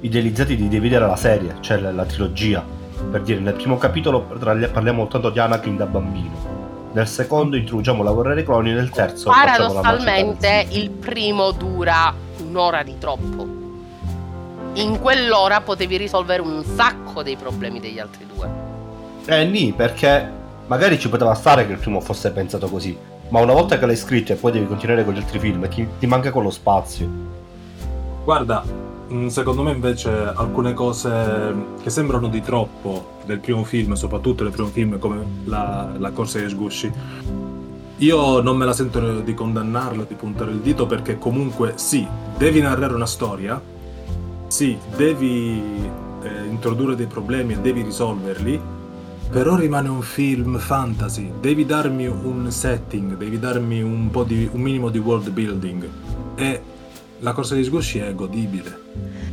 idealizzati 0.00 0.56
di 0.56 0.68
dividere 0.68 1.06
la 1.06 1.16
serie, 1.16 1.56
cioè 1.60 1.78
la, 1.78 1.90
la 1.92 2.04
trilogia. 2.04 2.64
Per 3.10 3.22
dire, 3.22 3.40
nel 3.40 3.54
primo 3.54 3.78
capitolo 3.78 4.20
parli- 4.20 4.68
parliamo 4.68 5.00
soltanto 5.02 5.30
di 5.30 5.38
Anakin 5.38 5.76
da 5.76 5.86
bambino. 5.86 6.56
Nel 6.92 7.06
secondo 7.06 7.56
introduciamo 7.56 8.02
la 8.02 8.12
guerra 8.12 8.34
dei 8.34 8.44
cloni, 8.44 8.72
nel 8.72 8.90
terzo 8.90 9.30
Paradossalmente 9.30 10.66
il 10.70 10.90
primo 10.90 11.52
dura 11.52 12.12
un'ora 12.38 12.82
di 12.82 12.96
troppo. 12.98 13.56
In 14.74 14.98
quell'ora 15.00 15.60
potevi 15.60 15.96
risolvere 15.96 16.40
un 16.40 16.62
sacco 16.64 17.22
dei 17.22 17.36
problemi 17.36 17.80
degli 17.80 17.98
altri 17.98 18.26
due. 18.32 18.48
Eh, 19.26 19.44
nì, 19.44 19.72
perché 19.72 20.32
magari 20.68 20.98
ci 20.98 21.08
poteva 21.08 21.34
stare 21.34 21.66
che 21.66 21.72
il 21.72 21.78
primo 21.78 22.00
fosse 22.00 22.30
pensato 22.30 22.68
così. 22.68 22.96
Ma 23.30 23.40
una 23.40 23.52
volta 23.52 23.78
che 23.78 23.86
l'hai 23.86 23.96
scritto 23.96 24.32
e 24.32 24.36
poi 24.36 24.52
devi 24.52 24.66
continuare 24.66 25.04
con 25.04 25.12
gli 25.12 25.18
altri 25.18 25.38
film, 25.38 25.68
ti, 25.68 25.86
ti 25.98 26.06
manca 26.06 26.30
quello 26.30 26.50
spazio. 26.50 27.08
Guarda, 28.24 28.62
mh, 29.08 29.26
secondo 29.26 29.62
me 29.62 29.72
invece 29.72 30.10
alcune 30.10 30.72
cose 30.74 31.54
che 31.82 31.90
sembrano 31.90 32.28
di 32.28 32.40
troppo 32.40 33.16
del 33.26 33.38
primo 33.40 33.64
film, 33.64 33.94
soprattutto 33.94 34.44
del 34.44 34.52
primo 34.52 34.68
film 34.68 34.98
come 34.98 35.24
la, 35.44 35.90
la 35.98 36.10
corsa 36.10 36.38
agli 36.38 36.48
sgusci, 36.48 36.92
io 37.98 38.40
non 38.40 38.56
me 38.56 38.64
la 38.64 38.72
sento 38.72 39.20
di 39.20 39.34
condannarla, 39.34 40.04
di 40.06 40.14
puntare 40.14 40.52
il 40.52 40.58
dito 40.58 40.86
perché 40.86 41.18
comunque 41.18 41.72
sì, 41.76 42.06
devi 42.36 42.60
narrare 42.60 42.94
una 42.94 43.06
storia, 43.06 43.60
sì, 44.46 44.78
devi 44.96 45.90
eh, 46.22 46.44
introdurre 46.48 46.94
dei 46.94 47.06
problemi 47.06 47.54
e 47.54 47.58
devi 47.58 47.82
risolverli, 47.82 48.76
però 49.30 49.56
rimane 49.56 49.88
un 49.88 50.02
film 50.02 50.58
fantasy, 50.58 51.30
devi 51.40 51.66
darmi 51.66 52.06
un 52.06 52.50
setting, 52.50 53.16
devi 53.16 53.38
darmi 53.38 53.82
un, 53.82 54.10
po' 54.10 54.24
di, 54.24 54.48
un 54.50 54.60
minimo 54.60 54.88
di 54.88 54.98
world 54.98 55.28
building 55.30 55.88
e 56.34 56.62
la 57.18 57.32
corsa 57.32 57.54
agli 57.54 57.64
sgusci 57.64 57.98
è 57.98 58.14
godibile. 58.14 58.86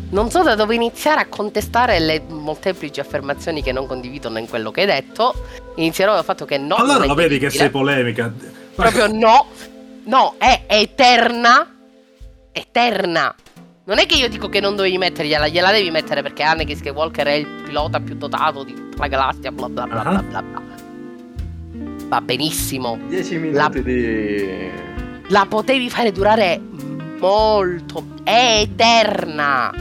Non 0.10 0.30
so 0.30 0.44
da 0.44 0.56
dove 0.56 0.76
iniziare 0.76 1.22
a 1.22 1.28
contestare 1.28 2.00
le 2.00 2.22
molteplici 2.28 3.00
affermazioni 3.00 3.62
che 3.62 3.72
non 3.72 3.88
condividono 3.88 4.38
in 4.38 4.48
quello 4.48 4.72
che 4.72 4.82
hai 4.82 4.88
detto. 4.88 5.34
Inizierò 5.76 6.14
dal 6.14 6.24
fatto 6.24 6.46
che 6.46 6.58
no. 6.58 6.76
allora 6.76 7.06
lo 7.06 7.16
vedi 7.16 7.40
che 7.40 7.50
sei 7.50 7.70
polemica. 7.70 8.32
Proprio 8.76 9.08
no. 9.08 9.48
No, 10.06 10.36
è 10.38 10.64
eterna. 10.68 11.76
Eterna. 12.52 13.36
Non 13.88 14.00
è 14.00 14.08
che 14.08 14.16
io 14.16 14.28
dico 14.30 14.50
che 14.50 14.60
non 14.60 14.76
dovevi 14.76 14.98
mettergliela, 14.98 15.48
gliela 15.48 15.72
devi 15.72 15.92
mettere 15.92 16.24
perché 16.24 16.42
Anakin 16.42 16.76
Skywalker 16.76 17.28
è 17.28 17.34
il 17.34 17.46
pilota 17.66 18.00
più 18.00 18.16
dotato 18.16 18.64
di 18.64 18.74
tutta 18.74 18.98
la 19.02 19.08
galassia, 19.08 19.52
bla 19.52 19.70
bla 19.70 19.86
bla 19.86 20.02
Ah. 20.04 20.24
bla 20.24 20.42
bla 20.42 20.60
bla. 20.60 20.74
Va 22.08 22.22
benissimo. 22.22 22.98
10 23.08 23.38
minuti 23.38 23.84
di... 23.84 24.70
La 25.28 25.46
potevi 25.48 25.90
fare 25.92 26.12
durare 26.12 26.60
molto. 27.20 28.04
È 28.24 28.60
eterna. 28.62 29.72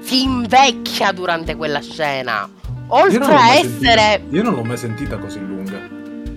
Si 0.00 0.22
invecchia 0.22 1.12
durante 1.12 1.54
quella 1.54 1.80
scena. 1.82 2.48
Oltre 2.88 3.24
a 3.34 3.54
essere. 3.56 4.00
sentita- 4.00 4.36
io 4.36 4.42
non 4.42 4.54
l'ho 4.54 4.64
mai 4.64 4.76
sentita 4.78 5.18
così 5.18 5.38
lunga. 5.38 5.78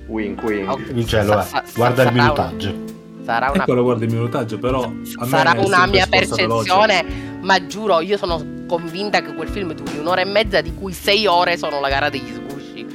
Wink 0.07 0.43
wink. 0.43 0.69
Oh, 0.69 0.79
In 0.93 1.07
cielo, 1.07 1.41
sa- 1.41 1.61
eh. 1.63 1.65
sa- 1.67 1.71
Guarda 1.73 2.03
il 2.03 2.07
sarà 2.09 2.09
un- 2.09 2.15
minutaggio. 2.21 2.93
Sarà 3.25 3.49
una 3.51 3.63
Eccolo, 3.63 3.81
guarda 3.83 4.05
il 4.05 4.11
minutaggio, 4.11 4.59
però 4.59 4.89
sarà 5.27 5.59
una 5.59 5.87
mia 5.87 6.05
scorsa 6.05 6.35
veloce. 6.35 6.69
percezione, 6.69 7.05
ma 7.41 7.65
giuro, 7.65 7.99
io 8.01 8.17
sono 8.17 8.43
convinta 8.67 9.21
che 9.21 9.33
quel 9.33 9.47
film 9.49 9.73
duri 9.73 9.97
un'ora 9.97 10.21
e 10.21 10.25
mezza, 10.25 10.61
di 10.61 10.73
cui 10.75 10.93
sei 10.93 11.25
ore 11.25 11.57
sono 11.57 11.79
la 11.79 11.89
gara 11.89 12.09
degli 12.09 12.31
sgusci. 12.31 12.85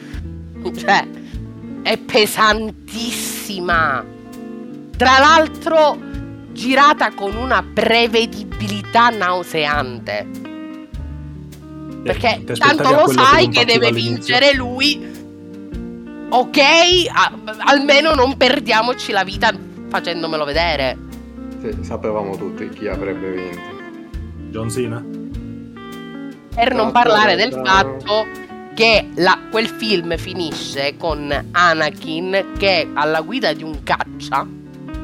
Cioè, 0.78 1.09
è 1.83 1.97
pesantissima. 1.99 4.05
Tra 4.97 5.18
l'altro, 5.18 5.99
girata 6.53 7.11
con 7.12 7.35
una 7.35 7.64
prevedibilità 7.74 9.09
nauseante. 9.09 10.28
Perché 12.05 12.43
Ti 12.45 12.53
aspettavi 12.53 12.76
tanto 12.76 13.01
lo 13.05 13.09
sai 13.12 13.49
che 13.49 13.64
partiva 13.64 13.66
deve 13.72 13.87
all'inizio? 13.89 14.14
vincere 14.37 14.55
lui. 14.55 15.09
Ok, 16.33 16.59
a- 17.12 17.33
almeno 17.66 18.14
non 18.14 18.37
perdiamoci 18.37 19.11
la 19.12 19.24
vita 19.24 19.53
facendomelo 19.91 20.45
vedere. 20.47 20.97
Sì, 21.61 21.76
sapevamo 21.82 22.36
tutti 22.36 22.68
chi 22.70 22.86
avrebbe 22.88 23.30
vinto. 23.32 23.61
John 24.51 24.70
Cena? 24.70 25.05
Per 26.55 26.74
non 26.74 26.86
No, 26.86 26.93
parlare 26.93 27.36
del 27.36 27.53
fatto 27.53 28.26
che 28.74 29.09
la- 29.16 29.38
quel 29.51 29.66
film 29.68 30.16
finisce 30.16 30.97
con 30.97 31.30
Anakin 31.53 32.53
che 32.59 32.88
alla 32.95 33.20
guida 33.20 33.53
di 33.53 33.62
un 33.62 33.82
caccia 33.82 34.47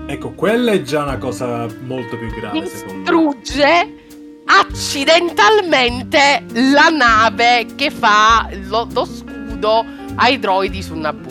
Ecco, 0.09 0.31
quella 0.33 0.71
è 0.73 0.83
già 0.83 1.03
una 1.03 1.19
cosa 1.19 1.67
molto 1.85 2.17
più 2.17 2.29
grave, 2.31 2.65
secondo 2.67 2.95
me. 2.95 3.03
distrugge 3.35 3.95
accidentalmente 4.45 6.45
la 6.73 6.89
nave 6.91 7.67
che 7.75 7.91
fa 7.91 8.49
lo, 8.69 8.87
lo 8.93 9.05
scudo 9.05 9.85
ai 10.15 10.39
droidi 10.39 10.81
su 10.83 10.95
Naboo. 10.95 11.26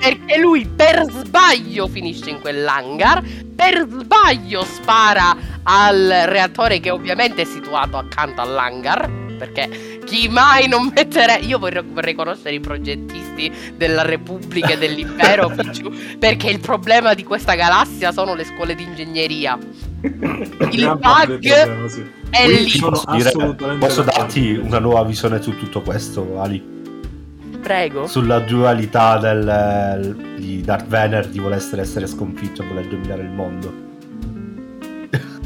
Perché 0.00 0.38
lui 0.38 0.66
per 0.66 1.04
sbaglio 1.10 1.86
finisce 1.86 2.30
in 2.30 2.40
quell'hangar, 2.40 3.22
per 3.54 3.86
sbaglio 3.86 4.64
spara 4.64 5.36
al 5.62 6.22
reattore 6.24 6.80
che 6.80 6.90
ovviamente 6.90 7.42
è 7.42 7.44
situato 7.44 7.98
accanto 7.98 8.40
all'hangar, 8.40 9.10
perché 9.36 10.00
chi 10.06 10.28
mai 10.28 10.68
non 10.68 10.90
mettere... 10.94 11.38
Io 11.42 11.58
vorrei, 11.58 11.82
vorrei 11.86 12.14
conoscere 12.14 12.54
i 12.54 12.60
progettisti 12.60 13.52
della 13.76 14.02
Repubblica 14.02 14.70
e 14.70 14.78
dell'Impero, 14.78 15.48
Picciu, 15.54 15.92
perché 16.18 16.48
il 16.48 16.60
problema 16.60 17.14
di 17.14 17.22
questa 17.22 17.54
galassia 17.54 18.10
sono 18.10 18.34
le 18.34 18.44
scuole 18.44 18.74
di 18.74 18.82
ingegneria. 18.82 19.58
Il 20.00 20.98
bug 20.98 21.38
del 21.38 21.38
problema, 21.38 21.88
sì. 21.88 22.10
è 22.30 22.44
Quindi 22.44 22.72
lì. 22.72 22.78
Posso, 22.78 23.04
dire- 23.12 23.76
posso 23.78 24.02
darti 24.02 24.60
una 24.62 24.78
nuova 24.78 25.04
visione 25.04 25.40
su 25.42 25.56
tutto 25.56 25.82
questo, 25.82 26.40
Ali? 26.40 26.79
Prego. 27.62 28.06
Sulla 28.06 28.38
dualità 28.40 29.18
del, 29.18 30.16
di 30.38 30.60
Darth 30.62 30.86
Vader 30.86 31.26
di 31.28 31.38
voler 31.38 31.58
essere, 31.58 31.82
essere 31.82 32.06
sconfitto 32.06 32.62
e 32.62 32.66
voler 32.66 32.86
dominare 32.86 33.22
il 33.22 33.30
mondo. 33.30 33.88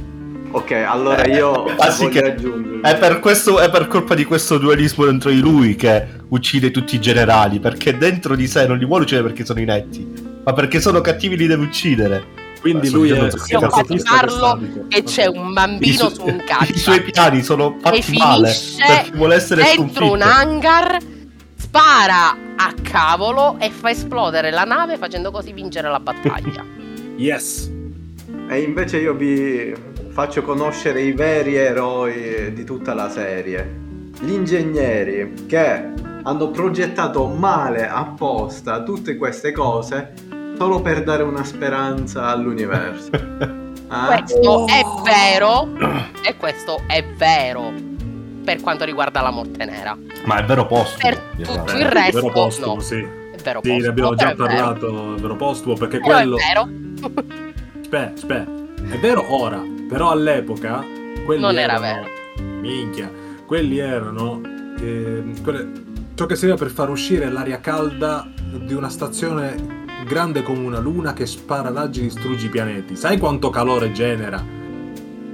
Ok, 0.54 0.70
allora 0.70 1.26
io 1.26 1.64
Ah, 1.78 1.90
sì, 1.90 2.04
voglio 2.04 2.20
che- 2.20 2.26
aggiungere. 2.30 2.80
È 2.82 2.96
per, 2.96 3.18
questo, 3.18 3.58
è 3.58 3.68
per 3.70 3.88
colpa 3.88 4.14
di 4.14 4.24
questo 4.24 4.56
dualismo 4.56 5.04
dentro 5.04 5.30
di 5.30 5.40
lui 5.40 5.74
che 5.74 6.06
uccide 6.28 6.70
tutti 6.70 6.94
i 6.94 7.00
generali, 7.00 7.58
perché 7.58 7.98
dentro 7.98 8.36
di 8.36 8.46
sé 8.46 8.64
non 8.64 8.78
li 8.78 8.84
vuole 8.84 9.02
uccidere 9.02 9.26
perché 9.26 9.44
sono 9.44 9.58
inetti, 9.58 10.06
ma 10.44 10.52
perché 10.52 10.80
sono 10.80 11.00
cattivi 11.00 11.36
li 11.36 11.48
deve 11.48 11.64
uccidere. 11.64 12.24
Quindi 12.60 12.86
Sto 12.86 12.96
lui 12.98 13.10
è 13.10 13.16
Parlo 13.18 14.30
sadico. 14.30 14.84
E 14.90 15.02
c'è 15.02 15.26
un 15.26 15.52
bambino 15.52 16.08
su- 16.08 16.14
su 16.14 16.24
un 16.24 16.40
I 16.68 16.78
suoi 16.78 17.02
piani 17.02 17.42
sono 17.42 17.76
fatti 17.80 17.98
e 18.12 18.16
male 18.16 18.48
finisce 18.50 18.84
perché 18.86 19.10
vuole 19.16 19.34
essere 19.34 19.62
dentro 19.64 19.82
sconfitto. 19.82 20.12
un 20.12 20.22
hangar, 20.22 20.98
spara 21.64 22.36
a 22.56 22.74
cavolo 22.82 23.56
e 23.58 23.70
fa 23.70 23.90
esplodere 23.90 24.50
la 24.50 24.64
nave 24.64 24.98
facendo 24.98 25.30
così 25.30 25.52
vincere 25.52 25.88
la 25.88 26.00
battaglia. 26.00 26.64
Yes. 27.16 27.70
E 28.48 28.60
invece 28.60 28.98
io 28.98 29.14
vi 29.14 29.72
faccio 30.08 30.42
conoscere 30.42 31.00
i 31.00 31.12
veri 31.12 31.54
eroi 31.54 32.52
di 32.52 32.64
tutta 32.64 32.92
la 32.92 33.08
serie. 33.08 33.82
Gli 34.18 34.32
ingegneri 34.32 35.46
che 35.46 35.92
hanno 36.24 36.50
progettato 36.50 37.28
male 37.28 37.88
apposta 37.88 38.82
tutte 38.82 39.16
queste 39.16 39.52
cose 39.52 40.14
solo 40.58 40.80
per 40.80 41.04
dare 41.04 41.22
una 41.22 41.44
speranza 41.44 42.26
all'universo. 42.26 43.10
Ah? 43.86 44.06
Questo 44.26 44.66
è 44.66 44.82
vero 45.04 45.68
e 46.26 46.36
questo 46.36 46.82
è 46.88 47.04
vero 47.16 47.93
per 48.44 48.60
quanto 48.60 48.84
riguarda 48.84 49.20
la 49.22 49.30
morte 49.30 49.64
nera. 49.64 49.96
Ma 50.24 50.36
è 50.36 50.44
vero 50.44 50.66
posto. 50.66 50.98
Per 51.00 51.18
tutto 51.42 51.76
il 51.76 51.86
resto 51.86 52.20
vero 52.20 52.32
postumo, 52.32 52.74
no. 52.74 52.80
sì. 52.80 52.96
È 53.00 53.36
vero 53.42 53.60
Sì, 53.62 53.68
ne 53.70 53.74
posto, 53.76 53.90
abbiamo 53.90 54.14
già 54.14 54.30
è 54.30 54.34
vero. 54.34 54.46
parlato, 54.46 55.14
vero 55.16 55.36
postumo, 55.36 55.74
perché 55.74 55.98
Però 56.00 56.14
quello... 56.14 56.36
è 56.36 56.40
vero. 56.46 56.68
Aspetta, 57.80 58.12
aspetta. 58.14 58.50
È 58.94 58.98
vero 58.98 59.24
ora, 59.34 59.62
però 59.88 60.10
all'epoca... 60.10 60.84
Quelli 61.24 61.40
Non 61.40 61.58
era 61.58 61.74
erano- 61.74 62.06
Minchia. 62.60 63.10
Quelli 63.46 63.78
erano... 63.78 64.40
eh, 64.80 65.22
quelle- 65.42 65.70
Ciò 66.14 66.26
che 66.26 66.36
serviva 66.36 66.56
per 66.56 66.70
far 66.70 66.90
uscire 66.90 67.28
l'aria 67.30 67.58
calda 67.60 68.28
di 68.36 68.72
una 68.72 68.88
stazione 68.88 69.82
grande 70.06 70.42
come 70.42 70.60
una 70.64 70.78
luna 70.78 71.12
che 71.12 71.26
spara 71.26 71.72
raggi 71.72 72.00
e 72.00 72.02
distrugge 72.04 72.46
i 72.46 72.50
pianeti. 72.50 72.94
Sai 72.94 73.18
quanto 73.18 73.50
calore 73.50 73.90
genera? 73.90 74.40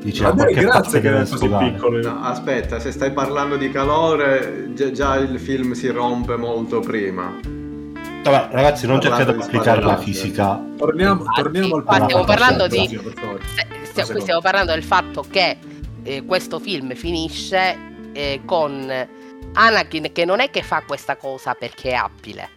Dice, 0.00 0.22
Vabbè, 0.22 0.44
ma 0.44 0.46
che 0.46 0.60
grazie 0.62 1.00
che 1.00 1.10
è 1.20 1.28
così 1.28 1.48
piccolo. 1.48 2.00
No, 2.00 2.20
aspetta, 2.22 2.78
se 2.80 2.90
stai 2.90 3.12
parlando 3.12 3.56
di 3.56 3.70
calore, 3.70 4.70
gi- 4.74 4.92
già 4.92 5.16
il 5.16 5.38
film 5.38 5.72
si 5.72 5.88
rompe 5.88 6.36
molto 6.36 6.80
prima. 6.80 7.38
Vabbè, 8.22 8.48
ragazzi, 8.50 8.86
non 8.86 9.00
cercate 9.00 9.34
di 9.34 9.42
applicare 9.42 9.80
la 9.82 9.96
spadellate. 9.96 10.02
fisica. 10.04 10.62
Torniamo, 10.76 11.20
Infatti, 11.20 11.42
torniamo 11.42 11.76
al 11.76 11.84
qua 11.84 11.94
stiamo 11.94 12.24
punto. 12.24 12.26
parlando 12.26 12.66
di- 12.66 12.84
stiamo, 12.86 13.08
secondo. 13.84 14.20
stiamo 14.20 14.40
parlando 14.40 14.72
del 14.72 14.82
fatto 14.84 15.24
che 15.30 15.56
eh, 16.02 16.24
questo 16.24 16.58
film 16.58 16.94
finisce 16.94 17.76
eh, 18.12 18.40
con 18.46 18.90
Anakin 19.52 20.12
che 20.12 20.24
non 20.24 20.40
è 20.40 20.50
che 20.50 20.62
fa 20.62 20.82
questa 20.86 21.16
cosa 21.16 21.54
perché 21.54 21.90
è 21.90 21.94
abile. 21.94 22.48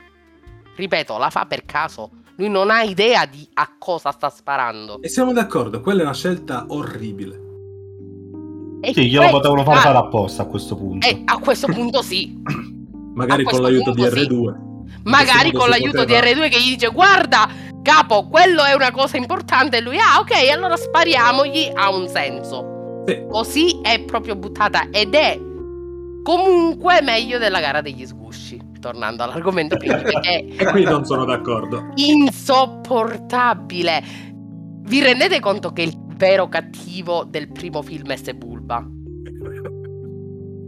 Ripeto, 0.75 1.17
la 1.17 1.29
fa 1.29 1.45
per 1.45 1.65
caso. 1.65 2.09
Lui 2.38 2.49
non 2.49 2.69
ha 2.71 2.81
idea 2.81 3.25
di 3.25 3.47
a 3.53 3.75
cosa 3.77 4.11
sta 4.11 4.29
sparando. 4.29 5.01
E 5.01 5.09
siamo 5.09 5.34
d'accordo, 5.34 5.81
quella 5.81 6.01
è 6.01 6.03
una 6.03 6.13
scelta 6.13 6.65
orribile. 6.69 7.41
E 8.81 8.93
Sì, 8.93 9.09
glielo 9.09 9.29
potevano 9.29 9.63
far 9.63 9.77
ah, 9.77 9.81
fare 9.81 9.97
apposta 9.97 10.43
a 10.43 10.45
questo 10.45 10.75
punto. 10.75 11.07
E 11.07 11.21
a 11.25 11.38
questo 11.38 11.67
punto 11.67 12.01
sì. 12.01 12.41
Magari 13.13 13.43
con 13.43 13.61
l'aiuto 13.61 13.91
di 13.91 14.01
punto 14.01 14.15
sì. 14.17 14.27
R2. 14.27 14.55
Magari 15.03 15.51
con 15.51 15.69
l'aiuto 15.69 15.99
poteva- 15.99 16.21
di 16.21 16.34
R2 16.34 16.49
che 16.49 16.61
gli 16.61 16.69
dice 16.71 16.88
guarda 16.89 17.47
capo, 17.84 18.27
quello 18.27 18.63
è 18.63 18.73
una 18.73 18.91
cosa 18.91 19.17
importante. 19.17 19.77
E 19.77 19.81
lui, 19.81 19.97
ah 19.97 20.19
ok, 20.19 20.49
allora 20.51 20.75
spariamogli, 20.75 21.71
ha 21.73 21.93
un 21.93 22.07
senso. 22.07 23.03
Sì. 23.05 23.25
Così 23.29 23.79
è 23.81 24.01
proprio 24.01 24.36
buttata 24.36 24.88
ed 24.89 25.13
è 25.13 25.39
comunque 26.23 27.01
meglio 27.01 27.38
della 27.38 27.59
gara 27.59 27.81
degli 27.81 28.05
sgusci. 28.05 28.71
Tornando 28.84 29.23
all'argomento 29.23 29.77
principe, 29.77 30.19
che 30.19 30.45
E 30.59 30.65
qui 30.65 30.84
non 30.84 31.05
sono 31.05 31.23
d'accordo. 31.23 31.91
insopportabile. 31.95 34.03
Vi 34.81 35.01
rendete 35.01 35.39
conto 35.39 35.71
che 35.71 35.84
il 35.84 35.93
vero 36.17 36.49
cattivo 36.49 37.23
del 37.23 37.49
primo 37.49 37.81
film 37.81 38.11
è 38.11 38.17
Sebulba? 38.17 38.86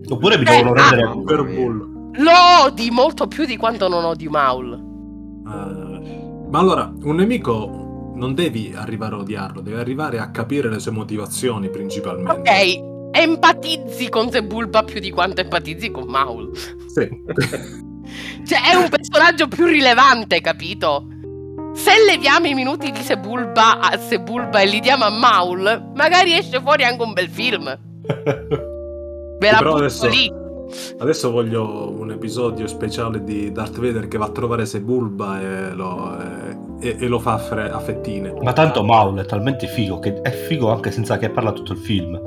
Oppure 0.07 0.37
mi 0.37 0.43
Eh, 0.43 0.45
devono 0.45 0.79
ah, 0.79 0.89
rendere... 0.91 1.23
Per 1.25 1.43
bullo. 1.43 2.11
Lo 2.13 2.31
odi 2.63 2.89
molto 2.89 3.27
più 3.27 3.43
di 3.45 3.57
quanto 3.57 3.89
non 3.89 4.05
odi 4.05 4.29
Maul. 4.29 4.71
Eh, 4.73 6.47
ma 6.49 6.59
allora, 6.59 6.93
un 7.03 7.15
nemico 7.17 8.13
non 8.15 8.33
devi 8.33 8.71
arrivare 8.73 9.15
a 9.15 9.17
odiarlo, 9.17 9.59
devi 9.59 9.77
arrivare 9.77 10.19
a 10.19 10.31
capire 10.31 10.69
le 10.69 10.79
sue 10.79 10.93
motivazioni 10.93 11.69
principalmente. 11.69 12.31
Ok, 12.31 13.09
empatizzi 13.11 14.07
con 14.07 14.31
Sebulba 14.31 14.83
più 14.83 15.01
di 15.01 15.11
quanto 15.11 15.41
empatizzi 15.41 15.91
con 15.91 16.05
Maul. 16.07 16.51
Sì. 16.87 17.09
Cioè, 18.45 18.71
è 18.71 18.75
un 18.75 18.89
personaggio 18.89 19.47
più 19.47 19.65
rilevante, 19.65 20.41
capito? 20.41 21.07
Se 21.73 21.91
leviamo 22.07 22.47
i 22.47 22.53
minuti 22.53 22.91
di 22.91 23.01
Sebulba 23.01 23.79
a 23.79 23.97
Sebulba 23.97 24.59
e 24.61 24.65
li 24.67 24.79
diamo 24.79 25.03
a 25.03 25.09
Maul, 25.09 25.91
magari 25.95 26.33
esce 26.33 26.61
fuori 26.61 26.83
anche 26.83 27.03
un 27.03 27.13
bel 27.13 27.27
film. 27.29 27.65
Ve 29.37 29.51
la 29.51 29.57
Però 29.57 29.71
butto 29.71 29.83
adesso- 29.83 30.07
lì. 30.07 30.43
Adesso 30.97 31.29
voglio 31.31 31.91
un 31.91 32.09
episodio 32.11 32.65
speciale 32.67 33.23
di 33.23 33.51
Darth 33.51 33.77
Vader 33.79 34.07
che 34.07 34.17
va 34.17 34.25
a 34.25 34.29
trovare 34.29 34.65
Sebulba 34.65 35.39
e 35.39 35.69
lo, 35.73 36.17
e, 36.79 36.95
e 36.99 37.07
lo 37.07 37.19
fa 37.19 37.37
fre- 37.37 37.69
a 37.69 37.79
fettine. 37.79 38.33
Ma 38.41 38.51
tanto 38.51 38.83
Maul 38.83 39.19
è 39.19 39.25
talmente 39.25 39.67
figo 39.67 39.99
che 39.99 40.21
è 40.21 40.31
figo 40.31 40.71
anche 40.71 40.89
senza 40.91 41.17
che 41.17 41.29
parla 41.29 41.51
tutto 41.51 41.73
il 41.73 41.77
film. 41.77 42.19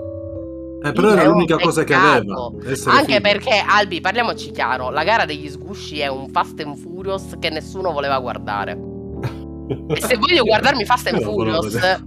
Eh, 0.81 0.93
però 0.93 1.11
era 1.11 1.25
l'unica 1.25 1.57
cosa 1.57 1.83
che 1.83 1.95
aveva. 1.95 2.51
Anche 2.87 3.15
figo. 3.15 3.21
perché, 3.21 3.65
Albi, 3.67 4.01
parliamoci 4.01 4.51
chiaro, 4.53 4.91
la 4.91 5.03
gara 5.03 5.25
degli 5.25 5.49
sgusci 5.49 5.99
è 5.99 6.07
un 6.07 6.29
Fast 6.29 6.61
and 6.61 6.77
Furious 6.77 7.35
che 7.41 7.51
nessuno 7.51 7.93
voleva 7.93 8.19
guardare. 8.19 8.79
E 9.69 10.01
se 10.01 10.17
voglio 10.17 10.45
guardarmi 10.45 10.87
Fast 10.87 11.09
and 11.09 11.21
Furious, 11.21 12.01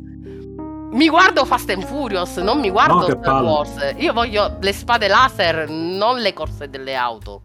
mi 0.94 1.08
guardo 1.10 1.46
Fast 1.46 1.70
and 1.70 1.86
Furious, 1.86 2.38
non 2.38 2.60
mi 2.60 2.72
guardo 2.72 3.08
No, 3.08 3.20
Star. 3.22 3.44
Wars. 3.44 3.94
Io 3.98 4.14
voglio 4.14 4.58
le 4.60 4.74
spade 4.74 5.08
laser, 5.08 5.70
non 5.70 6.18
le 6.20 6.34
corse 6.34 6.70
delle 6.70 6.96
auto. 6.96 7.42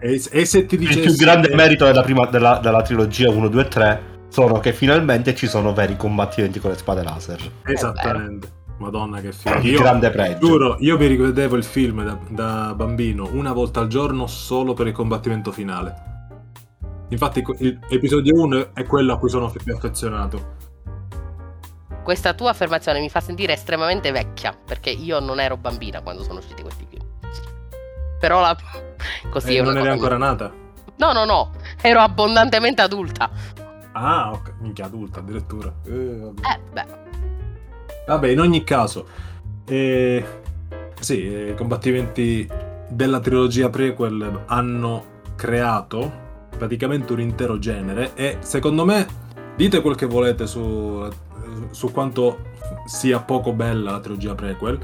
E, 0.00 0.20
e 0.30 0.44
se 0.44 0.66
ti 0.66 0.74
Il 0.74 0.80
dicessi 0.80 1.02
più 1.02 1.14
grande 1.14 1.54
merito 1.54 1.84
della, 1.84 2.02
prima, 2.02 2.26
della, 2.26 2.58
della 2.58 2.82
trilogia 2.82 3.30
1, 3.30 3.48
2 3.48 3.62
e 3.62 3.68
3 3.68 4.02
sono 4.28 4.58
che 4.58 4.72
finalmente 4.72 5.34
ci 5.36 5.46
sono 5.46 5.72
veri 5.72 5.96
combattimenti 5.96 6.58
con 6.58 6.70
le 6.70 6.76
spade 6.76 7.04
laser. 7.04 7.50
Esattamente. 7.64 8.58
Madonna 8.80 9.20
che. 9.20 9.28
Il 9.28 9.64
Io, 9.66 9.80
grande 9.80 10.10
pregio. 10.10 10.38
giuro, 10.38 10.76
io 10.80 10.96
mi 10.96 11.06
rivedevo 11.06 11.56
il 11.56 11.64
film 11.64 12.02
da, 12.02 12.18
da 12.28 12.74
bambino 12.74 13.28
una 13.32 13.52
volta 13.52 13.80
al 13.80 13.88
giorno 13.88 14.26
solo 14.26 14.72
per 14.72 14.86
il 14.86 14.94
combattimento 14.94 15.52
finale. 15.52 16.08
Infatti 17.08 17.44
l'episodio 17.88 18.40
1 18.40 18.74
è 18.74 18.84
quello 18.86 19.12
a 19.12 19.18
cui 19.18 19.28
sono 19.28 19.50
più 19.50 19.74
affezionato. 19.74 20.58
Questa 22.02 22.32
tua 22.32 22.50
affermazione 22.50 23.00
mi 23.00 23.10
fa 23.10 23.20
sentire 23.20 23.52
estremamente 23.52 24.10
vecchia, 24.12 24.56
perché 24.64 24.90
io 24.90 25.20
non 25.20 25.40
ero 25.40 25.58
bambina 25.58 26.00
quando 26.00 26.22
sono 26.22 26.38
usciti 26.38 26.62
questi 26.62 26.86
film. 26.88 27.04
Però 28.18 28.40
la... 28.40 28.56
così 29.30 29.56
E 29.56 29.60
è 29.60 29.62
non 29.62 29.76
eri 29.76 29.88
ancora 29.88 30.16
nata. 30.16 30.50
No, 30.96 31.12
no, 31.12 31.24
no, 31.24 31.52
ero 31.82 32.00
abbondantemente 32.00 32.80
adulta. 32.80 33.30
Ah, 33.92 34.30
ok. 34.32 34.54
Minchia 34.60 34.86
adulta 34.86 35.20
addirittura. 35.20 35.70
Eh, 35.84 36.16
vabbè. 36.18 36.40
Eh, 36.40 36.60
beh. 36.72 36.86
Vabbè, 38.06 38.28
in 38.28 38.40
ogni 38.40 38.64
caso, 38.64 39.06
eh, 39.66 40.24
sì, 40.98 41.32
eh, 41.32 41.50
i 41.50 41.54
combattimenti 41.54 42.48
della 42.88 43.20
trilogia 43.20 43.70
prequel 43.70 44.42
hanno 44.46 45.04
creato 45.36 46.28
praticamente 46.56 47.12
un 47.12 47.20
intero 47.20 47.58
genere 47.58 48.12
e 48.14 48.38
secondo 48.40 48.84
me, 48.84 49.06
dite 49.56 49.80
quel 49.80 49.94
che 49.94 50.06
volete 50.06 50.46
su, 50.46 51.08
su 51.70 51.90
quanto 51.92 52.48
sia 52.84 53.20
poco 53.20 53.52
bella 53.52 53.92
la 53.92 54.00
trilogia 54.00 54.34
prequel, 54.34 54.78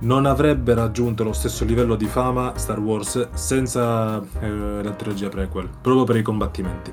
non 0.00 0.26
avrebbe 0.26 0.74
raggiunto 0.74 1.22
lo 1.22 1.32
stesso 1.32 1.64
livello 1.64 1.94
di 1.94 2.06
fama 2.06 2.54
Star 2.56 2.80
Wars 2.80 3.32
senza 3.34 4.20
eh, 4.40 4.82
la 4.82 4.90
trilogia 4.92 5.28
prequel, 5.28 5.68
proprio 5.80 6.04
per 6.04 6.16
i 6.16 6.22
combattimenti. 6.22 6.92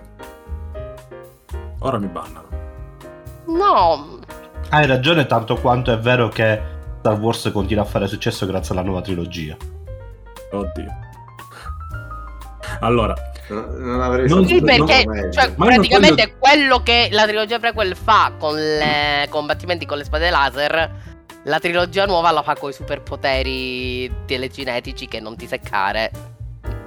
Ora 1.79 1.97
mi 1.97 2.07
bannano. 2.07 2.47
No, 3.47 4.19
Hai 4.69 4.85
ragione 4.85 5.25
tanto 5.25 5.55
quanto 5.55 5.91
è 5.91 5.97
vero 5.97 6.29
che 6.29 6.61
Star 6.99 7.17
Wars 7.19 7.49
continua 7.51 7.83
a 7.83 7.87
fare 7.87 8.07
successo 8.07 8.45
grazie 8.45 8.73
alla 8.75 8.83
nuova 8.83 9.01
trilogia. 9.01 9.55
Oddio. 10.51 10.97
Allora, 12.81 13.13
No- 13.49 13.65
Non 13.77 13.99
avrei 14.01 14.27
Non- 14.27 14.45
Sì, 14.45 14.61
perché 14.61 15.03
cioè, 15.31 15.51
Ma 15.55 15.65
io 15.65 15.71
praticamente 15.75 16.35
quello 16.37 16.83
che 16.83 17.09
la 17.11 17.25
trilogia 17.25 17.57
prequel 17.57 17.95
fa 17.95 18.33
con 18.37 18.55
i 18.59 19.27
combattimenti 19.27 19.87
con 19.87 19.97
le 19.97 20.03
spade 20.03 20.29
laser, 20.29 20.91
la 21.45 21.57
trilogia 21.59 22.05
nuova 22.05 22.29
la 22.29 22.43
fa 22.43 22.53
con 22.55 22.69
i 22.69 22.73
superpoteri 22.73 24.11
telecinetici 24.27 25.07
che 25.07 25.19
non 25.19 25.35
ti 25.35 25.47
seccare. 25.47 26.11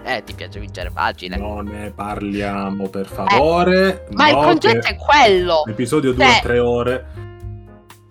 Eh, 0.05 0.23
ti 0.25 0.35
piace 0.35 0.61
vincere 0.61 0.91
facile. 0.91 1.37
non 1.37 1.65
ne 1.65 1.91
parliamo 1.91 2.89
per 2.89 3.07
favore. 3.07 4.07
Ma 4.13 4.29
il 4.29 4.35
no, 4.37 4.43
concetto 4.43 4.87
che 4.87 4.95
è 4.95 4.97
quello. 4.97 5.63
L'episodio 5.67 6.13
dura 6.13 6.27
Cioè- 6.27 6.43
tre 6.43 6.59
ore. 6.61 7.07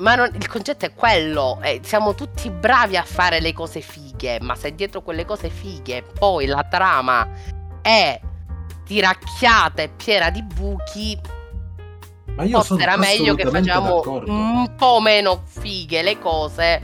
Ma 0.01 0.15
non- 0.15 0.31
il 0.33 0.47
concetto 0.47 0.85
è 0.85 0.93
quello. 0.93 1.59
eh, 1.61 1.79
siamo 1.83 2.15
tutti 2.15 2.49
bravi 2.49 2.97
a 2.97 3.03
fare 3.03 3.39
le 3.39 3.53
cose 3.53 3.81
fighe. 3.81 4.39
Ma 4.41 4.55
se 4.55 4.73
dietro 4.75 5.01
quelle 5.01 5.25
cose 5.25 5.49
fighe 5.49 6.03
poi 6.03 6.45
la 6.47 6.63
trama 6.69 7.27
è 7.81 8.19
tiracchiata 8.85 9.81
e 9.83 9.89
piena 9.89 10.29
di 10.29 10.43
buchi, 10.43 11.19
Ma 12.35 12.43
io 12.43 12.61
forse 12.61 12.81
era 12.83 12.97
meglio 12.97 13.35
che 13.35 13.45
facciamo 13.45 13.95
d'accordo. 13.95 14.31
un 14.31 14.75
po' 14.75 14.99
meno 14.99 15.41
fighe 15.45 16.01
le 16.01 16.17
cose 16.19 16.81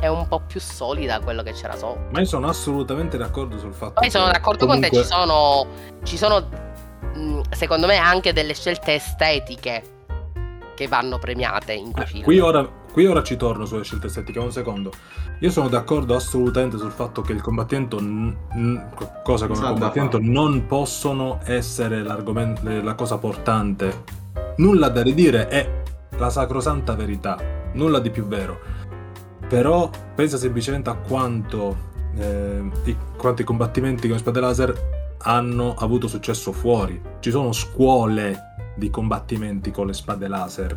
e 0.00 0.08
un 0.08 0.26
po' 0.28 0.40
più 0.40 0.60
solida 0.60 1.20
quello 1.20 1.42
che 1.42 1.52
c'era 1.52 1.76
sopra. 1.76 2.08
Ma 2.12 2.20
io 2.20 2.26
sono 2.26 2.48
assolutamente 2.48 3.16
d'accordo 3.16 3.58
sul 3.58 3.72
fatto 3.74 3.94
Poi 4.00 4.10
sono 4.10 4.26
d'accordo 4.30 4.66
con 4.66 4.80
te, 4.80 4.88
comunque- 4.88 5.02
ci 5.02 5.04
sono, 5.06 5.66
ci 6.04 6.16
sono 6.16 6.48
secondo 7.50 7.86
me 7.86 7.96
anche 7.96 8.32
delle 8.32 8.54
scelte 8.54 8.94
estetiche 8.94 9.82
che 10.80 10.88
vanno 10.88 11.18
premiate 11.18 11.74
in 11.74 11.92
quei 11.92 12.04
Eh, 12.04 12.08
film. 12.08 12.24
Qui 12.24 12.40
ora, 12.40 12.66
qui 12.90 13.04
ora 13.04 13.22
ci 13.22 13.36
torno 13.36 13.66
sulle 13.66 13.84
scelte 13.84 14.06
estetiche, 14.06 14.38
un 14.38 14.50
secondo. 14.50 14.90
Io 15.40 15.50
sono 15.50 15.68
d'accordo 15.68 16.14
assolutamente 16.14 16.78
sul 16.78 16.90
fatto 16.90 17.20
che 17.20 17.32
il 17.32 17.42
combattimento, 17.42 18.00
n- 18.00 18.34
n- 18.54 18.88
cosa 19.22 19.46
come 19.46 19.60
da 19.60 19.68
combattimento, 19.68 20.18
non 20.22 20.64
possono 20.64 21.40
essere 21.44 22.02
l'argomento, 22.02 22.62
la 22.82 22.94
cosa 22.94 23.18
portante. 23.18 24.04
Nulla 24.56 24.88
da 24.88 25.02
ridire, 25.02 25.48
è 25.48 25.82
la 26.16 26.30
sacrosanta 26.30 26.94
verità, 26.94 27.36
nulla 27.74 27.98
di 27.98 28.08
più 28.08 28.26
vero. 28.26 28.58
Però 29.46 29.90
pensa 30.14 30.38
semplicemente 30.38 30.88
a 30.88 30.94
quanto 30.94 31.76
eh, 32.16 32.62
i, 32.84 32.96
quanti 33.18 33.44
combattimenti 33.44 34.08
con 34.08 34.16
spade 34.16 34.40
laser 34.40 34.98
hanno 35.24 35.74
avuto 35.74 36.08
successo 36.08 36.52
fuori. 36.52 36.98
Ci 37.20 37.30
sono 37.30 37.52
scuole 37.52 38.49
di 38.80 38.90
combattimenti 38.90 39.70
con 39.70 39.86
le 39.86 39.92
spade 39.92 40.26
laser, 40.26 40.76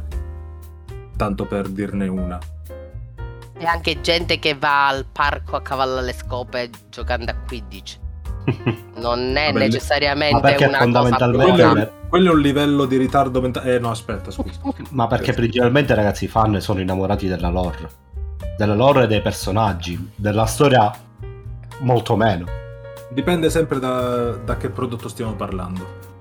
tanto 1.15 1.45
per 1.45 1.69
dirne 1.69 2.07
una. 2.07 2.37
E 3.57 3.65
anche 3.65 4.01
gente 4.01 4.39
che 4.39 4.55
va 4.55 4.89
al 4.89 5.05
parco 5.09 5.55
a 5.55 5.61
cavallo 5.61 5.99
alle 5.99 6.11
scope 6.13 6.69
giocando 6.89 7.31
a 7.31 7.35
15. 7.47 8.01
Non 8.95 9.35
è 9.35 9.51
Vabbè, 9.51 9.65
necessariamente 9.65 10.35
una 10.37 10.53
cosa 10.55 10.77
fondamentalmente- 10.79 11.45
Quello 11.45 11.61
è, 11.61 11.65
buona. 11.65 11.81
un, 11.81 11.89
quello 12.09 12.29
è 12.31 12.33
un 12.35 12.39
livello 12.41 12.85
di 12.85 12.97
ritardo 12.97 13.41
mentale. 13.41 13.75
Eh 13.75 13.79
no, 13.79 13.89
aspetta, 13.89 14.31
scusa. 14.31 14.59
Ma 14.91 15.07
perché 15.07 15.33
principalmente 15.33 15.93
ragazzi 15.95 16.25
i 16.25 16.27
fan 16.27 16.61
sono 16.61 16.79
innamorati 16.79 17.27
della 17.27 17.49
lore. 17.49 17.89
Della 18.57 18.75
lore 18.75 19.03
e 19.03 19.07
dei 19.07 19.21
personaggi. 19.21 20.11
Della 20.15 20.45
storia 20.45 20.91
molto 21.79 22.15
meno. 22.15 22.45
Dipende 23.09 23.49
sempre 23.49 23.79
da, 23.79 24.31
da 24.33 24.57
che 24.57 24.69
prodotto 24.69 25.09
stiamo 25.09 25.33
parlando. 25.33 26.11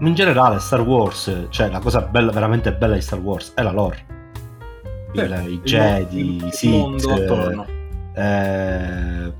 In 0.00 0.14
generale 0.14 0.58
Star 0.60 0.80
Wars, 0.82 1.46
cioè 1.48 1.68
la 1.70 1.80
cosa 1.80 2.00
bella, 2.02 2.30
veramente 2.30 2.72
bella 2.72 2.94
di 2.94 3.00
Star 3.00 3.18
Wars 3.18 3.52
è 3.54 3.62
la 3.62 3.72
lore. 3.72 4.06
Il- 5.12 5.20
Sì, 5.20 5.48
I 5.48 5.52
il 5.52 5.60
Jedi, 5.62 6.22
mo- 6.22 6.30
il 6.30 6.44
i 6.46 6.52
Sith, 6.52 7.64
eh, 8.14 9.32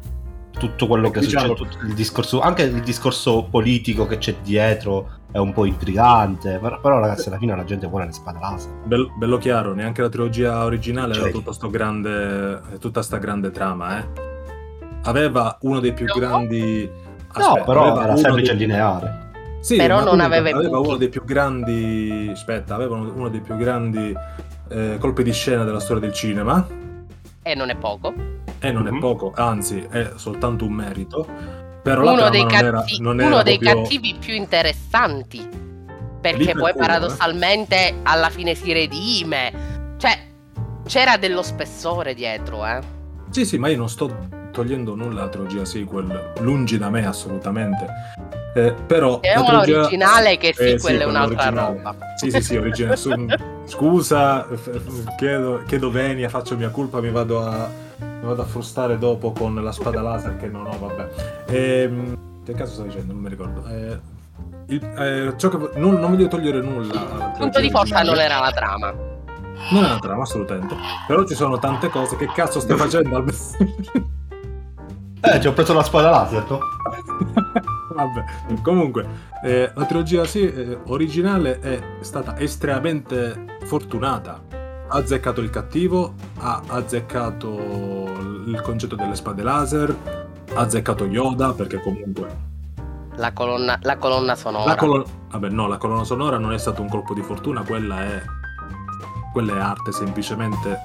tutto 0.59 0.87
quello 0.89 1.11
che 1.11 1.21
Diciamo- 1.21 1.55
succede, 1.55 1.71
tutto 1.71 1.87
il 1.87 1.95
discorso, 1.95 2.41
anche 2.41 2.63
il 2.63 2.81
discorso 2.83 3.45
politico 3.49 4.07
che 4.07 4.19
c'è 4.19 4.35
dietro 4.43 5.09
è 5.31 5.39
un 5.39 5.53
po' 5.53 5.65
intrigante. 5.65 6.59
Però, 6.61 6.81
però, 6.81 6.99
ragazzi, 6.99 7.29
alla 7.29 7.39
fine 7.39 7.55
la 7.55 7.65
gente 7.65 7.87
vuole 7.87 8.07
le 8.07 8.13
spade 8.13 8.39
laser. 8.41 8.73
Bel- 8.85 9.11
bello 9.17 9.37
chiaro, 9.39 9.75
neanche 9.75 10.03
la 10.03 10.09
trilogia 10.09 10.65
originale 10.65 11.13
aveva 11.13 11.27
Jedi. 11.27 11.39
tutta, 11.39 11.53
sto 11.53 11.71
grande, 11.71 12.61
tutta 12.81 13.03
sta 13.03 13.19
grande 13.19 13.51
trama, 13.53 13.99
eh. 13.99 14.07
Aveva 15.05 15.57
uno 15.61 15.79
dei 15.79 15.93
più 15.93 16.07
No. 16.07 16.15
grandi... 16.19 16.91
no, 16.91 17.41
Aspetta, 17.45 17.65
però 17.65 17.83
aveva 17.93 18.05
era 18.05 18.17
semplice 18.17 18.53
e 18.53 18.57
dei- 18.57 18.67
lineare. 18.67 19.27
Sì, 19.61 19.77
Però 19.77 19.97
non 19.97 20.11
comunque 20.11 20.37
aveva 20.37 20.57
aveva 20.59 20.79
uno 20.79 20.97
dei 20.97 21.09
più 21.09 21.25
grandi. 21.25 22.29
Aspetta, 22.33 22.75
aveva 22.75 22.97
uno, 22.97 23.13
uno 23.13 23.29
dei 23.29 23.41
più 23.41 23.57
grandi 23.57 24.15
eh, 24.71 24.97
colpi 24.99 25.23
di 25.23 25.33
scena 25.33 25.65
della 25.65 25.81
storia 25.81 26.03
del 26.03 26.13
cinema. 26.13 26.67
E 27.43 27.55
non 27.55 27.71
è 27.71 27.77
poco. 27.77 28.13
E 28.61 28.71
non 28.73 28.85
Mhm. 28.85 28.97
è 28.97 29.01
poco, 29.01 29.33
anzi, 29.35 29.87
è 29.91 30.13
soltanto 30.17 30.65
un 30.65 30.73
merito. 30.73 31.27
Però 31.83 32.03
Uno, 32.13 32.29
dei, 32.29 32.43
non 32.43 32.53
era, 32.53 32.85
uno 32.99 33.21
era 33.23 33.43
dei 33.43 33.59
proprio- 33.59 33.83
cattivi 33.83 34.17
più 34.19 34.35
interessanti. 34.35 35.49
Perché 36.21 36.45
per 36.47 36.55
poi 36.55 36.73
quello, 36.73 36.77
eh. 36.77 36.87
paradossalmente 36.87 37.95
alla 38.03 38.29
fine 38.31 38.55
si 38.55 38.73
redime. 38.73 39.95
Cioè, 39.97 40.19
c'era 40.87 41.17
dello 41.17 41.43
spessore 41.43 42.15
dietro, 42.15 42.67
eh. 42.67 42.81
Sì, 43.31 43.45
sì, 43.45 43.59
ma 43.59 43.69
io 43.69 43.77
non 43.77 43.89
sto 43.89 44.27
togliendo 44.53 44.95
nulla 44.95 45.21
alla 45.23 45.29
trilogia 45.31 45.65
sequel, 45.65 46.33
lungi 46.41 46.77
da 46.79 46.91
me 46.91 47.07
assolutamente. 47.07 47.87
Eh, 48.67 48.73
però 48.87 49.21
È 49.21 49.33
trilogia- 49.35 49.81
originale 49.81 50.37
che 50.39 50.49
Eh, 50.49 50.53
sequel 50.55 50.75
è 50.77 50.81
quella 50.81 51.07
un'altra 51.07 51.49
roba. 51.51 51.95
Sì, 52.17 52.31
sì, 52.31 52.41
sì, 52.43 52.57
originale. 52.57 52.97
Scusa, 53.67 54.45
f- 54.45 54.71
f- 54.79 55.15
chiedo, 55.17 55.63
chiedo 55.67 55.91
venia, 55.91 56.29
faccio 56.29 56.57
mia 56.57 56.71
colpa, 56.71 57.01
mi 57.01 57.11
vado 57.11 57.45
a, 57.45 57.69
mi 57.99 58.27
vado 58.27 58.43
a 58.43 58.45
frustare 58.47 58.99
dopo 58.99 59.33
con 59.33 59.55
la 59.63 59.71
spada 59.73 60.01
laser 60.03 60.37
che 60.37 60.47
non 60.49 60.67
ho, 60.67 60.77
vabbè. 60.79 61.09
Ehm, 61.51 62.17
che 62.45 62.55
cazzo 62.55 62.73
sto 62.73 62.83
dicendo? 62.83 63.13
Non 63.13 63.23
mi 63.23 63.29
ricordo. 63.29 63.65
Eh, 63.69 63.99
il- 64.69 64.85
eh, 64.85 65.35
ciò 65.37 65.49
che, 65.49 65.79
non, 65.79 65.95
non 66.01 66.11
voglio 66.11 66.27
togliere 66.29 66.61
nulla. 66.61 66.95
Il 66.95 67.33
punto 67.39 67.61
di 67.61 67.71
forza 67.71 68.03
non 68.03 68.19
era 68.19 68.41
la 68.41 68.51
trama. 68.53 68.91
Non 69.71 69.85
è 69.85 69.87
una 69.87 69.99
trama, 69.99 70.23
assolutamente. 70.23 70.75
Però 71.07 71.25
ci 71.25 71.35
sono 71.35 71.59
tante 71.59 71.89
cose. 71.91 72.17
Che 72.17 72.27
cazzo 72.33 72.59
stai 72.61 72.77
facendo? 72.77 73.25
Eh, 75.21 75.41
ci 75.41 75.49
ho 75.49 75.53
preso 75.53 75.75
la 75.75 75.83
spada 75.83 76.11
laser, 76.11 76.45
no? 76.49 76.61
Vabbè, 77.99 78.25
comunque, 78.63 79.05
eh, 79.43 79.73
la 79.75 79.85
trilogia 79.85 80.25
sì, 80.25 80.43
eh, 80.43 80.79
originale 80.87 81.59
è 81.59 81.81
stata 82.01 82.39
estremamente 82.39 83.57
fortunata. 83.65 84.41
Ha 84.91 84.97
azzeccato 84.97 85.41
il 85.41 85.51
cattivo, 85.51 86.15
ha 86.39 86.63
azzeccato 86.69 87.49
il 88.47 88.61
concetto 88.63 88.95
delle 88.95 89.17
spade 89.17 89.43
laser, 89.43 89.97
ha 90.55 90.61
azzeccato 90.61 91.07
Yoda, 91.07 91.53
perché 91.53 91.81
comunque... 91.81 92.47
La 93.17 93.33
colonna, 93.33 93.79
la 93.83 93.97
colonna 93.97 94.37
sonora. 94.37 94.65
La 94.65 94.77
colonna... 94.77 95.05
Vabbè, 95.33 95.49
no, 95.49 95.67
la 95.67 95.77
colonna 95.77 96.05
sonora 96.05 96.39
non 96.39 96.53
è 96.53 96.59
stato 96.59 96.81
un 96.81 96.89
colpo 96.89 97.15
di 97.15 97.23
fortuna, 97.23 97.63
quella 97.63 98.05
è... 98.05 98.23
Quella 99.33 99.57
è 99.57 99.59
arte, 99.59 99.91
semplicemente... 99.91 100.83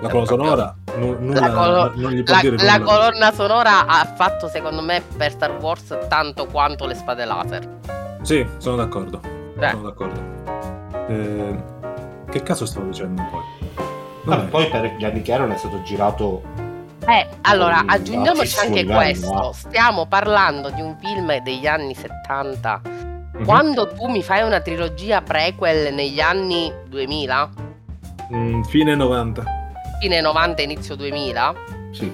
La 0.00 0.08
colonna 0.08 0.26
sonora 0.26 0.76
nu- 0.96 1.16
nulla, 1.18 1.40
La 1.40 1.50
colo- 1.52 1.92
non 1.96 2.10
gli 2.12 2.22
può 2.22 2.34
La, 2.34 2.40
dire 2.40 2.56
la 2.64 2.80
colonna 2.80 3.32
sonora 3.32 3.86
ha 3.86 4.04
fatto, 4.14 4.48
secondo 4.48 4.82
me, 4.82 5.02
per 5.16 5.30
Star 5.32 5.56
Wars 5.60 5.96
tanto 6.08 6.46
quanto 6.46 6.86
le 6.86 6.94
spade 6.94 7.24
laser. 7.24 7.68
Sì, 8.22 8.46
sono 8.58 8.76
d'accordo. 8.76 9.20
Cioè, 9.58 9.70
Sono 9.70 9.82
d'accordo. 9.82 10.20
Eh, 11.08 11.62
che 12.30 12.42
cazzo 12.42 12.64
stavo 12.66 12.86
dicendo 12.86 13.22
poi? 13.30 13.40
Vabbè, 14.24 14.38
Vabbè, 14.40 14.50
poi 14.50 14.68
per 14.68 14.94
gli 14.98 15.04
anni 15.04 15.22
che 15.22 15.32
erano 15.32 15.54
è 15.54 15.56
stato 15.56 15.82
girato 15.82 16.42
Eh, 17.06 17.26
allora, 17.42 17.80
un 17.82 17.90
aggiungiamoci 17.90 18.58
anche 18.60 18.84
questo. 18.84 19.50
eh. 19.50 19.54
Stiamo 19.54 20.06
parlando 20.06 20.70
di 20.70 20.80
un 20.80 20.96
film 21.00 21.36
degli 21.42 21.66
anni 21.66 21.94
70. 21.94 22.80
mhm. 23.34 23.44
Quando 23.44 23.88
tu 23.88 24.06
mi 24.06 24.22
fai 24.22 24.42
una 24.44 24.60
trilogia 24.60 25.20
prequel 25.20 25.92
negli 25.92 26.20
anni 26.20 26.72
2000, 26.86 27.50
Mm, 28.32 28.62
fine 28.62 28.94
90. 28.94 29.42
Fine 30.02 30.20
90, 30.20 30.62
inizio 30.62 30.96
2000, 30.96 31.54
Sì. 31.92 32.10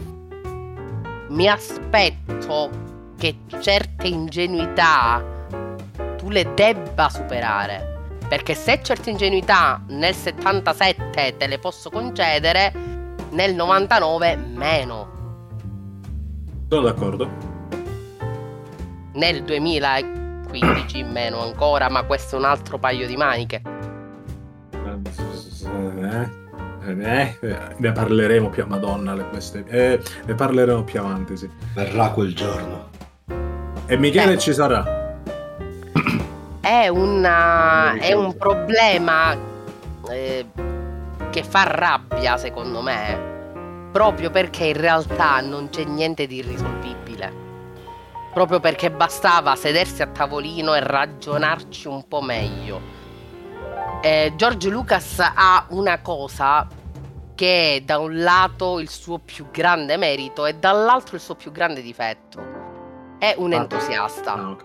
mi 1.31 1.49
aspetto 1.49 2.69
che 3.17 3.39
certe 3.61 4.07
ingenuità 4.09 5.25
tu 6.19 6.29
le 6.29 6.53
debba 6.55 7.09
superare. 7.09 8.19
Perché 8.29 8.55
se 8.55 8.83
certe 8.83 9.09
ingenuità 9.09 9.81
nel 9.89 10.13
77 10.15 11.37
te 11.39 11.47
le 11.47 11.59
posso 11.59 11.89
concedere, 11.89 12.71
nel 13.31 13.55
99 13.55 14.37
meno. 14.37 15.09
Sono 16.69 16.83
d'accordo. 16.83 17.27
Nel 19.15 19.43
2015 19.45 21.03
meno 21.05 21.41
ancora, 21.41 21.89
ma 21.89 22.03
questo 22.03 22.37
è 22.37 22.39
un 22.39 22.45
altro 22.45 22.79
paio 22.79 23.07
di 23.07 23.17
maniche. 23.17 23.63
Eh, 24.73 26.47
eh, 26.91 27.37
eh, 27.41 27.59
ne 27.77 27.93
parleremo 27.93 28.49
più 28.51 28.65
Madonna 28.67 29.15
le 29.15 29.29
queste. 29.29 29.65
Eh, 29.67 30.01
ne 30.25 30.35
parleremo 30.35 30.83
più 30.85 31.01
avanti, 31.01 31.37
sì. 31.37 31.49
Verrà 31.75 32.11
quel 32.11 32.35
giorno. 32.35 32.89
E 33.87 33.97
Michele 33.97 34.35
Eh. 34.35 34.39
ci 34.39 34.53
sarà. 34.53 35.07
È, 36.61 36.89
una, 36.89 37.95
è 37.95 38.13
un 38.13 38.37
problema 38.37 39.35
eh, 40.11 40.47
che 41.31 41.43
fa 41.43 41.63
rabbia, 41.65 42.37
secondo 42.37 42.83
me, 42.83 43.19
proprio 43.93 44.31
perché 44.31 44.67
in 44.67 44.77
realtà 44.79 45.41
non 45.41 45.71
c'è 45.71 45.85
niente 45.85 46.27
di 46.27 46.37
irrisolvibile. 46.37 47.47
Proprio 48.35 48.61
perché 48.61 48.91
bastava 48.91 49.57
sedersi 49.57 50.03
a 50.03 50.07
tavolino 50.07 50.75
e 50.75 50.81
ragionarci 50.81 51.89
un 51.89 52.07
po' 52.07 52.21
meglio. 52.21 52.81
Eh, 54.03 54.33
George 54.37 54.69
Lucas 54.69 55.19
ha 55.19 55.65
una 55.71 56.01
cosa 56.01 56.67
che 57.39 57.77
è 57.77 57.81
da 57.83 58.01
un 58.01 58.21
lato 58.21 58.81
il 58.81 58.89
suo 58.89 59.19
più 59.19 59.47
grande 59.53 59.97
merito 59.97 60.45
e 60.45 60.55
dall'altro 60.55 61.15
il 61.15 61.23
suo 61.23 61.37
più 61.37 61.53
grande 61.53 61.83
difetto. 61.83 62.43
È 63.17 63.33
un 63.39 63.53
entusiasta. 63.53 64.33
Ah. 64.33 64.57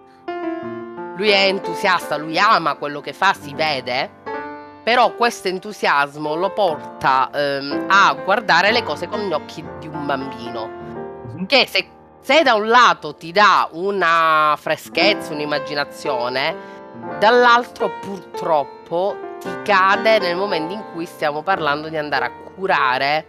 Lui 1.16 1.30
è 1.30 1.46
entusiasta, 1.46 2.18
lui 2.18 2.40
ama 2.40 2.74
quello 2.74 3.00
che 3.00 3.14
fa, 3.14 3.36
si 3.36 3.54
vede. 3.54 4.10
Però 4.84 5.14
questo 5.14 5.50
entusiasmo 5.50 6.34
lo 6.34 6.50
porta 6.50 7.30
ehm, 7.32 7.86
a 7.90 8.12
guardare 8.16 8.72
le 8.72 8.82
cose 8.82 9.08
con 9.08 9.20
gli 9.20 9.34
occhi 9.34 9.64
di 9.78 9.86
un 9.86 10.08
bambino. 10.08 10.68
Mhm. 11.36 11.46
Che 11.46 11.68
se, 11.70 11.88
se 12.22 12.42
da 12.42 12.56
un 12.56 12.70
lato 12.70 13.14
ti 13.14 13.32
dà 13.32 13.70
una 13.74 14.56
freschezza, 14.60 15.32
un'immaginazione, 15.32 16.56
dall'altro 17.20 17.92
purtroppo 18.02 19.16
ti 19.44 19.62
cade 19.64 20.20
nel 20.20 20.38
momento 20.38 20.74
in 20.74 20.84
cui 20.94 21.06
stiamo 21.06 21.44
parlando 21.44 21.90
di 21.90 21.98
andare 21.98 22.26
a 22.26 22.32
curare 22.56 23.26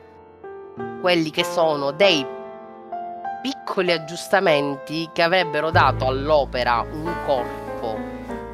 quelli 1.00 1.30
che 1.30 1.42
sono 1.42 1.90
dei 1.90 2.24
piccoli 3.42 3.90
aggiustamenti 3.90 5.10
che 5.12 5.22
avrebbero 5.22 5.72
dato 5.72 6.06
all'opera 6.06 6.86
un 6.88 7.12
corpo, 7.26 7.98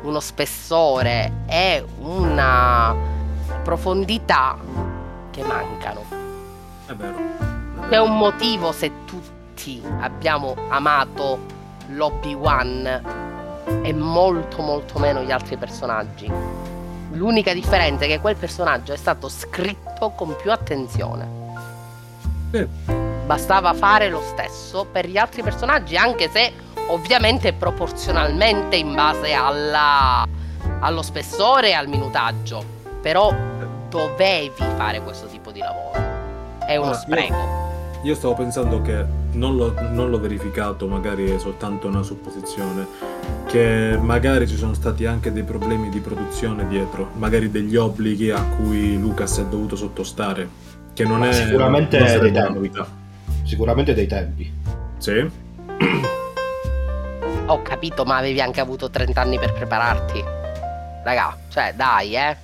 uno 0.03 0.21
spessore 0.21 1.43
e 1.47 1.85
una 1.99 2.97
profondità 3.63 4.57
che 5.31 5.43
mancano. 5.45 6.03
È 6.87 6.95
vero. 6.95 7.19
C'è 7.91 7.99
un 7.99 8.17
motivo 8.17 8.73
se 8.73 8.91
tutti 9.05 9.83
abbiamo 10.01 10.57
amato 10.71 11.39
l'Obi-Wan 11.89 13.03
e 13.83 13.93
molto 13.93 14.63
molto 14.63 14.99
meno 14.99 15.23
gli 15.23 15.31
altri 15.31 15.59
personaggi. 15.59 16.70
L'unica 17.13 17.53
differenza 17.53 18.05
è 18.05 18.09
che 18.09 18.21
quel 18.21 18.37
personaggio 18.37 18.93
è 18.93 18.97
stato 18.97 19.29
scritto 19.29 20.11
con 20.11 20.37
più 20.41 20.53
attenzione. 20.53 21.29
Sì. 22.53 22.67
Bastava 23.27 23.73
fare 23.75 24.09
lo 24.09 24.23
stesso 24.23 24.87
per 24.91 25.07
gli 25.07 25.17
altri 25.17 25.43
personaggi, 25.43 25.97
anche 25.97 26.29
se 26.31 26.53
ovviamente 26.89 27.53
proporzionalmente 27.53 28.77
in 28.77 28.95
base 28.95 29.33
alla- 29.33 30.27
allo 30.81 31.03
spessore 31.03 31.69
e 31.71 31.73
al 31.73 31.89
minutaggio. 31.89 32.65
Però 33.01 33.33
dovevi 33.89 34.53
fare 34.77 35.01
questo 35.03 35.27
tipo 35.27 35.51
di 35.51 35.61
lavoro. 35.61 35.99
È 36.65 36.77
uno 36.77 36.91
io- 36.91 36.95
spreco. 36.95 37.59
Io 38.03 38.15
stavo 38.15 38.35
pensando 38.35 38.81
che 38.83 39.05
non 39.33 39.57
l'ho, 39.57 39.74
non 39.91 40.11
l'ho 40.11 40.18
verificato, 40.20 40.87
magari 40.87 41.31
è 41.31 41.39
soltanto 41.39 41.87
una 41.89 42.03
supposizione, 42.03 42.87
che 43.47 43.99
magari 44.01 44.47
ci 44.47 44.57
sono 44.57 44.74
stati 44.74 45.07
anche 45.07 45.33
dei 45.33 45.43
problemi 45.45 45.89
di 45.89 46.01
produzione 46.01 46.66
dietro, 46.68 47.11
magari 47.16 47.51
degli 47.51 47.76
obblighi 47.76 48.31
a 48.31 48.43
cui 48.43 48.99
Lucas 48.99 49.39
è 49.41 49.45
dovuto 49.47 49.76
sottostare, 49.76 50.49
che 50.95 51.05
non 51.05 51.24
è 51.24 51.33
Sicuramente 51.33 51.99
non 51.99 52.07
dei 52.07 52.18
una 52.31 52.41
tempi. 52.41 52.53
novità. 52.55 52.87
Sicuramente 53.45 53.95
dei 53.95 54.07
tempi. 54.07 54.53
Sì? 54.99 55.31
Ho 57.47 57.62
capito, 57.62 58.05
ma 58.05 58.16
avevi 58.18 58.41
anche 58.41 58.61
avuto 58.61 58.91
30 58.91 59.20
anni 59.20 59.39
per 59.39 59.53
prepararti. 59.53 60.22
Raga, 61.03 61.37
cioè, 61.49 61.72
dai, 61.74 62.14
eh. 62.14 62.37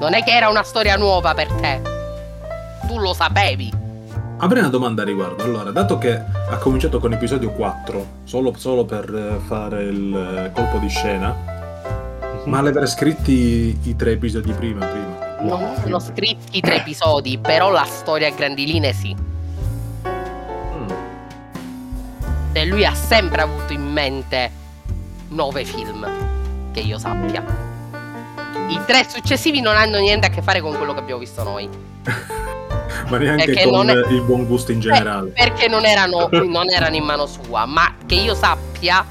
Non 0.00 0.14
è 0.14 0.24
che 0.24 0.32
era 0.34 0.48
una 0.48 0.62
storia 0.64 0.96
nuova 0.96 1.34
per 1.34 1.46
te. 1.52 1.80
Tu 2.88 2.98
lo 2.98 3.12
sapevi. 3.12 3.70
Avrei 4.38 4.60
una 4.60 4.70
domanda 4.70 5.02
a 5.02 5.04
riguardo. 5.04 5.44
Allora, 5.44 5.70
dato 5.70 5.96
che 5.96 6.12
ha 6.12 6.56
cominciato 6.58 6.98
con 6.98 7.12
episodio 7.12 7.50
4, 7.52 8.06
solo, 8.24 8.52
solo 8.56 8.84
per 8.84 9.14
eh, 9.14 9.38
fare 9.46 9.84
il 9.84 10.14
eh, 10.14 10.50
colpo 10.52 10.78
di 10.78 10.88
scena, 10.88 11.34
ma 12.44 12.60
l'avrei 12.60 12.88
scritti 12.88 13.78
i 13.82 13.96
tre 13.96 14.12
episodi 14.12 14.52
prima, 14.52 14.84
prima. 14.86 15.12
Non 15.40 15.76
sono 15.80 16.00
scritti 16.00 16.58
i 16.58 16.60
tre 16.60 16.76
episodi, 16.76 17.38
però 17.38 17.70
la 17.70 17.84
storia 17.84 18.28
a 18.28 18.30
grandi 18.30 18.66
linee 18.66 18.92
sì. 18.92 19.14
Mm. 20.04 20.88
E 22.52 22.66
lui 22.66 22.84
ha 22.84 22.94
sempre 22.94 23.42
avuto 23.42 23.72
in 23.72 23.92
mente 23.92 24.50
nove 25.28 25.64
film, 25.64 26.06
che 26.72 26.80
io 26.80 26.98
sappia. 26.98 27.44
I 28.68 28.80
tre 28.84 29.06
successivi 29.08 29.60
non 29.60 29.76
hanno 29.76 29.98
niente 29.98 30.26
a 30.26 30.30
che 30.30 30.42
fare 30.42 30.60
con 30.60 30.74
quello 30.76 30.92
che 30.92 30.98
abbiamo 30.98 31.20
visto 31.20 31.42
noi. 31.44 31.68
Ma 33.08 33.18
neanche 33.18 33.44
Perché 33.46 33.64
con 33.64 33.72
non 33.72 33.90
è- 33.90 34.12
il 34.12 34.22
buon 34.22 34.46
gusto 34.46 34.72
in 34.72 34.80
generale. 34.80 35.28
Eh, 35.28 35.32
perché 35.32 35.68
non 35.68 35.84
erano, 35.84 36.28
non 36.30 36.70
erano 36.70 36.94
in 36.96 37.04
mano 37.04 37.26
sua, 37.26 37.66
ma 37.66 37.94
che 38.06 38.14
io 38.14 38.34
sappia, 38.34 39.04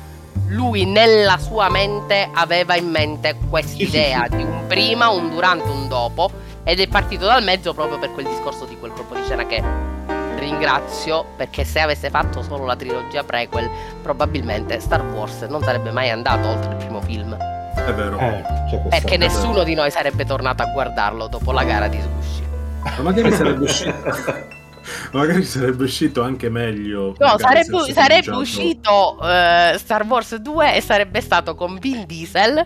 lui 0.48 0.86
nella 0.86 1.38
sua 1.38 1.70
mente 1.70 2.30
aveva 2.34 2.76
in 2.76 2.90
mente 2.90 3.36
quest'idea 3.50 4.28
di 4.30 4.44
un 4.44 4.66
prima, 4.68 5.10
un 5.10 5.30
durante, 5.30 5.70
un 5.70 5.88
dopo, 5.88 6.30
ed 6.64 6.80
è 6.80 6.88
partito 6.88 7.26
dal 7.26 7.44
mezzo 7.44 7.74
proprio 7.74 8.00
per 8.00 8.12
quel 8.14 8.26
discorso 8.28 8.66
di 8.66 8.78
quel 8.78 8.92
colpo 8.94 9.16
di 9.16 9.24
scena 9.24 9.46
che 9.46 9.62
ringrazio, 10.38 11.26
perché 11.38 11.64
se 11.64 11.80
avesse 11.80 12.10
fatto 12.10 12.42
solo 12.42 12.66
la 12.66 12.76
trilogia 12.76 13.24
prequel, 13.24 13.70
probabilmente 14.02 14.80
Star 14.80 15.04
Wars 15.06 15.42
non 15.44 15.62
sarebbe 15.64 15.92
mai 15.92 16.10
andato 16.10 16.48
oltre 16.50 16.72
il 16.72 16.78
primo 16.78 17.02
film. 17.02 17.34
È 17.36 17.94
vero. 17.94 18.18
Eh, 18.18 18.44
c'è 18.70 18.82
questa 18.82 18.90
Perché 18.90 19.18
nessuno 19.18 19.64
di 19.64 19.74
noi 19.74 19.92
sarebbe 19.92 20.26
tornato 20.26 20.64
a 20.64 20.68
guardarlo 20.68 21.28
dopo 21.28 21.52
la 21.52 21.64
gara 21.64 21.88
di 21.88 22.00
sushi. 22.00 22.44
Ma 22.98 23.04
magari 23.04 23.32
sarebbe 23.34 23.64
uscito. 23.64 23.94
magari 25.14 25.44
sarebbe 25.44 25.84
uscito 25.84 26.22
anche 26.22 26.50
meglio. 26.50 27.16
No, 27.18 27.38
sarebbe, 27.38 27.92
sarebbe 27.94 28.32
uscito 28.36 29.18
eh, 29.24 29.76
Star 29.78 30.06
Wars 30.06 30.36
2 30.36 30.76
e 30.76 30.82
sarebbe 30.82 31.22
stato 31.22 31.56
con 31.56 31.78
Vin 31.80 32.06
Diesel 32.06 32.66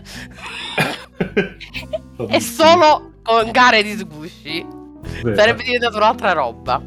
e 2.28 2.40
solo 2.40 3.12
con 3.22 3.50
gare 3.50 3.82
di 3.82 3.96
sgushi. 3.96 4.66
Vero. 5.22 5.36
Sarebbe 5.36 5.62
diventato 5.62 5.96
un'altra 5.96 6.32
roba. 6.32 6.82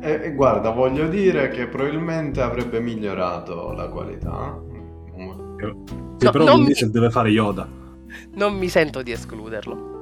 E, 0.00 0.20
e 0.24 0.32
guarda, 0.34 0.70
voglio 0.70 1.08
dire 1.08 1.48
che 1.48 1.66
probabilmente 1.66 2.40
avrebbe 2.42 2.78
migliorato 2.80 3.72
la 3.72 3.88
qualità. 3.88 4.58
Sì, 6.18 6.24
No, 6.24 6.30
però 6.30 6.44
Vin 6.44 6.60
mi- 6.60 6.66
Diesel 6.66 6.90
deve 6.90 7.10
fare 7.10 7.30
Yoda. 7.30 7.66
Non 8.34 8.54
mi 8.54 8.68
sento 8.68 9.02
di 9.02 9.12
escluderlo. 9.12 9.93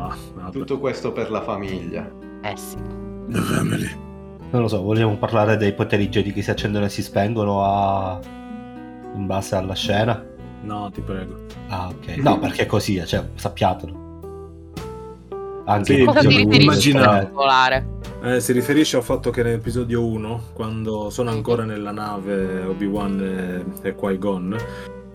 Ma, 0.00 0.16
vabbè. 0.34 0.50
Tutto 0.52 0.78
questo 0.78 1.12
per 1.12 1.30
la 1.30 1.42
famiglia. 1.42 2.10
Eh 2.42 2.56
sì. 2.56 2.76
The 3.28 3.38
family. 3.38 3.88
Non 4.50 4.62
lo 4.62 4.68
so, 4.68 4.80
vogliamo 4.82 5.16
parlare 5.16 5.56
dei 5.56 5.72
poteri 5.74 6.08
Jedi 6.08 6.32
che 6.32 6.42
si 6.42 6.50
accendono 6.50 6.86
e 6.86 6.88
si 6.88 7.02
spengono 7.02 7.62
a... 7.64 8.18
in 9.14 9.26
base 9.26 9.54
alla 9.54 9.74
scena? 9.74 10.24
No, 10.62 10.90
ti 10.92 11.00
prego. 11.02 11.36
Ah, 11.68 11.88
ok. 11.88 12.16
No, 12.16 12.38
perché 12.38 12.62
è 12.62 12.66
così, 12.66 13.00
cioè, 13.06 13.24
sappiatelo. 13.34 13.98
Anche 15.66 15.94
Sì, 15.98 16.04
Cosa 16.04 16.20
ti 16.20 16.26
diciamo, 16.28 16.54
immaginavo. 16.54 17.10
particolare? 17.10 17.86
Eh, 18.22 18.40
si 18.40 18.52
riferisce 18.52 18.96
al 18.96 19.02
fatto 19.04 19.30
che 19.30 19.42
nell'episodio 19.42 20.04
1, 20.04 20.42
quando 20.52 21.10
sono 21.10 21.30
ancora 21.30 21.64
nella 21.64 21.92
nave 21.92 22.64
Obi-Wan 22.64 23.64
e, 23.82 23.88
e 23.88 23.94
Qui-Gon, 23.94 24.56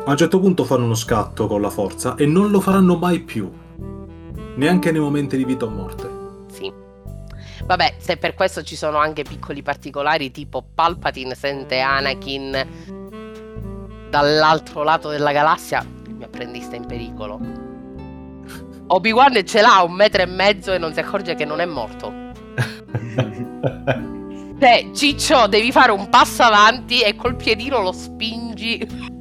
a 0.05 0.09
un 0.11 0.17
certo 0.17 0.39
punto 0.39 0.63
fanno 0.63 0.85
uno 0.85 0.95
scatto 0.95 1.47
con 1.47 1.61
la 1.61 1.69
forza 1.69 2.15
e 2.15 2.25
non 2.25 2.49
lo 2.51 2.59
faranno 2.61 2.95
mai 2.95 3.19
più. 3.19 3.51
Neanche 4.55 4.91
nei 4.91 5.01
momenti 5.01 5.37
di 5.37 5.45
vita 5.45 5.65
o 5.65 5.69
morte. 5.69 6.09
Sì. 6.51 6.71
Vabbè, 7.65 7.95
se 7.97 8.17
per 8.17 8.35
questo 8.35 8.63
ci 8.63 8.75
sono 8.75 8.97
anche 8.97 9.23
piccoli 9.23 9.61
particolari, 9.61 10.31
tipo 10.31 10.63
Palpatine 10.73 11.35
sente 11.35 11.79
Anakin 11.79 12.67
dall'altro 14.09 14.83
lato 14.83 15.09
della 15.09 15.31
galassia, 15.31 15.85
il 16.07 16.13
mio 16.13 16.27
apprendista 16.27 16.75
è 16.75 16.77
in 16.77 16.85
pericolo. 16.85 17.39
Obi-Wan 18.87 19.43
ce 19.45 19.61
l'ha 19.61 19.81
un 19.81 19.93
metro 19.93 20.21
e 20.21 20.27
mezzo 20.27 20.71
e 20.71 20.77
non 20.77 20.93
si 20.93 20.99
accorge 20.99 21.35
che 21.35 21.45
non 21.45 21.59
è 21.59 21.65
morto. 21.65 22.13
Cioè, 24.57 24.91
Ciccio, 24.93 25.47
devi 25.47 25.71
fare 25.71 25.91
un 25.91 26.07
passo 26.07 26.41
avanti 26.41 27.01
e 27.01 27.15
col 27.15 27.35
piedino 27.35 27.81
lo 27.81 27.91
spingi. 27.91 29.13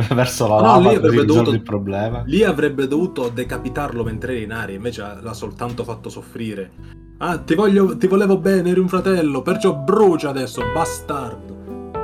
Verso 0.14 0.46
la 0.48 0.56
No, 0.56 0.62
lava 0.62 0.78
lì 0.90 0.96
avrebbe 0.96 1.24
dovuto- 1.24 1.50
il 1.50 1.62
problema. 1.62 2.22
Lì 2.26 2.42
avrebbe 2.44 2.86
dovuto 2.88 3.28
decapitarlo 3.28 4.02
mentre 4.04 4.32
era 4.34 4.42
in 4.44 4.52
aria, 4.52 4.76
invece 4.76 5.04
l'ha 5.20 5.32
soltanto 5.34 5.84
fatto 5.84 6.08
soffrire. 6.08 6.70
Ah, 7.18 7.38
ti, 7.38 7.54
voglio, 7.54 7.96
ti 7.96 8.06
volevo 8.06 8.38
bene, 8.38 8.70
eri 8.70 8.80
un 8.80 8.88
fratello, 8.88 9.42
perciò 9.42 9.74
brucia 9.74 10.30
adesso, 10.30 10.62
bastardo. 10.72 11.58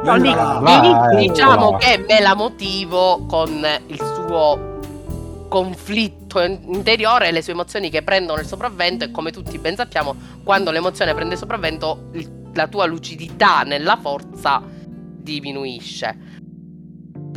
No, 0.04 0.14
lì, 0.16 0.28
là. 0.28 1.10
lì 1.14 1.26
diciamo 1.28 1.76
che 1.78 2.04
me 2.06 2.20
la 2.20 2.34
motivo 2.34 3.24
con 3.26 3.50
il 3.86 3.96
suo 3.98 4.74
conflitto 5.48 6.40
in- 6.42 6.60
interiore, 6.74 7.30
le 7.32 7.40
sue 7.42 7.52
emozioni 7.54 7.88
che 7.88 8.02
prendono 8.02 8.40
il 8.40 8.46
sopravvento 8.46 9.04
e 9.04 9.10
come 9.10 9.30
tutti 9.30 9.58
ben 9.58 9.74
sappiamo, 9.76 10.14
quando 10.44 10.70
l'emozione 10.70 11.14
prende 11.14 11.34
il 11.34 11.40
sopravvento, 11.40 12.08
il- 12.12 12.44
la 12.52 12.66
tua 12.68 12.84
lucidità 12.86 13.62
nella 13.62 13.96
forza 14.00 14.62
diminuisce. 14.66 16.34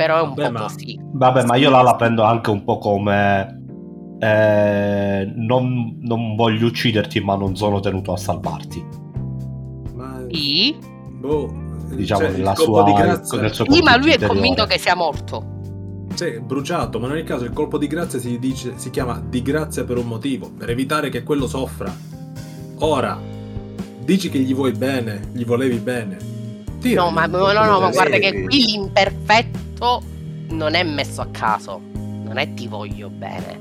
Però 0.00 0.18
è 0.18 0.22
un 0.22 0.32
Vabbè, 0.34 0.46
po' 0.46 0.50
ma- 0.50 0.60
così. 0.62 0.98
Vabbè, 1.12 1.44
ma 1.44 1.56
io 1.56 1.68
là 1.68 1.82
la 1.82 1.94
prendo 1.96 2.22
anche 2.22 2.48
un 2.48 2.64
po' 2.64 2.78
come... 2.78 3.60
eh, 4.18 5.30
non, 5.36 5.98
non 6.00 6.36
voglio 6.36 6.66
ucciderti, 6.68 7.20
ma 7.20 7.36
non 7.36 7.54
sono 7.54 7.80
tenuto 7.80 8.12
a 8.12 8.16
salvarti. 8.16 8.82
Ma, 9.94 10.24
Sì, 10.30 10.76
boh, 11.18 11.52
Diciamo, 11.90 12.28
cioè, 12.28 12.30
nella 12.30 12.54
sua... 12.54 12.82
di 12.82 12.92
grazia, 12.92 13.40
nel 13.40 13.52
suo 13.52 13.66
sì, 13.68 13.82
ma 13.82 13.96
lui 13.96 14.12
è 14.12 14.18
convinto 14.20 14.64
che 14.64 14.78
sia 14.78 14.94
morto. 14.94 15.58
sì, 16.14 16.40
bruciato, 16.40 16.98
ma 16.98 17.06
in 17.06 17.12
ogni 17.12 17.22
caso 17.24 17.44
il 17.44 17.52
colpo 17.52 17.78
di 17.78 17.86
grazia 17.86 18.18
si, 18.18 18.38
dice, 18.38 18.74
si 18.76 18.90
chiama 18.90 19.20
di 19.26 19.42
grazia 19.42 19.84
per 19.84 19.96
un 19.98 20.06
motivo, 20.06 20.50
per 20.56 20.70
evitare 20.70 21.08
che 21.10 21.22
quello 21.22 21.46
soffra. 21.46 21.94
Ora, 22.80 23.18
dici 24.04 24.28
che 24.30 24.38
gli 24.38 24.54
vuoi 24.54 24.72
bene, 24.72 25.30
gli 25.32 25.44
volevi 25.44 25.78
bene. 25.78 26.16
Tira 26.80 27.02
No, 27.02 27.10
ma, 27.10 27.26
no, 27.26 27.52
no, 27.52 27.80
ma 27.80 27.90
guarda 27.90 28.18
che 28.18 28.42
qui 28.44 28.64
l'imperfetto 28.66 29.58
non 30.48 30.74
è 30.74 30.82
messo 30.82 31.20
a 31.20 31.26
caso. 31.30 31.80
Non 31.92 32.38
è 32.38 32.54
ti 32.54 32.68
voglio 32.68 33.08
bene, 33.08 33.58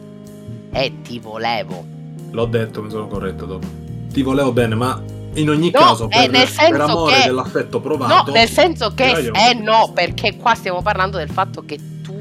è 0.72 0.92
ti 1.02 1.20
volevo. 1.20 1.84
L'ho 2.32 2.46
detto, 2.46 2.84
mi 2.84 2.90
sono 2.90 3.08
corretto 3.08 3.46
dopo. 3.46 3.68
Ti 4.12 4.22
volevo 4.22 4.52
bene, 4.52 4.76
ma 4.76 5.02
in 5.34 5.50
ogni 5.50 5.72
No, 5.72 5.80
caso, 5.80 6.06
eh, 6.06 6.08
per, 6.10 6.30
nel 6.30 6.32
per 6.42 6.48
senso 6.50 6.82
amore 6.84 7.16
che- 7.16 7.26
dell'affetto 7.26 7.78
No, 7.78 7.84
provato... 7.84 8.32
nel 8.32 8.50
senso 8.50 8.94
che 8.94 9.32
eh 9.34 9.54
no, 9.56 9.92
perché 9.94 10.36
qua 10.36 10.54
stiamo 10.56 10.82
parlando 10.82 11.18
del 11.18 11.30
fatto 11.30 11.64
che 11.66 11.78
tu 12.04 12.14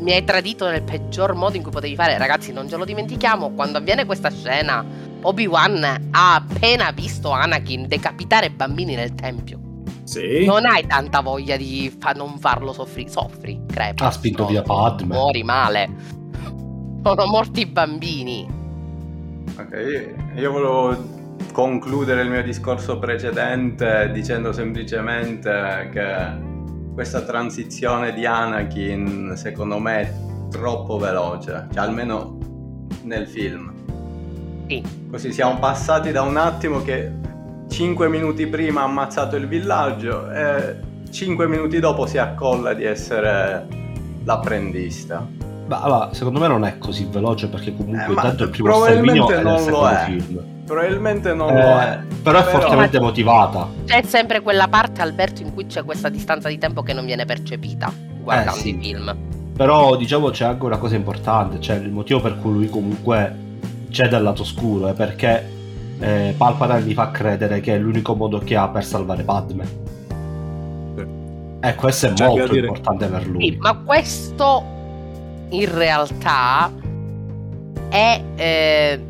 mi 0.00 0.12
hai 0.12 0.22
tradito 0.24 0.68
nel 0.68 0.82
peggior 0.82 1.34
modo 1.34 1.56
in 1.56 1.62
cui 1.62 1.72
potevi 1.72 1.94
fare. 1.96 2.16
Ragazzi, 2.18 2.52
non 2.52 2.68
ce 2.68 2.76
lo 2.76 2.84
dimentichiamo, 2.84 3.50
quando 3.50 3.78
avviene 3.78 4.04
questa 4.04 4.30
scena, 4.30 4.84
Obi-Wan 5.22 6.08
ha 6.10 6.34
appena 6.34 6.90
visto 6.92 7.30
Anakin 7.30 7.88
decapitare 7.88 8.50
bambini 8.50 8.94
nel 8.94 9.14
tempio. 9.14 9.58
Sì, 10.04 10.44
Non 10.44 10.66
hai 10.66 10.86
tanta 10.86 11.20
voglia 11.20 11.56
di 11.56 11.94
fa- 11.98 12.12
non 12.12 12.38
farlo 12.38 12.72
soffrire. 12.72 13.08
Soffri, 13.08 13.60
crepa. 13.66 14.06
Ha 14.06 14.10
spinto 14.10 14.42
no, 14.42 14.48
via 14.48 14.62
Padme. 14.62 15.14
Muori 15.14 15.42
male. 15.42 15.88
Sono 17.02 17.26
morti 17.26 17.60
i 17.60 17.66
bambini. 17.66 18.46
Ok, 19.58 20.14
io- 20.36 20.50
volevo 20.52 21.12
concludere 21.52 22.22
il 22.22 22.30
mio 22.30 22.42
discorso 22.42 22.98
precedente 22.98 24.10
dicendo 24.12 24.52
semplicemente 24.52 25.88
che 25.92 26.52
questa 26.92 27.22
transizione 27.22 28.12
di 28.12 28.24
Anakin 28.26 29.32
secondo 29.36 29.78
me 29.78 30.00
è 30.00 30.12
troppo 30.50 30.98
veloce, 30.98 31.66
cioè 31.72 31.82
almeno 31.82 32.38
nel 33.02 33.26
film. 33.26 33.72
Sì. 34.68 34.82
Così 35.10 35.32
siamo 35.32 35.58
passati 35.58 36.10
da 36.12 36.22
un 36.22 36.36
attimo 36.36 36.82
che 36.82 37.10
5 37.74 38.08
minuti 38.08 38.46
prima 38.46 38.82
ha 38.82 38.84
ammazzato 38.84 39.34
il 39.34 39.48
villaggio 39.48 40.30
e 40.30 40.76
5 41.10 41.48
minuti 41.48 41.80
dopo 41.80 42.06
si 42.06 42.18
accolla 42.18 42.72
di 42.72 42.84
essere 42.84 43.66
l'apprendista. 44.22 45.26
Ma 45.66 45.80
allora, 45.80 46.10
secondo 46.14 46.38
me 46.38 46.46
non 46.46 46.64
è 46.64 46.78
così 46.78 47.08
veloce 47.10 47.48
perché 47.48 47.74
comunque 47.74 48.04
Eh, 48.04 48.14
ma 48.14 48.22
intanto 48.22 48.44
il 48.44 48.50
primo 48.50 48.68
probabilmente 48.68 49.22
sterminio 49.24 49.28
è 49.28 49.34
nel 49.34 49.44
non 49.44 49.52
lo 49.54 49.58
secondo 49.64 49.88
è. 49.88 50.04
film. 50.04 50.42
Probabilmente 50.64 51.34
non 51.34 51.48
Eh, 51.50 51.52
lo 51.62 51.78
è. 51.80 51.98
però 52.22 52.38
è 52.38 52.44
Però- 52.44 52.60
fortemente 52.60 53.00
motivata. 53.00 53.68
C'è 53.86 54.02
sempre 54.04 54.40
quella 54.40 54.68
parte, 54.68 55.00
Alberto, 55.02 55.42
in 55.42 55.52
cui 55.52 55.66
c'è 55.66 55.82
questa 55.84 56.08
distanza 56.10 56.48
di 56.48 56.58
tempo 56.58 56.82
che 56.82 56.92
non 56.92 57.04
viene 57.04 57.24
percepita 57.24 57.92
guardando 58.22 58.52
Eh, 58.56 58.60
sì. 58.62 58.68
i 58.68 58.78
film. 58.80 59.16
Però 59.56 59.96
diciamo 59.96 60.30
c'è 60.30 60.44
anche 60.44 60.64
una 60.64 60.78
cosa 60.78 60.94
importante, 60.94 61.60
cioè 61.60 61.74
il 61.74 61.90
motivo 61.90 62.20
per 62.20 62.38
cui 62.38 62.52
lui 62.52 62.68
comunque 62.68 63.34
c'è 63.90 64.06
dal 64.06 64.22
lato 64.22 64.42
oscuro 64.42 64.86
è 64.86 64.92
perché 64.92 65.50
eh, 66.00 66.34
Palpatine 66.36 66.82
gli 66.82 66.94
fa 66.94 67.10
credere 67.10 67.60
che 67.60 67.74
è 67.74 67.78
l'unico 67.78 68.14
modo 68.14 68.38
che 68.38 68.56
ha 68.56 68.68
per 68.68 68.84
salvare 68.84 69.22
Padme. 69.22 69.64
Sì. 70.96 71.06
E 71.60 71.74
questo 71.74 72.06
è 72.06 72.08
anche 72.10 72.24
molto 72.26 72.52
dire- 72.52 72.66
importante 72.66 73.06
per 73.06 73.26
lui. 73.26 73.44
Sì, 73.50 73.56
ma 73.58 73.74
questo 73.76 74.64
in 75.50 75.74
realtà 75.74 76.70
è 77.88 78.22
eh, 78.34 79.00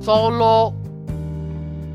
solo 0.00 0.74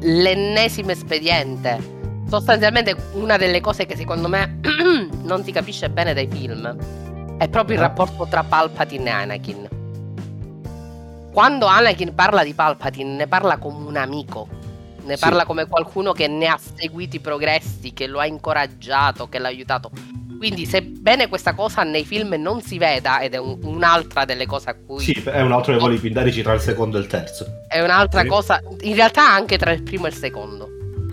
l'ennesimo 0.01 0.91
espediente. 0.91 1.93
Sostanzialmente 2.27 2.95
una 3.13 3.37
delle 3.37 3.61
cose 3.61 3.85
che 3.85 3.95
secondo 3.95 4.27
me 4.27 4.59
non 5.23 5.43
si 5.43 5.51
capisce 5.51 5.89
bene 5.89 6.13
dai 6.13 6.27
film 6.29 6.75
è 7.37 7.47
proprio 7.49 7.75
il 7.75 7.81
Ah. 7.83 7.87
rapporto 7.87 8.25
tra 8.29 8.43
Palpatine 8.43 9.09
e 9.09 9.11
Anakin. 9.11 9.67
Quando 11.35 11.65
Anakin 11.65 12.15
parla 12.15 12.45
di 12.45 12.53
Palpatine 12.53 13.13
ne 13.13 13.27
parla 13.27 13.57
come 13.57 13.85
un 13.85 13.97
amico, 13.97 14.47
ne 15.03 15.15
Sì. 15.15 15.19
parla 15.21 15.43
come 15.43 15.67
qualcuno 15.67 16.13
che 16.13 16.29
ne 16.29 16.47
ha 16.47 16.57
seguito 16.57 17.17
i 17.17 17.19
progressi, 17.19 17.91
che 17.91 18.07
lo 18.07 18.19
ha 18.19 18.25
incoraggiato, 18.25 19.27
che 19.27 19.37
l'ha 19.39 19.49
aiutato. 19.49 19.91
Quindi, 20.37 20.65
sebbene 20.65 21.27
questa 21.27 21.53
cosa 21.53 21.83
nei 21.83 22.05
film 22.05 22.35
non 22.35 22.61
si 22.61 22.77
veda, 22.77 23.19
ed 23.19 23.33
è 23.33 23.37
un- 23.37 23.59
un'altra 23.63 24.23
delle 24.23 24.45
cose 24.45 24.69
a 24.69 24.75
cui 24.75 25.03
Sì, 25.03 25.11
è 25.25 25.41
un 25.41 25.51
altro 25.51 25.73
dei 25.73 25.81
voli 25.81 25.97
pindarici 25.97 26.41
tra 26.41 26.53
il 26.53 26.61
secondo 26.61 26.95
e 26.95 27.01
il 27.01 27.07
terzo. 27.07 27.45
è 27.67 27.81
un'altra 27.81 28.21
Sì. 28.21 28.27
cosa, 28.27 28.61
in 28.83 28.95
realtà 28.95 29.29
anche 29.29 29.57
tra 29.57 29.73
il 29.73 29.83
primo 29.83 30.05
e 30.05 30.09
il 30.11 30.15
secondo. 30.15 30.69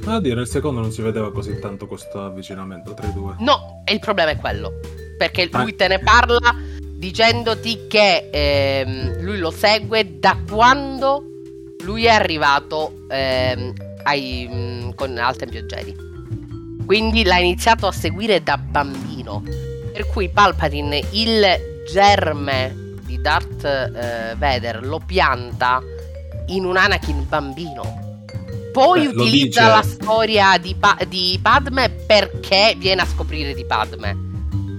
A 0.06 0.20
dire, 0.20 0.36
nel 0.36 0.46
secondo 0.46 0.80
non 0.80 0.92
si 0.92 1.02
vedeva 1.02 1.32
così 1.32 1.58
tanto 1.58 1.88
questo 1.88 2.22
avvicinamento 2.24 2.94
tra 2.94 3.08
i 3.08 3.12
due. 3.12 3.34
No, 3.40 3.82
e 3.84 3.92
il 3.92 3.98
problema 3.98 4.30
è 4.30 4.36
quello. 4.36 4.74
Perché 5.18 5.48
Ah. 5.50 5.62
lui 5.62 5.74
te 5.74 5.88
ne 5.88 5.98
parla 5.98 6.38
dicendoti 7.02 7.88
che 7.88 8.28
ehm, 8.30 9.22
lui 9.22 9.38
lo 9.38 9.50
segue 9.50 10.20
da 10.20 10.38
quando 10.48 11.24
lui 11.80 12.04
è 12.04 12.10
arrivato 12.10 13.06
ehm, 13.08 13.72
ai, 14.04 14.48
mm, 14.48 14.90
con, 14.94 15.18
al 15.18 15.34
Tempio 15.34 15.62
Jedi. 15.62 15.96
Quindi 16.86 17.24
l'ha 17.24 17.38
iniziato 17.38 17.88
a 17.88 17.92
seguire 17.92 18.40
da 18.44 18.56
bambino. 18.56 19.42
Per 19.92 20.06
cui 20.06 20.28
Palpatine 20.28 21.02
il 21.10 21.44
germe 21.92 22.94
di 23.02 23.20
Darth 23.20 23.64
eh, 23.64 24.36
Vader 24.36 24.86
lo 24.86 25.00
pianta 25.04 25.82
in 26.46 26.64
un 26.64 26.76
Anakin 26.76 27.26
bambino. 27.28 28.20
Poi 28.72 29.00
Beh, 29.00 29.08
utilizza 29.08 29.66
la 29.66 29.82
storia 29.82 30.56
di, 30.56 30.76
Pa- 30.78 30.98
di 31.08 31.36
Padme 31.42 31.90
perché 31.90 32.76
viene 32.78 33.02
a 33.02 33.06
scoprire 33.06 33.54
di 33.54 33.64
Padme. 33.64 34.30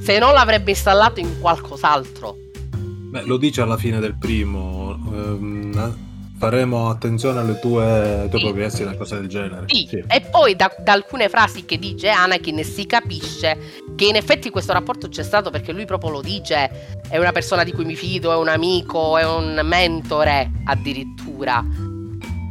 Se 0.03 0.19
no 0.19 0.31
l'avrebbe 0.31 0.71
installato 0.71 1.19
in 1.19 1.39
qualcos'altro. 1.39 2.35
Beh, 2.75 3.23
lo 3.23 3.37
dice 3.37 3.61
alla 3.61 3.77
fine 3.77 3.99
del 3.99 4.15
primo. 4.17 4.99
ehm, 5.13 5.95
faremo 6.37 6.89
attenzione 6.89 7.39
alle 7.39 7.57
tue, 7.59 8.27
tuoi 8.29 8.41
Sì. 8.41 8.45
progressi, 8.47 8.81
una 8.83 8.95
cosa 8.97 9.15
del 9.15 9.27
genere. 9.29 9.65
Sì, 9.67 9.87
Sì. 9.89 10.03
e 10.05 10.21
poi 10.29 10.55
da, 10.57 10.73
da 10.77 10.91
alcune 10.91 11.29
frasi 11.29 11.63
che 11.63 11.79
dice 11.79 12.09
Anakin 12.09 12.61
si 12.65 12.85
capisce 12.85 13.57
che 13.95 14.05
in 14.05 14.15
effetti 14.17 14.49
questo 14.49 14.73
rapporto 14.73 15.07
c'è 15.07 15.23
stato 15.23 15.51
perché 15.51 15.71
lui 15.71 15.85
proprio 15.85 16.09
lo 16.09 16.21
dice, 16.21 16.97
è 17.07 17.17
una 17.17 17.31
persona 17.31 17.63
di 17.63 17.71
cui 17.71 17.85
mi 17.85 17.95
fido, 17.95 18.33
è 18.33 18.35
un 18.35 18.49
amico, 18.49 19.17
è 19.17 19.25
un 19.25 19.61
mentore 19.63 20.51
addirittura. 20.65 21.63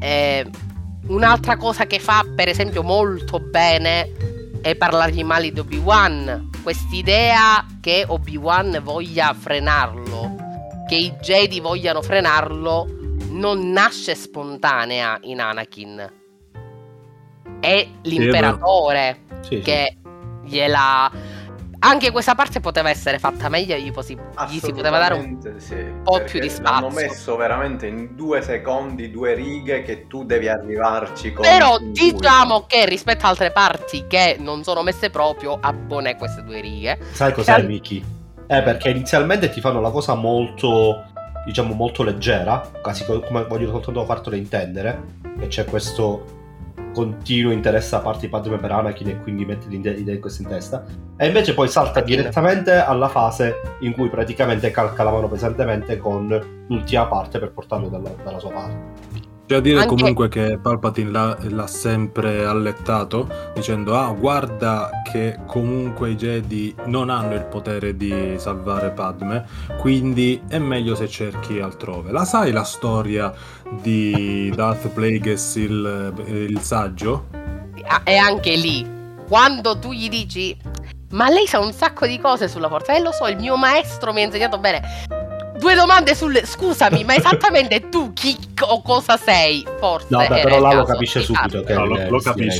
Eh, 0.00 0.46
un'altra 1.08 1.56
cosa 1.58 1.84
che 1.86 1.98
fa 1.98 2.24
per 2.34 2.48
esempio 2.48 2.82
molto 2.82 3.40
bene 3.40 4.08
è 4.62 4.76
parlargli 4.76 5.24
male 5.24 5.52
di 5.52 5.58
Obi-Wan, 5.58 6.50
quest'idea 6.62 7.66
che 7.80 8.04
Obi-Wan 8.06 8.80
voglia 8.82 9.34
frenarlo, 9.34 10.36
che 10.88 10.94
i 10.94 11.12
Jedi 11.20 11.60
vogliano 11.60 12.00
frenarlo, 12.00 12.86
non 13.30 13.70
nasce 13.70 14.14
spontanea 14.14 15.18
in 15.22 15.40
Anakin. 15.40 16.12
È 17.60 17.88
l'imperatore 18.02 19.24
Sì, 19.40 19.56
sì. 19.56 19.60
che 19.60 19.96
gliela. 20.44 21.10
Anche 21.84 22.12
questa 22.12 22.36
parte 22.36 22.60
poteva 22.60 22.90
essere 22.90 23.18
fatta 23.18 23.48
meglio, 23.48 23.74
gli, 23.76 23.90
posi- 23.90 24.16
gli 24.48 24.58
si 24.58 24.72
poteva 24.72 24.98
dare 24.98 25.14
un. 25.14 25.38
Sì, 25.56 25.74
po' 26.04 26.22
più 26.22 26.38
di 26.38 26.48
L'hanno 26.62 26.90
spazio. 26.90 27.08
messo 27.08 27.36
veramente 27.36 27.86
in 27.88 28.14
due 28.14 28.40
secondi, 28.40 29.10
due 29.10 29.34
righe 29.34 29.82
che 29.82 30.06
tu 30.06 30.24
devi 30.24 30.46
arrivarci 30.48 31.32
con 31.32 31.42
Però 31.42 31.78
diciamo 31.78 32.66
che 32.68 32.86
rispetto 32.86 33.26
a 33.26 33.30
altre 33.30 33.50
parti 33.50 34.06
che 34.06 34.36
non 34.38 34.62
sono 34.62 34.82
messe 34.82 35.10
proprio, 35.10 35.58
abbone 35.60 36.16
queste 36.16 36.44
due 36.44 36.60
righe. 36.60 36.98
Sai 37.10 37.32
cos'è, 37.32 37.52
Sai- 37.52 37.66
Miki? 37.66 38.04
Eh, 38.46 38.62
perché 38.62 38.90
inizialmente 38.90 39.50
ti 39.50 39.60
fanno 39.60 39.80
la 39.80 39.90
cosa 39.90 40.14
molto, 40.14 41.04
diciamo, 41.44 41.74
molto 41.74 42.04
leggera, 42.04 42.58
quasi 42.80 43.04
co- 43.04 43.20
come 43.20 43.44
voglio 43.44 43.70
soltanto 43.70 44.04
fartelo 44.04 44.36
intendere, 44.36 45.00
che 45.40 45.48
c'è 45.48 45.64
questo 45.64 46.41
continuo 46.92 47.52
interesse 47.52 47.90
da 47.96 48.02
parte 48.02 48.20
di 48.20 48.28
Padme 48.28 48.56
per 48.58 48.72
Anakin 48.72 49.08
e 49.08 49.20
quindi 49.20 49.44
mette 49.44 49.68
l'idea 49.68 49.92
di 49.92 50.18
questo 50.18 50.42
in 50.42 50.48
testa. 50.48 50.84
E 51.16 51.26
invece 51.26 51.54
poi 51.54 51.68
salta 51.68 52.00
direttamente 52.00 52.72
alla 52.72 53.08
fase 53.08 53.60
in 53.80 53.92
cui 53.92 54.08
praticamente 54.08 54.70
calca 54.70 55.02
la 55.02 55.10
mano 55.10 55.28
pesantemente 55.28 55.96
con 55.96 56.64
l'ultima 56.68 57.06
parte 57.06 57.38
per 57.38 57.52
portarlo 57.52 57.88
dalla, 57.88 58.10
dalla 58.22 58.38
sua 58.38 58.50
parte. 58.50 59.20
C'è 59.52 59.58
da 59.58 59.60
dire 59.60 59.80
Anche- 59.80 59.94
comunque 59.96 60.28
che 60.28 60.58
Palpatine 60.62 61.10
l'ha, 61.10 61.36
l'ha 61.40 61.66
sempre 61.66 62.44
allettato 62.44 63.28
dicendo 63.54 63.94
ah 63.94 64.10
guarda 64.12 64.88
che 65.10 65.40
comunque 65.46 66.10
i 66.10 66.16
Jedi 66.16 66.74
non 66.86 67.10
hanno 67.10 67.34
il 67.34 67.44
potere 67.44 67.94
di 67.96 68.36
salvare 68.38 68.92
Padme 68.92 69.44
quindi 69.78 70.40
è 70.48 70.58
meglio 70.58 70.94
se 70.94 71.06
cerchi 71.06 71.60
altrove. 71.60 72.12
La 72.12 72.24
sai 72.24 72.50
la 72.50 72.62
storia 72.62 73.30
di 73.80 74.52
Darth 74.54 74.88
Plagueis 74.88 75.54
il, 75.56 76.12
il 76.26 76.60
saggio? 76.60 77.26
Ah, 77.86 78.00
E 78.04 78.16
anche 78.16 78.54
lì, 78.56 78.86
quando 79.26 79.78
tu 79.78 79.92
gli 79.92 80.08
dici. 80.08 80.56
Ma 81.10 81.28
lei 81.28 81.46
sa 81.46 81.58
un 81.58 81.72
sacco 81.72 82.06
di 82.06 82.18
cose 82.18 82.48
sulla 82.48 82.68
forza. 82.68 82.94
E 82.94 83.00
lo 83.00 83.12
so, 83.12 83.26
il 83.26 83.36
mio 83.36 83.56
maestro 83.56 84.12
mi 84.12 84.22
ha 84.22 84.24
insegnato 84.24 84.58
bene. 84.58 84.80
Due 85.58 85.74
domande 85.74 86.14
sulle. 86.14 86.46
Scusami, 86.46 87.04
ma 87.04 87.14
esattamente 87.14 87.88
tu 87.90 88.12
chi 88.14 88.36
o 88.60 88.80
cosa 88.80 89.18
sei? 89.18 89.64
Forse. 89.78 90.06
No, 90.08 90.18
beh, 90.18 90.40
però 90.40 90.58
là 90.58 90.72
lo 90.72 90.84
capisce 90.84 91.18
di 91.18 91.26
subito 91.26 91.62
che 91.62 91.74
No, 91.74 91.84
lo, 91.84 91.96
lo 92.08 92.18
eh, 92.18 92.32
lì. 92.36 92.50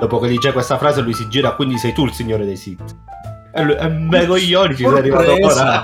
Dopo 0.00 0.18
che 0.18 0.28
dice 0.28 0.52
questa 0.52 0.78
frase 0.78 1.02
lui 1.02 1.12
si 1.12 1.28
gira, 1.28 1.52
quindi 1.52 1.76
sei 1.76 1.92
tu 1.92 2.06
il 2.06 2.12
signore 2.12 2.46
dei 2.46 2.56
Sith. 2.56 2.96
E 3.52 3.62
lui, 3.62 3.74
e 3.74 3.88
me 3.88 4.26
coglioni 4.26 4.74
ci 4.74 4.84
sei 4.84 4.96
arrivato 4.96 5.32
ora. 5.32 5.82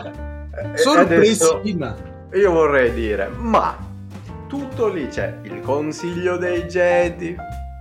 Adesso 0.64 0.92
Sorpresina! 0.92 1.95
io 2.32 2.51
vorrei 2.51 2.92
dire, 2.92 3.28
ma 3.28 3.76
tutto 4.55 4.86
lì 4.88 5.09
c'è 5.09 5.38
il 5.42 5.61
consiglio 5.61 6.36
dei 6.36 6.62
Jedi, 6.66 7.34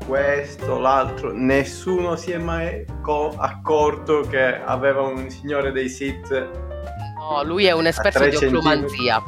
questo, 0.08 0.80
l'altro, 0.80 1.32
nessuno 1.32 2.16
si 2.16 2.32
è 2.32 2.38
mai 2.40 2.84
co- 3.02 3.36
accorto 3.38 4.22
che 4.22 4.60
aveva 4.60 5.02
un 5.02 5.30
signore 5.30 5.72
dei 5.72 5.88
Sith. 5.88 6.32
No, 6.32 7.44
lui 7.44 7.66
è 7.66 7.72
un 7.74 7.86
esperto 7.86 8.28
di 8.28 8.36
oclumanzia. 8.36 9.22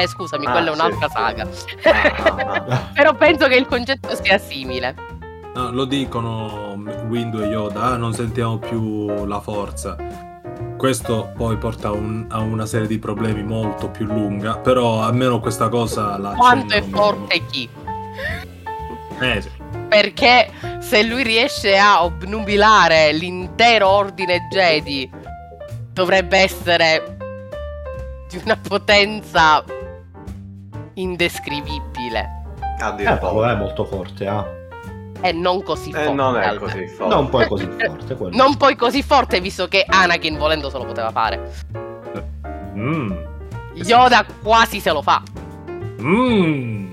Eh, 0.00 0.06
scusami, 0.06 0.46
Ah, 0.46 0.52
quella 0.52 0.70
è 0.70 0.72
un'altra 0.74 1.08
sì. 1.08 1.12
saga. 1.12 1.48
Ah, 1.82 2.54
ah, 2.68 2.88
Però 2.94 3.14
penso 3.14 3.48
che 3.48 3.56
il 3.56 3.66
concetto 3.66 4.14
sia 4.22 4.38
simile. 4.38 4.94
No, 5.54 5.72
lo 5.72 5.84
dicono 5.84 6.80
Windu 7.08 7.40
e 7.40 7.46
Yoda, 7.46 7.82
"Ah, 7.82 7.96
non 7.96 8.12
sentiamo 8.14 8.58
più 8.58 9.26
la 9.26 9.40
forza. 9.40 9.96
Questo 10.82 11.30
poi 11.36 11.56
porta 11.58 11.90
a, 11.90 11.92
un- 11.92 12.26
a 12.28 12.40
una 12.40 12.66
serie 12.66 12.88
di 12.88 12.98
problemi 12.98 13.44
molto 13.44 13.88
più 13.88 14.04
lunga, 14.04 14.58
però 14.58 15.00
almeno 15.00 15.38
questa 15.38 15.68
cosa 15.68 16.18
la 16.18 16.32
Quanto 16.32 16.74
è 16.74 16.82
forte 16.82 17.46
chi? 17.46 17.68
Eh, 19.20 19.40
sì. 19.40 19.48
Perché 19.88 20.50
se 20.80 21.04
lui 21.04 21.22
riesce 21.22 21.78
a 21.78 22.02
obnubilare 22.02 23.12
l'intero 23.12 23.90
ordine 23.90 24.48
Jedi, 24.50 25.08
dovrebbe 25.92 26.38
essere 26.38 27.16
di 28.28 28.40
una 28.42 28.56
potenza 28.56 29.62
indescrivibile. 30.94 32.28
ah. 32.80 32.96
Eh, 32.98 33.18
è 33.52 33.54
molto 33.54 33.84
forte, 33.84 34.26
ah. 34.26 34.44
E 35.22 35.32
non 35.32 35.62
così 35.62 35.90
E 35.90 35.92
forte. 35.92 36.10
Eh, 36.10 36.14
non 36.14 36.36
è 36.36 36.54
così 36.56 36.86
forte. 36.88 37.14
Non 37.14 37.28
poi 37.28 37.46
così 37.46 37.68
forte 37.78 38.14
quello. 38.16 38.36
Non 38.36 38.56
poi 38.56 38.76
così 38.76 39.02
forte, 39.02 39.40
visto 39.40 39.68
che 39.68 39.84
Anakin 39.88 40.36
volendo 40.36 40.68
se 40.68 40.78
lo 40.78 40.84
poteva 40.84 41.10
fare. 41.10 41.52
Mm. 42.74 43.12
Yoda 43.74 44.26
quasi 44.42 44.80
se 44.80 44.90
lo 44.90 45.00
fa. 45.00 45.22
Mm. 46.00 46.90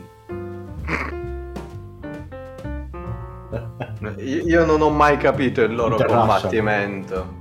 Io 4.19 4.65
non 4.65 4.81
ho 4.81 4.89
mai 4.89 5.17
capito 5.17 5.61
il 5.61 5.73
loro 5.73 5.97
combattimento. 5.97 7.37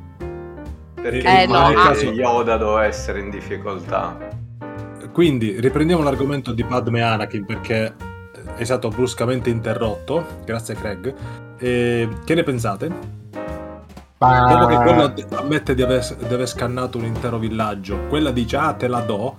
Perché 0.95 1.43
Eh, 1.43 1.47
mai 1.47 1.74
no, 1.74 1.80
ah. 1.80 1.93
che 1.93 2.07
Yoda 2.07 2.57
doveva 2.57 2.84
essere 2.86 3.20
in 3.20 3.30
difficoltà. 3.30 4.16
Quindi 5.12 5.61
riprendiamo 5.61 6.03
l'argomento 6.03 6.53
di 6.53 6.64
Padme 6.64 7.03
Anakin 7.03 7.45
perché 7.45 7.95
è 8.59 8.64
stato 8.64 8.88
bruscamente 8.88 9.50
interrotto, 9.50 10.26
grazie 10.44 10.74
Craig. 10.74 11.14
E 11.59 12.09
che 12.24 12.34
ne 12.34 12.42
pensate? 12.42 12.88
Dopo 14.18 14.66
che 14.66 14.76
quello 14.76 15.14
ammette 15.36 15.76
di 15.76 15.82
aver, 15.82 16.04
di 16.16 16.34
aver 16.34 16.48
scannato 16.48 16.98
un 16.98 17.04
intero 17.04 17.38
villaggio, 17.38 18.06
quella 18.09 18.32
dice 18.32 18.56
ah 18.56 18.72
te 18.72 18.88
la 18.88 19.00
do. 19.00 19.36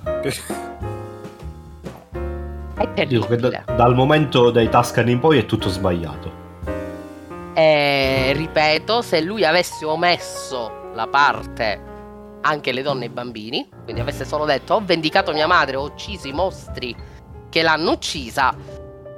È 2.94 3.06
Dico 3.06 3.28
che 3.28 3.36
da- 3.36 3.64
dal 3.76 3.94
momento 3.94 4.52
dei 4.52 4.70
Tuscan 4.70 5.10
in 5.10 5.20
poi 5.20 5.40
è 5.40 5.46
tutto 5.46 5.68
sbagliato. 5.68 6.48
E 7.54 8.32
ripeto, 8.34 9.02
se 9.02 9.20
lui 9.20 9.44
avesse 9.44 9.84
omesso 9.84 10.92
la 10.94 11.08
parte 11.08 11.88
anche 12.42 12.72
le 12.72 12.82
donne 12.82 13.04
e 13.04 13.08
i 13.08 13.12
bambini, 13.12 13.68
quindi 13.84 14.00
avesse 14.00 14.24
solo 14.24 14.46
detto 14.46 14.76
ho 14.76 14.82
vendicato 14.82 15.34
mia 15.34 15.48
madre, 15.48 15.76
ho 15.76 15.84
ucciso 15.84 16.30
i 16.30 16.32
mostri 16.32 16.96
che 17.50 17.62
l'hanno 17.62 17.92
uccisa, 17.92 18.56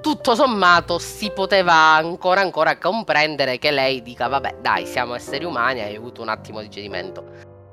tutto 0.02 0.36
sommato 0.36 0.98
si 1.00 1.30
poteva 1.32 1.74
ancora 1.74 2.42
ancora 2.42 2.78
comprendere 2.78 3.58
che 3.60 3.72
lei 3.72 4.02
dica 4.02 4.28
vabbè 4.28 4.58
dai 4.62 4.86
siamo 4.86 5.14
esseri 5.14 5.46
umani, 5.46 5.82
hai 5.82 5.96
avuto 5.96 6.22
un 6.22 6.30
attimo 6.30 6.62
di 6.62 6.70
cedimento. 6.70 7.24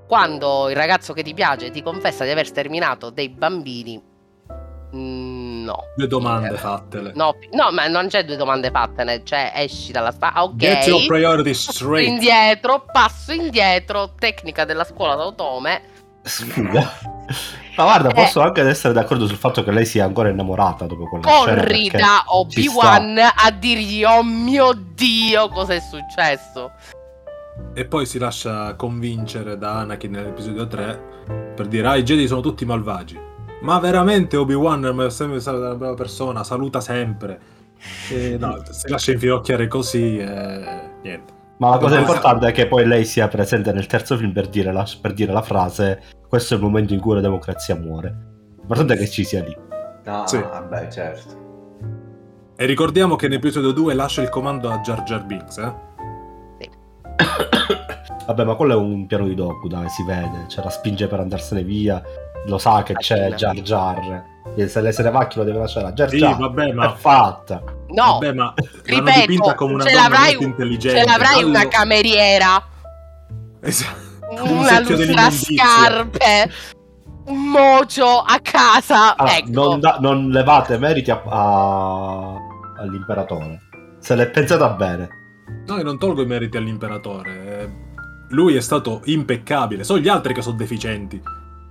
Quando 0.06 0.68
il 0.70 0.76
ragazzo 0.76 1.12
che 1.12 1.22
ti 1.22 1.34
piace 1.34 1.70
ti 1.70 1.82
confessa 1.82 2.24
di 2.24 2.30
aver 2.30 2.46
sterminato 2.46 3.10
dei 3.10 3.28
bambini, 3.28 4.00
mm, 4.94 5.64
no. 5.64 5.78
Due 5.96 6.06
domande 6.06 6.56
fattele. 6.56 7.12
No, 7.14 7.34
no, 7.52 7.70
ma 7.72 7.86
non 7.88 8.08
c'è 8.08 8.24
due 8.24 8.36
domande 8.36 8.70
fattene, 8.70 9.22
cioè 9.24 9.52
esci 9.54 9.92
dalla 9.92 10.10
stanza, 10.10 10.44
ok. 10.44 10.56
Get 10.56 10.86
your 10.86 11.42
Passo 11.42 11.72
straight. 11.72 12.08
indietro, 12.08 12.84
passo 12.90 13.32
indietro, 13.32 14.14
tecnica 14.18 14.64
della 14.64 14.84
scuola 14.84 15.14
d'autome. 15.14 15.82
Ma 17.78 17.84
guarda, 17.84 18.08
Eh. 18.08 18.14
posso 18.14 18.40
anche 18.40 18.60
essere 18.62 18.92
d'accordo 18.92 19.26
sul 19.26 19.36
fatto 19.36 19.62
che 19.62 19.70
lei 19.70 19.86
sia 19.86 20.04
ancora 20.04 20.28
innamorata 20.28 20.86
dopo 20.86 21.08
quella 21.08 21.28
scena. 21.28 21.60
Corri 21.62 21.88
perché 21.88 21.98
da 21.98 22.24
ci 22.48 22.68
Obi-Wan 22.68 23.18
a 23.18 23.50
dirgli 23.52 24.02
oh 24.02 24.24
mio 24.24 24.72
dio 24.72 25.48
cosa 25.48 25.74
è 25.74 25.80
successo. 25.80 26.72
E 27.74 27.84
poi 27.84 28.04
si 28.06 28.18
lascia 28.18 28.74
convincere 28.74 29.56
da 29.56 29.78
Anakin 29.78 30.10
nell'episodio 30.10 30.66
3 30.66 31.02
per 31.54 31.66
dire 31.66 31.86
ah 31.86 31.96
i 31.96 32.02
Jedi 32.02 32.26
sono 32.26 32.40
tutti 32.40 32.64
malvagi. 32.64 33.18
Ma 33.60 33.78
veramente 33.78 34.36
Obi-Wan 34.36 35.04
è 35.06 35.10
sempre 35.10 35.38
stata 35.40 35.58
una 35.58 35.74
brava 35.74 35.94
persona, 35.94 36.42
saluta 36.44 36.80
sempre. 36.80 37.38
E 38.10 38.36
no, 38.38 38.60
si 38.70 38.88
lascia 38.88 39.12
infinocchiare 39.12 39.68
così 39.68 40.18
e 40.18 40.90
niente. 41.02 41.36
Ma 41.58 41.70
la 41.70 41.78
cosa 41.78 41.98
importante 41.98 42.46
è 42.46 42.52
che 42.52 42.66
poi 42.66 42.86
lei 42.86 43.04
sia 43.04 43.26
presente 43.28 43.72
nel 43.72 43.86
terzo 43.86 44.16
film 44.16 44.32
per 44.32 44.48
dire 44.48 44.72
la, 44.72 44.86
per 45.00 45.12
dire 45.12 45.32
la 45.32 45.42
frase 45.42 46.00
questo 46.28 46.54
è 46.54 46.56
il 46.56 46.62
momento 46.62 46.92
in 46.92 47.00
cui 47.00 47.14
la 47.14 47.20
democrazia 47.20 47.74
muore. 47.74 48.14
L'importante 48.58 48.94
è 48.94 48.96
che 48.98 49.08
ci 49.08 49.24
sia 49.24 49.42
lì. 49.42 49.56
No, 50.04 50.26
Sì. 50.26 50.38
vabbè, 50.38 50.88
certo. 50.88 51.46
E 52.56 52.66
ricordiamo 52.66 53.16
che 53.16 53.28
nell'episodio 53.28 53.72
2 53.72 53.94
lascia 53.94 54.20
il 54.20 54.28
comando 54.28 54.70
a 54.70 54.80
Jar 54.80 55.02
Jar 55.04 55.24
Binks, 55.24 55.56
eh? 55.58 55.72
Vabbè, 58.26 58.44
ma 58.44 58.54
quello 58.56 58.74
è 58.74 58.76
un 58.76 59.06
piano 59.06 59.26
di 59.26 59.34
Doku, 59.34 59.68
dai, 59.68 59.88
si 59.88 60.02
vede. 60.04 60.44
Cioè, 60.48 60.62
la 60.64 60.70
spinge 60.70 61.06
per 61.06 61.20
andarsene 61.20 61.62
via. 61.62 62.02
Lo 62.46 62.58
sa 62.58 62.82
che 62.82 62.94
c'è. 62.94 63.32
Jar 63.32 63.54
Jar. 63.56 64.24
Se 64.68 64.80
lei 64.80 64.92
se 64.92 65.02
ne 65.02 65.10
va, 65.10 65.26
chi 65.28 65.38
lo 65.38 65.44
deve 65.44 65.58
lasciare? 65.58 65.92
Jar 65.92 66.08
Sì, 66.08 66.18
Jar. 66.18 66.36
vabbè, 66.36 66.68
È 66.70 66.72
ma 66.72 66.94
fatta. 66.94 67.62
No, 67.88 68.12
Vabbè, 68.18 68.32
ma 68.32 68.52
ripeto, 68.84 69.20
dipinta 69.20 69.54
come 69.54 69.74
una 69.74 69.84
ce 69.84 69.90
donna 69.92 70.02
l'avrai, 70.08 70.32
molto 70.34 70.42
intelligente. 70.48 70.98
ce 71.00 71.04
l'avrai 71.06 71.42
una 71.44 71.60
Allora- 71.60 71.68
cameriera, 71.76 72.62
Esatto. 73.60 74.06
Un 74.42 74.58
una 74.58 74.80
lustra 74.80 75.30
scarpe, 75.30 76.50
un 77.26 77.44
mocio 77.50 78.04
a 78.18 78.38
casa. 78.42 79.16
Ah, 79.16 79.36
ecco. 79.36 79.48
non, 79.50 79.80
da- 79.80 79.96
non 80.00 80.28
levate 80.28 80.76
meriti 80.76 81.10
a- 81.10 81.22
a- 81.24 82.36
all'imperatore. 82.78 83.60
Se 84.00 84.14
l'è 84.14 84.28
pensata 84.28 84.68
bene. 84.70 85.08
No, 85.66 85.76
io 85.78 85.82
non 85.84 85.98
tolgo 85.98 86.20
i 86.22 86.26
meriti 86.26 86.58
all'imperatore. 86.58 87.86
Lui 88.30 88.54
è 88.54 88.60
stato 88.60 89.00
impeccabile. 89.04 89.82
Sono 89.82 89.98
gli 89.98 90.08
altri 90.08 90.34
che 90.34 90.42
sono 90.42 90.56
deficienti. 90.56 91.20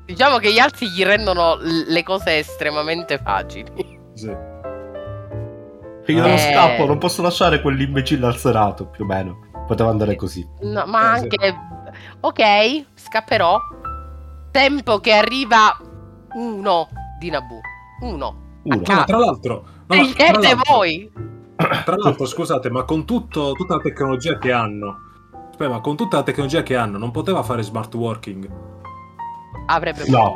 Diciamo 0.07 0.37
che 0.37 0.53
gli 0.53 0.57
altri 0.59 0.89
gli 0.89 1.03
rendono 1.03 1.57
le 1.61 2.01
cose 2.03 2.37
estremamente 2.37 3.19
facili. 3.21 3.99
Sì. 4.13 4.27
Io 6.07 6.21
non 6.21 6.31
Eh. 6.31 6.37
scappo, 6.37 6.85
non 6.85 6.97
posso 6.97 7.21
lasciare 7.21 7.61
quell'imbecille 7.61 8.25
al 8.25 8.37
Senato, 8.37 8.85
più 8.87 9.03
o 9.03 9.07
meno. 9.07 9.39
Poteva 9.67 9.89
andare 9.89 10.15
così. 10.15 10.47
No, 10.61 10.85
ma 10.85 11.15
Eh, 11.15 11.17
sì. 11.17 11.23
anche. 11.23 11.55
Ok, 12.21 12.85
scapperò. 12.95 13.59
Tempo 14.51 14.99
che 14.99 15.11
arriva 15.11 15.77
uno 16.35 16.87
di 17.19 17.29
Naboo. 17.29 17.59
Uno. 18.01 18.35
Uno. 18.63 18.81
Ah. 18.87 18.95
No, 18.95 19.03
tra 19.03 19.17
l'altro... 19.17 19.65
no, 19.87 19.95
tra 19.95 20.03
Scegliete 20.03 20.55
voi. 20.69 21.11
Tra 21.57 21.95
l'altro, 21.97 22.25
scusate, 22.25 22.69
ma 22.69 22.83
con 22.83 23.03
tutto- 23.05 23.51
tutta 23.51 23.75
la 23.75 23.81
tecnologia 23.81 24.37
che 24.37 24.53
hanno... 24.53 24.99
Aspetta, 25.49 25.69
ma 25.69 25.81
con 25.81 25.97
tutta 25.97 26.17
la 26.17 26.23
tecnologia 26.23 26.63
che 26.63 26.75
hanno, 26.77 26.97
non 26.97 27.11
poteva 27.11 27.43
fare 27.43 27.61
smart 27.63 27.93
working? 27.95 28.49
Avrebbe 29.67 30.03
No. 30.07 30.35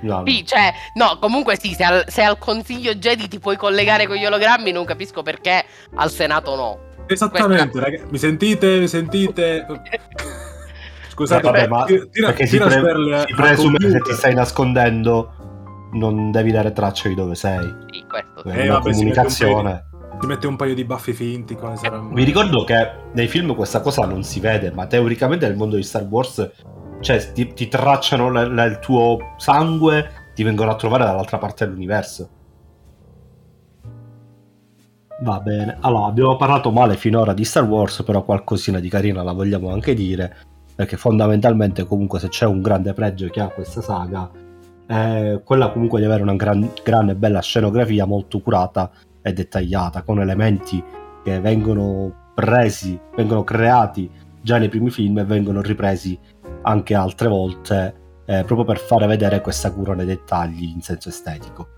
No, 0.00 0.18
no. 0.18 0.26
Sì, 0.26 0.44
cioè, 0.44 0.72
no, 0.94 1.18
comunque 1.18 1.58
sì, 1.58 1.72
se 1.72 1.84
al, 1.84 2.04
se 2.08 2.22
al 2.22 2.38
consiglio 2.38 2.94
Jedi 2.94 3.28
ti 3.28 3.38
puoi 3.38 3.56
collegare 3.56 4.06
con 4.06 4.16
gli 4.16 4.24
ologrammi, 4.24 4.70
non 4.70 4.84
capisco 4.84 5.22
perché 5.22 5.64
al 5.94 6.10
Senato 6.10 6.56
no. 6.56 6.78
Esattamente, 7.06 7.80
ragazzi. 7.80 8.04
Mi 8.10 8.18
sentite? 8.18 8.78
Mi 8.78 8.88
sentite? 8.88 9.66
Scusate, 11.08 11.46
Eh, 11.46 11.50
vabbè, 11.50 11.68
ma 11.68 11.84
tira, 11.84 12.04
tira, 12.10 12.26
perché 12.28 12.46
si, 12.46 12.58
tira 12.58 12.66
pre- 12.66 13.24
si 13.26 13.34
presume 13.34 13.78
che 13.78 13.90
se 13.90 14.00
ti 14.00 14.12
stai 14.12 14.34
nascondendo 14.34 15.90
non 15.92 16.32
devi 16.32 16.50
dare 16.50 16.72
traccia 16.72 17.08
di 17.08 17.14
dove 17.14 17.34
sei. 17.34 17.72
Sì, 17.90 18.04
questo 18.08 18.42
È. 18.42 18.58
Eh, 18.58 18.64
una 18.64 18.78
vabbè, 18.78 18.92
si 18.92 18.98
comunicazione. 18.98 19.84
Ti 20.18 20.26
mette 20.26 20.46
un 20.46 20.56
paio 20.56 20.74
di 20.74 20.84
baffi 20.84 21.12
finti. 21.12 21.54
Quale 21.54 21.76
sarà... 21.76 22.00
Vi 22.00 22.24
ricordo 22.24 22.64
che 22.64 22.90
nei 23.12 23.28
film 23.28 23.54
questa 23.54 23.80
cosa 23.80 24.06
non 24.06 24.22
si 24.22 24.40
vede, 24.40 24.72
ma 24.72 24.86
teoricamente 24.86 25.46
nel 25.46 25.56
mondo 25.56 25.76
di 25.76 25.82
Star 25.82 26.02
Wars 26.02 26.50
cioè, 27.00 27.32
ti, 27.32 27.52
ti 27.52 27.68
tracciano 27.68 28.30
la- 28.30 28.46
la- 28.48 28.64
il 28.64 28.78
tuo 28.78 29.34
sangue, 29.36 30.30
ti 30.34 30.42
vengono 30.42 30.70
a 30.70 30.76
trovare 30.76 31.04
dall'altra 31.04 31.38
parte 31.38 31.64
dell'universo. 31.66 32.28
Va 35.22 35.38
bene, 35.40 35.76
allora 35.80 36.06
abbiamo 36.06 36.36
parlato 36.36 36.70
male 36.72 36.96
finora 36.96 37.32
di 37.32 37.44
Star 37.44 37.64
Wars, 37.64 38.02
però 38.02 38.24
qualcosina 38.24 38.80
di 38.80 38.88
carina 38.88 39.22
la 39.22 39.32
vogliamo 39.32 39.70
anche 39.70 39.94
dire, 39.94 40.36
perché 40.74 40.96
fondamentalmente 40.96 41.84
comunque 41.84 42.18
se 42.18 42.28
c'è 42.28 42.46
un 42.46 42.60
grande 42.60 42.92
pregio 42.94 43.28
che 43.28 43.40
ha 43.40 43.48
questa 43.48 43.80
saga, 43.80 44.28
è 44.86 45.40
quella 45.44 45.70
comunque 45.70 46.00
di 46.00 46.06
avere 46.06 46.22
una 46.22 46.34
gran, 46.34 46.68
grande 46.82 47.12
e 47.12 47.16
bella 47.16 47.40
scenografia 47.40 48.06
molto 48.06 48.40
curata 48.40 48.90
e 49.22 49.32
dettagliata, 49.32 50.02
con 50.02 50.20
elementi 50.20 50.82
che 51.22 51.40
vengono 51.40 52.12
presi, 52.34 52.98
vengono 53.14 53.44
creati 53.44 54.10
già 54.42 54.58
nei 54.58 54.68
primi 54.68 54.90
film 54.90 55.18
e 55.18 55.24
vengono 55.24 55.62
ripresi 55.62 56.18
anche 56.62 56.94
altre 56.94 57.28
volte 57.28 57.94
eh, 58.26 58.44
proprio 58.44 58.64
per 58.64 58.78
fare 58.78 59.06
vedere 59.06 59.40
questa 59.40 59.70
cura 59.70 59.94
nei 59.94 60.06
dettagli 60.06 60.64
in 60.64 60.80
senso 60.80 61.08
estetico. 61.08 61.68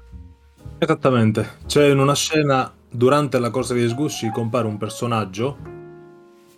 Esattamente. 0.79 1.59
C'è 1.67 1.89
in 1.89 1.99
una 1.99 2.15
scena 2.15 2.73
durante 2.89 3.39
la 3.39 3.51
corsa 3.51 3.75
di 3.75 3.89
sgusci 3.89 4.31
compare 4.31 4.67
un 4.67 4.77
personaggio 4.77 5.57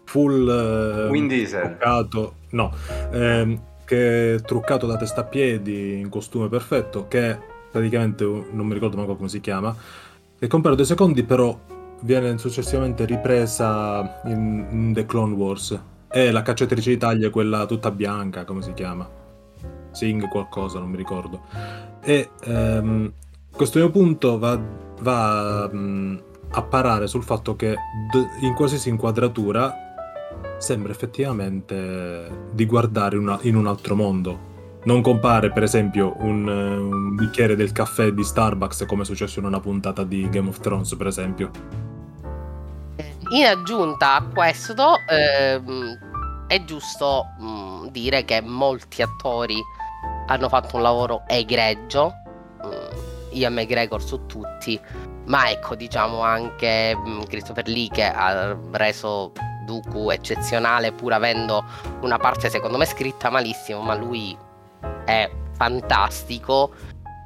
full 0.05 0.49
eh, 0.49 1.47
truccato, 1.47 2.35
no, 2.51 2.73
ehm, 3.11 3.61
che 3.85 4.35
è 4.35 4.41
truccato 4.41 4.87
da 4.87 4.97
testa 4.97 5.23
a 5.23 5.25
piedi 5.25 5.99
in 5.99 6.09
costume 6.09 6.49
perfetto, 6.49 7.07
che 7.09 7.31
è 7.31 7.39
praticamente 7.71 8.25
non 8.25 8.67
mi 8.67 8.75
ricordo 8.75 8.97
manco 8.97 9.17
come 9.17 9.29
si 9.29 9.41
chiama, 9.41 9.75
e 10.39 10.47
compare 10.47 10.77
due 10.77 10.85
secondi, 10.85 11.25
però 11.25 11.59
viene 12.01 12.39
successivamente 12.39 13.05
ripresa 13.05 14.21
in, 14.25 14.67
in 14.71 14.93
The 14.95 15.05
Clone 15.05 15.35
Wars. 15.35 15.81
E 16.11 16.31
la 16.31 16.43
cacciatrice 16.43 16.91
d'Italia 16.91 17.31
quella 17.31 17.67
tutta 17.67 17.91
bianca, 17.91 18.45
come 18.45 18.63
si 18.63 18.73
chiama? 18.73 19.09
Sing 19.91 20.27
qualcosa, 20.29 20.79
non 20.79 20.91
mi 20.91 20.97
ricordo. 20.97 21.43
E 22.03 22.31
ehm, 22.45 23.13
questo 23.51 23.79
mio 23.79 23.91
punto 23.91 24.39
va, 24.39 24.59
va, 25.01 25.69
mh, 25.71 26.23
a 26.51 26.63
parare 26.63 27.07
sul 27.07 27.23
fatto 27.23 27.57
che 27.57 27.75
d- 28.11 28.43
in 28.45 28.55
qualsiasi 28.55 28.89
inquadratura 28.89 29.75
sembra 30.59 30.93
effettivamente 30.93 32.49
di 32.53 32.65
guardare 32.65 33.17
una- 33.17 33.39
in 33.43 33.57
un 33.57 33.67
altro 33.67 33.95
mondo. 33.95 34.47
Non 34.85 35.03
compare, 35.03 35.51
per 35.51 35.65
esempio, 35.65 36.15
un, 36.21 36.49
eh, 36.49 36.77
un 36.77 37.15
bicchiere 37.17 37.57
del 37.57 37.73
caffè 37.73 38.13
di 38.13 38.23
Starbucks 38.23 38.87
come 38.87 39.03
è 39.03 39.05
successo 39.05 39.41
in 39.41 39.45
una 39.45 39.61
puntata 39.61 40.05
di 40.05 40.29
Game 40.31 40.49
of 40.49 40.61
Thrones, 40.61 40.95
per 40.95 41.09
esempio. 41.09 41.51
In 43.31 43.45
aggiunta 43.45 44.15
a 44.15 44.23
questo, 44.23 45.01
ehm, 45.07 46.47
è 46.47 46.65
giusto 46.65 47.27
mm, 47.39 47.89
dire 47.89 48.25
che 48.25 48.41
molti 48.41 49.03
attori 49.03 49.63
hanno 50.29 50.49
fatto 50.49 50.77
un 50.77 50.83
lavoro 50.83 51.25
egregio, 51.27 52.11
mm, 52.65 53.33
Ian 53.33 53.53
McGregor 53.53 54.03
su 54.03 54.25
tutti, 54.25 54.81
ma 55.27 55.51
ecco 55.51 55.75
diciamo 55.75 56.23
anche 56.23 56.97
mm, 56.97 57.21
Christopher 57.29 57.69
Lee 57.69 57.89
che 57.91 58.05
ha 58.05 58.57
reso 58.71 59.33
Dooku 59.67 60.09
eccezionale 60.09 60.93
pur 60.93 61.13
avendo 61.13 61.63
una 62.01 62.17
parte 62.17 62.49
secondo 62.49 62.79
me 62.79 62.87
scritta 62.87 63.29
malissimo, 63.29 63.83
ma 63.83 63.95
lui 63.95 64.35
è 65.05 65.31
fantastico 65.53 66.71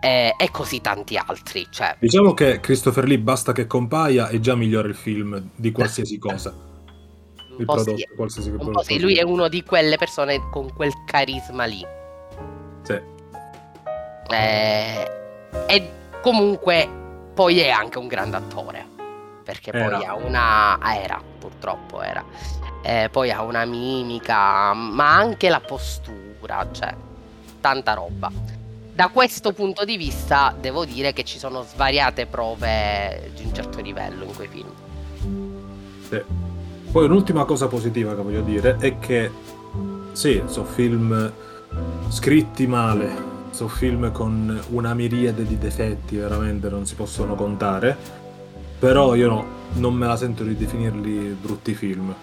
e, 0.02 0.34
e 0.36 0.50
così 0.50 0.80
tanti 0.80 1.16
altri. 1.16 1.68
Cioè, 1.70 1.96
Diciamo 2.00 2.34
che 2.34 2.58
Christopher 2.58 3.04
Lee 3.04 3.20
basta 3.20 3.52
che 3.52 3.68
compaia 3.68 4.28
e 4.28 4.40
già 4.40 4.56
migliora 4.56 4.88
il 4.88 4.96
film 4.96 5.50
di 5.54 5.70
qualsiasi 5.70 6.18
cosa. 6.18 6.52
Il 7.58 7.66
prodotto, 7.66 7.96
sì, 7.96 8.08
qualsiasi 8.16 8.48
un 8.48 8.56
prodotto. 8.56 8.82
sì, 8.82 8.98
lui 8.98 9.16
è 9.16 9.22
uno 9.22 9.46
di 9.48 9.62
quelle 9.62 9.98
persone 9.98 10.48
con 10.50 10.72
quel 10.72 10.90
carisma 11.06 11.66
lì. 11.66 11.86
Sì. 12.82 12.98
Eh, 14.28 15.10
e 15.68 15.90
comunque 16.22 16.88
poi 17.34 17.60
è 17.60 17.68
anche 17.68 17.98
un 17.98 18.08
grande 18.08 18.36
attore. 18.38 18.86
Perché 19.44 19.70
poi 19.70 19.80
Era. 19.82 19.98
ha 19.98 20.14
una. 20.14 20.78
ah, 20.78 20.94
Era, 20.94 21.22
purtroppo 21.38 22.00
era. 22.02 22.24
Eh, 22.82 23.08
poi 23.12 23.30
ha 23.30 23.42
una 23.42 23.64
mimica, 23.66 24.72
ma 24.72 25.14
anche 25.14 25.48
la 25.48 25.60
postura, 25.60 26.66
cioè 26.72 26.94
tanta 27.60 27.92
roba. 27.92 28.30
Da 28.94 29.09
questo 29.09 29.52
punto 29.52 29.86
di 29.86 29.97
vista 29.97 30.55
devo 30.59 30.85
dire 30.85 31.14
che 31.14 31.24
ci 31.24 31.39
sono 31.39 31.62
svariate 31.62 32.27
prove 32.27 33.31
di 33.35 33.44
un 33.44 33.55
certo 33.55 33.81
livello 33.81 34.24
in 34.24 34.35
quei 34.35 34.48
film. 34.48 34.69
Sì. 36.09 36.23
Poi 36.90 37.05
un'ultima 37.06 37.47
cosa 37.47 37.69
positiva 37.69 38.14
che 38.14 38.20
voglio 38.20 38.43
dire 38.43 38.77
è 38.78 38.98
che 38.98 39.31
sì, 40.12 40.43
sono 40.44 40.66
film 40.66 41.32
scritti 42.10 42.66
male, 42.66 43.10
sono 43.51 43.70
film 43.70 44.12
con 44.12 44.62
una 44.69 44.93
miriade 44.93 45.47
di 45.47 45.56
difetti, 45.56 46.16
veramente 46.16 46.69
non 46.69 46.85
si 46.85 46.94
possono 46.94 47.35
contare, 47.35 47.97
però 48.78 49.14
io 49.14 49.28
no- 49.28 49.47
non 49.74 49.94
me 49.94 50.06
la 50.06 50.16
sento 50.16 50.44
di 50.44 50.55
definirli 50.55 51.35
brutti 51.40 51.73
film. 51.73 52.14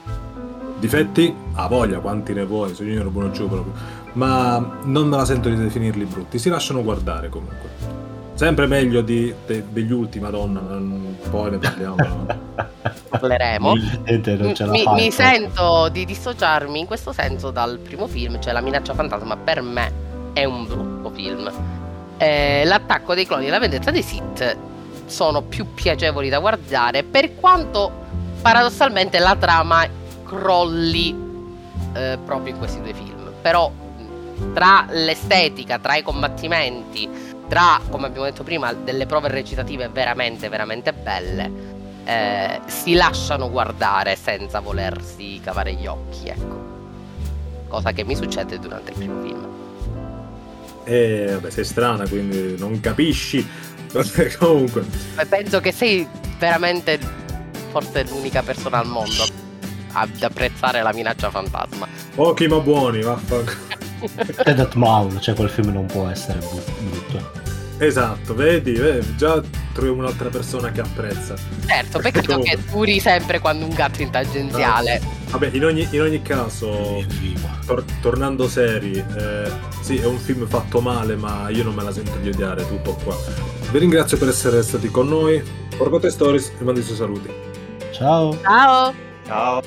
Difetti? 0.78 1.34
A 1.54 1.68
voglia, 1.68 2.00
quanti 2.00 2.34
ne 2.34 2.46
vuoi, 2.46 2.76
signore 2.76 3.10
buono 3.10 3.32
giù 3.32 3.50
proprio. 3.50 3.74
Ma 4.14 4.80
non 4.84 5.08
me 5.08 5.18
la 5.18 5.26
sento 5.26 5.50
di 5.50 5.56
definirli 5.56 6.06
brutti, 6.06 6.40
si 6.40 6.50
lasciano 6.50 6.84
guardare 6.84 7.30
comunque. 7.30 7.70
Sempre 8.34 8.68
meglio 8.68 9.02
di, 9.02 9.34
de- 9.46 9.66
degli 9.70 9.92
ultimi, 9.92 10.24
madonna, 10.24 10.62
poi 11.30 11.52
ne 11.52 11.58
parliamo. 11.58 11.98
Parleremo. 13.10 13.74
Mi, 13.74 13.82
mi 14.06 14.20
proprio. 14.22 15.12
sento 15.12 15.90
di 15.90 16.06
dissociarmi 16.06 16.80
in 16.80 16.86
questo 16.86 17.12
senso 17.12 17.52
dal 17.52 17.80
primo 17.80 18.08
film, 18.08 18.40
cioè 18.40 18.54
La 18.54 18.62
minaccia 18.62 18.94
fantasma 18.94 19.36
per 19.36 19.62
me 19.62 19.92
è 20.34 20.46
un 20.46 20.66
brutto 20.66 21.12
film. 21.12 21.52
Eh, 22.18 22.64
L'attacco 22.66 23.14
dei 23.14 23.26
cloni 23.26 23.48
e 23.48 23.50
la 23.50 23.60
vendetta 23.60 23.92
dei 23.92 24.04
Sith 24.04 24.58
sono 25.06 25.42
più 25.42 25.74
piacevoli 25.74 26.30
da 26.30 26.40
guardare 26.40 27.04
per 27.04 27.36
quanto 27.36 27.92
paradossalmente 28.42 29.20
la 29.20 29.36
trama 29.36 29.86
crolli 30.24 31.14
eh, 31.94 32.18
proprio 32.24 32.54
in 32.54 32.60
questi 32.60 32.80
due 32.82 32.94
film. 32.94 33.32
Però 33.42 33.70
tra 34.54 34.86
l'estetica, 34.90 35.80
tra 35.80 35.96
i 35.96 36.04
combattimenti, 36.04 37.10
tra, 37.48 37.80
come 37.90 38.08
abbiamo 38.08 38.26
detto 38.26 38.44
prima, 38.44 38.74
delle 38.74 39.06
prove 39.06 39.28
recitative 39.28 39.90
veramente, 39.90 40.50
veramente 40.50 40.94
belle, 40.94 41.78
eh, 42.06 42.60
si 42.66 42.94
lasciano 42.94 43.50
guardare 43.50 44.16
senza 44.16 44.60
volersi 44.60 45.40
cavare 45.44 45.74
gli 45.74 45.88
occhi, 45.88 46.28
ecco. 46.28 46.68
Cosa 47.68 47.92
che 47.92 48.04
mi 48.04 48.16
succede 48.16 48.60
durante 48.60 48.92
il 48.92 48.98
primo 48.98 49.22
film. 49.22 49.48
E 50.84 51.30
vabbè, 51.34 51.50
sei 51.52 51.66
strana, 51.66 52.08
quindi 52.08 52.58
non 52.58 52.80
capisci. 52.80 53.48
Comunque, 54.40 54.86
penso 55.28 55.60
che 55.60 55.72
sei 55.72 56.08
veramente 56.40 57.00
forse 57.70 58.04
l'unica 58.10 58.42
persona 58.42 58.80
al 58.80 58.88
mondo 58.88 59.24
ad 59.94 60.22
apprezzare 60.22 60.82
la 60.82 60.94
minaccia 60.94 61.30
fantasma. 61.30 61.88
pochi 62.16 62.48
ma 62.48 62.60
buoni, 62.60 63.02
vaffanculo. 63.02 63.79
Dead 64.44 64.74
Maul, 64.74 65.20
cioè 65.20 65.36
quel 65.36 65.50
film 65.50 65.72
non 65.72 65.86
può 65.86 66.08
essere 66.08 66.40
brutto. 66.40 67.48
Esatto, 67.80 68.36
vedi, 68.36 68.74
vedi, 68.74 69.16
già 69.16 69.42
troviamo 69.74 70.00
un'altra 70.00 70.28
persona 70.28 70.70
che 70.70 70.82
apprezza. 70.82 71.36
Certo, 71.66 72.00
peccato 72.00 72.40
che 72.40 72.58
duri 72.70 73.00
sempre 73.00 73.40
quando 73.40 73.66
un 73.66 73.74
gatto 73.74 74.02
in 74.02 74.10
tangenziale. 74.10 75.02
Vabbè, 75.30 75.52
in 75.54 75.64
ogni, 75.64 75.88
in 75.92 76.02
ogni 76.02 76.22
caso, 76.22 77.06
tor- 77.66 77.86
tornando 78.02 78.50
seri, 78.50 78.98
eh, 78.98 79.50
sì, 79.82 79.96
è 79.96 80.06
un 80.06 80.18
film 80.18 80.46
fatto 80.46 80.82
male, 80.82 81.16
ma 81.16 81.48
io 81.50 81.64
non 81.64 81.74
me 81.74 81.84
la 81.84 81.94
sento 81.94 82.18
di 82.18 82.28
odiare, 82.28 82.68
tutto 82.68 82.98
qua. 83.02 83.16
Vi 83.72 83.78
ringrazio 83.78 84.18
per 84.18 84.28
essere 84.28 84.62
stati 84.62 84.90
con 84.90 85.08
noi. 85.08 85.42
Porcote 85.78 86.10
Stories 86.10 86.52
e 86.60 86.64
mando 86.64 86.82
i 86.82 86.84
suoi 86.84 86.98
saluti. 86.98 87.30
Ciao. 87.94 88.38
Ciao! 88.42 88.94
Ciao. 89.26 89.62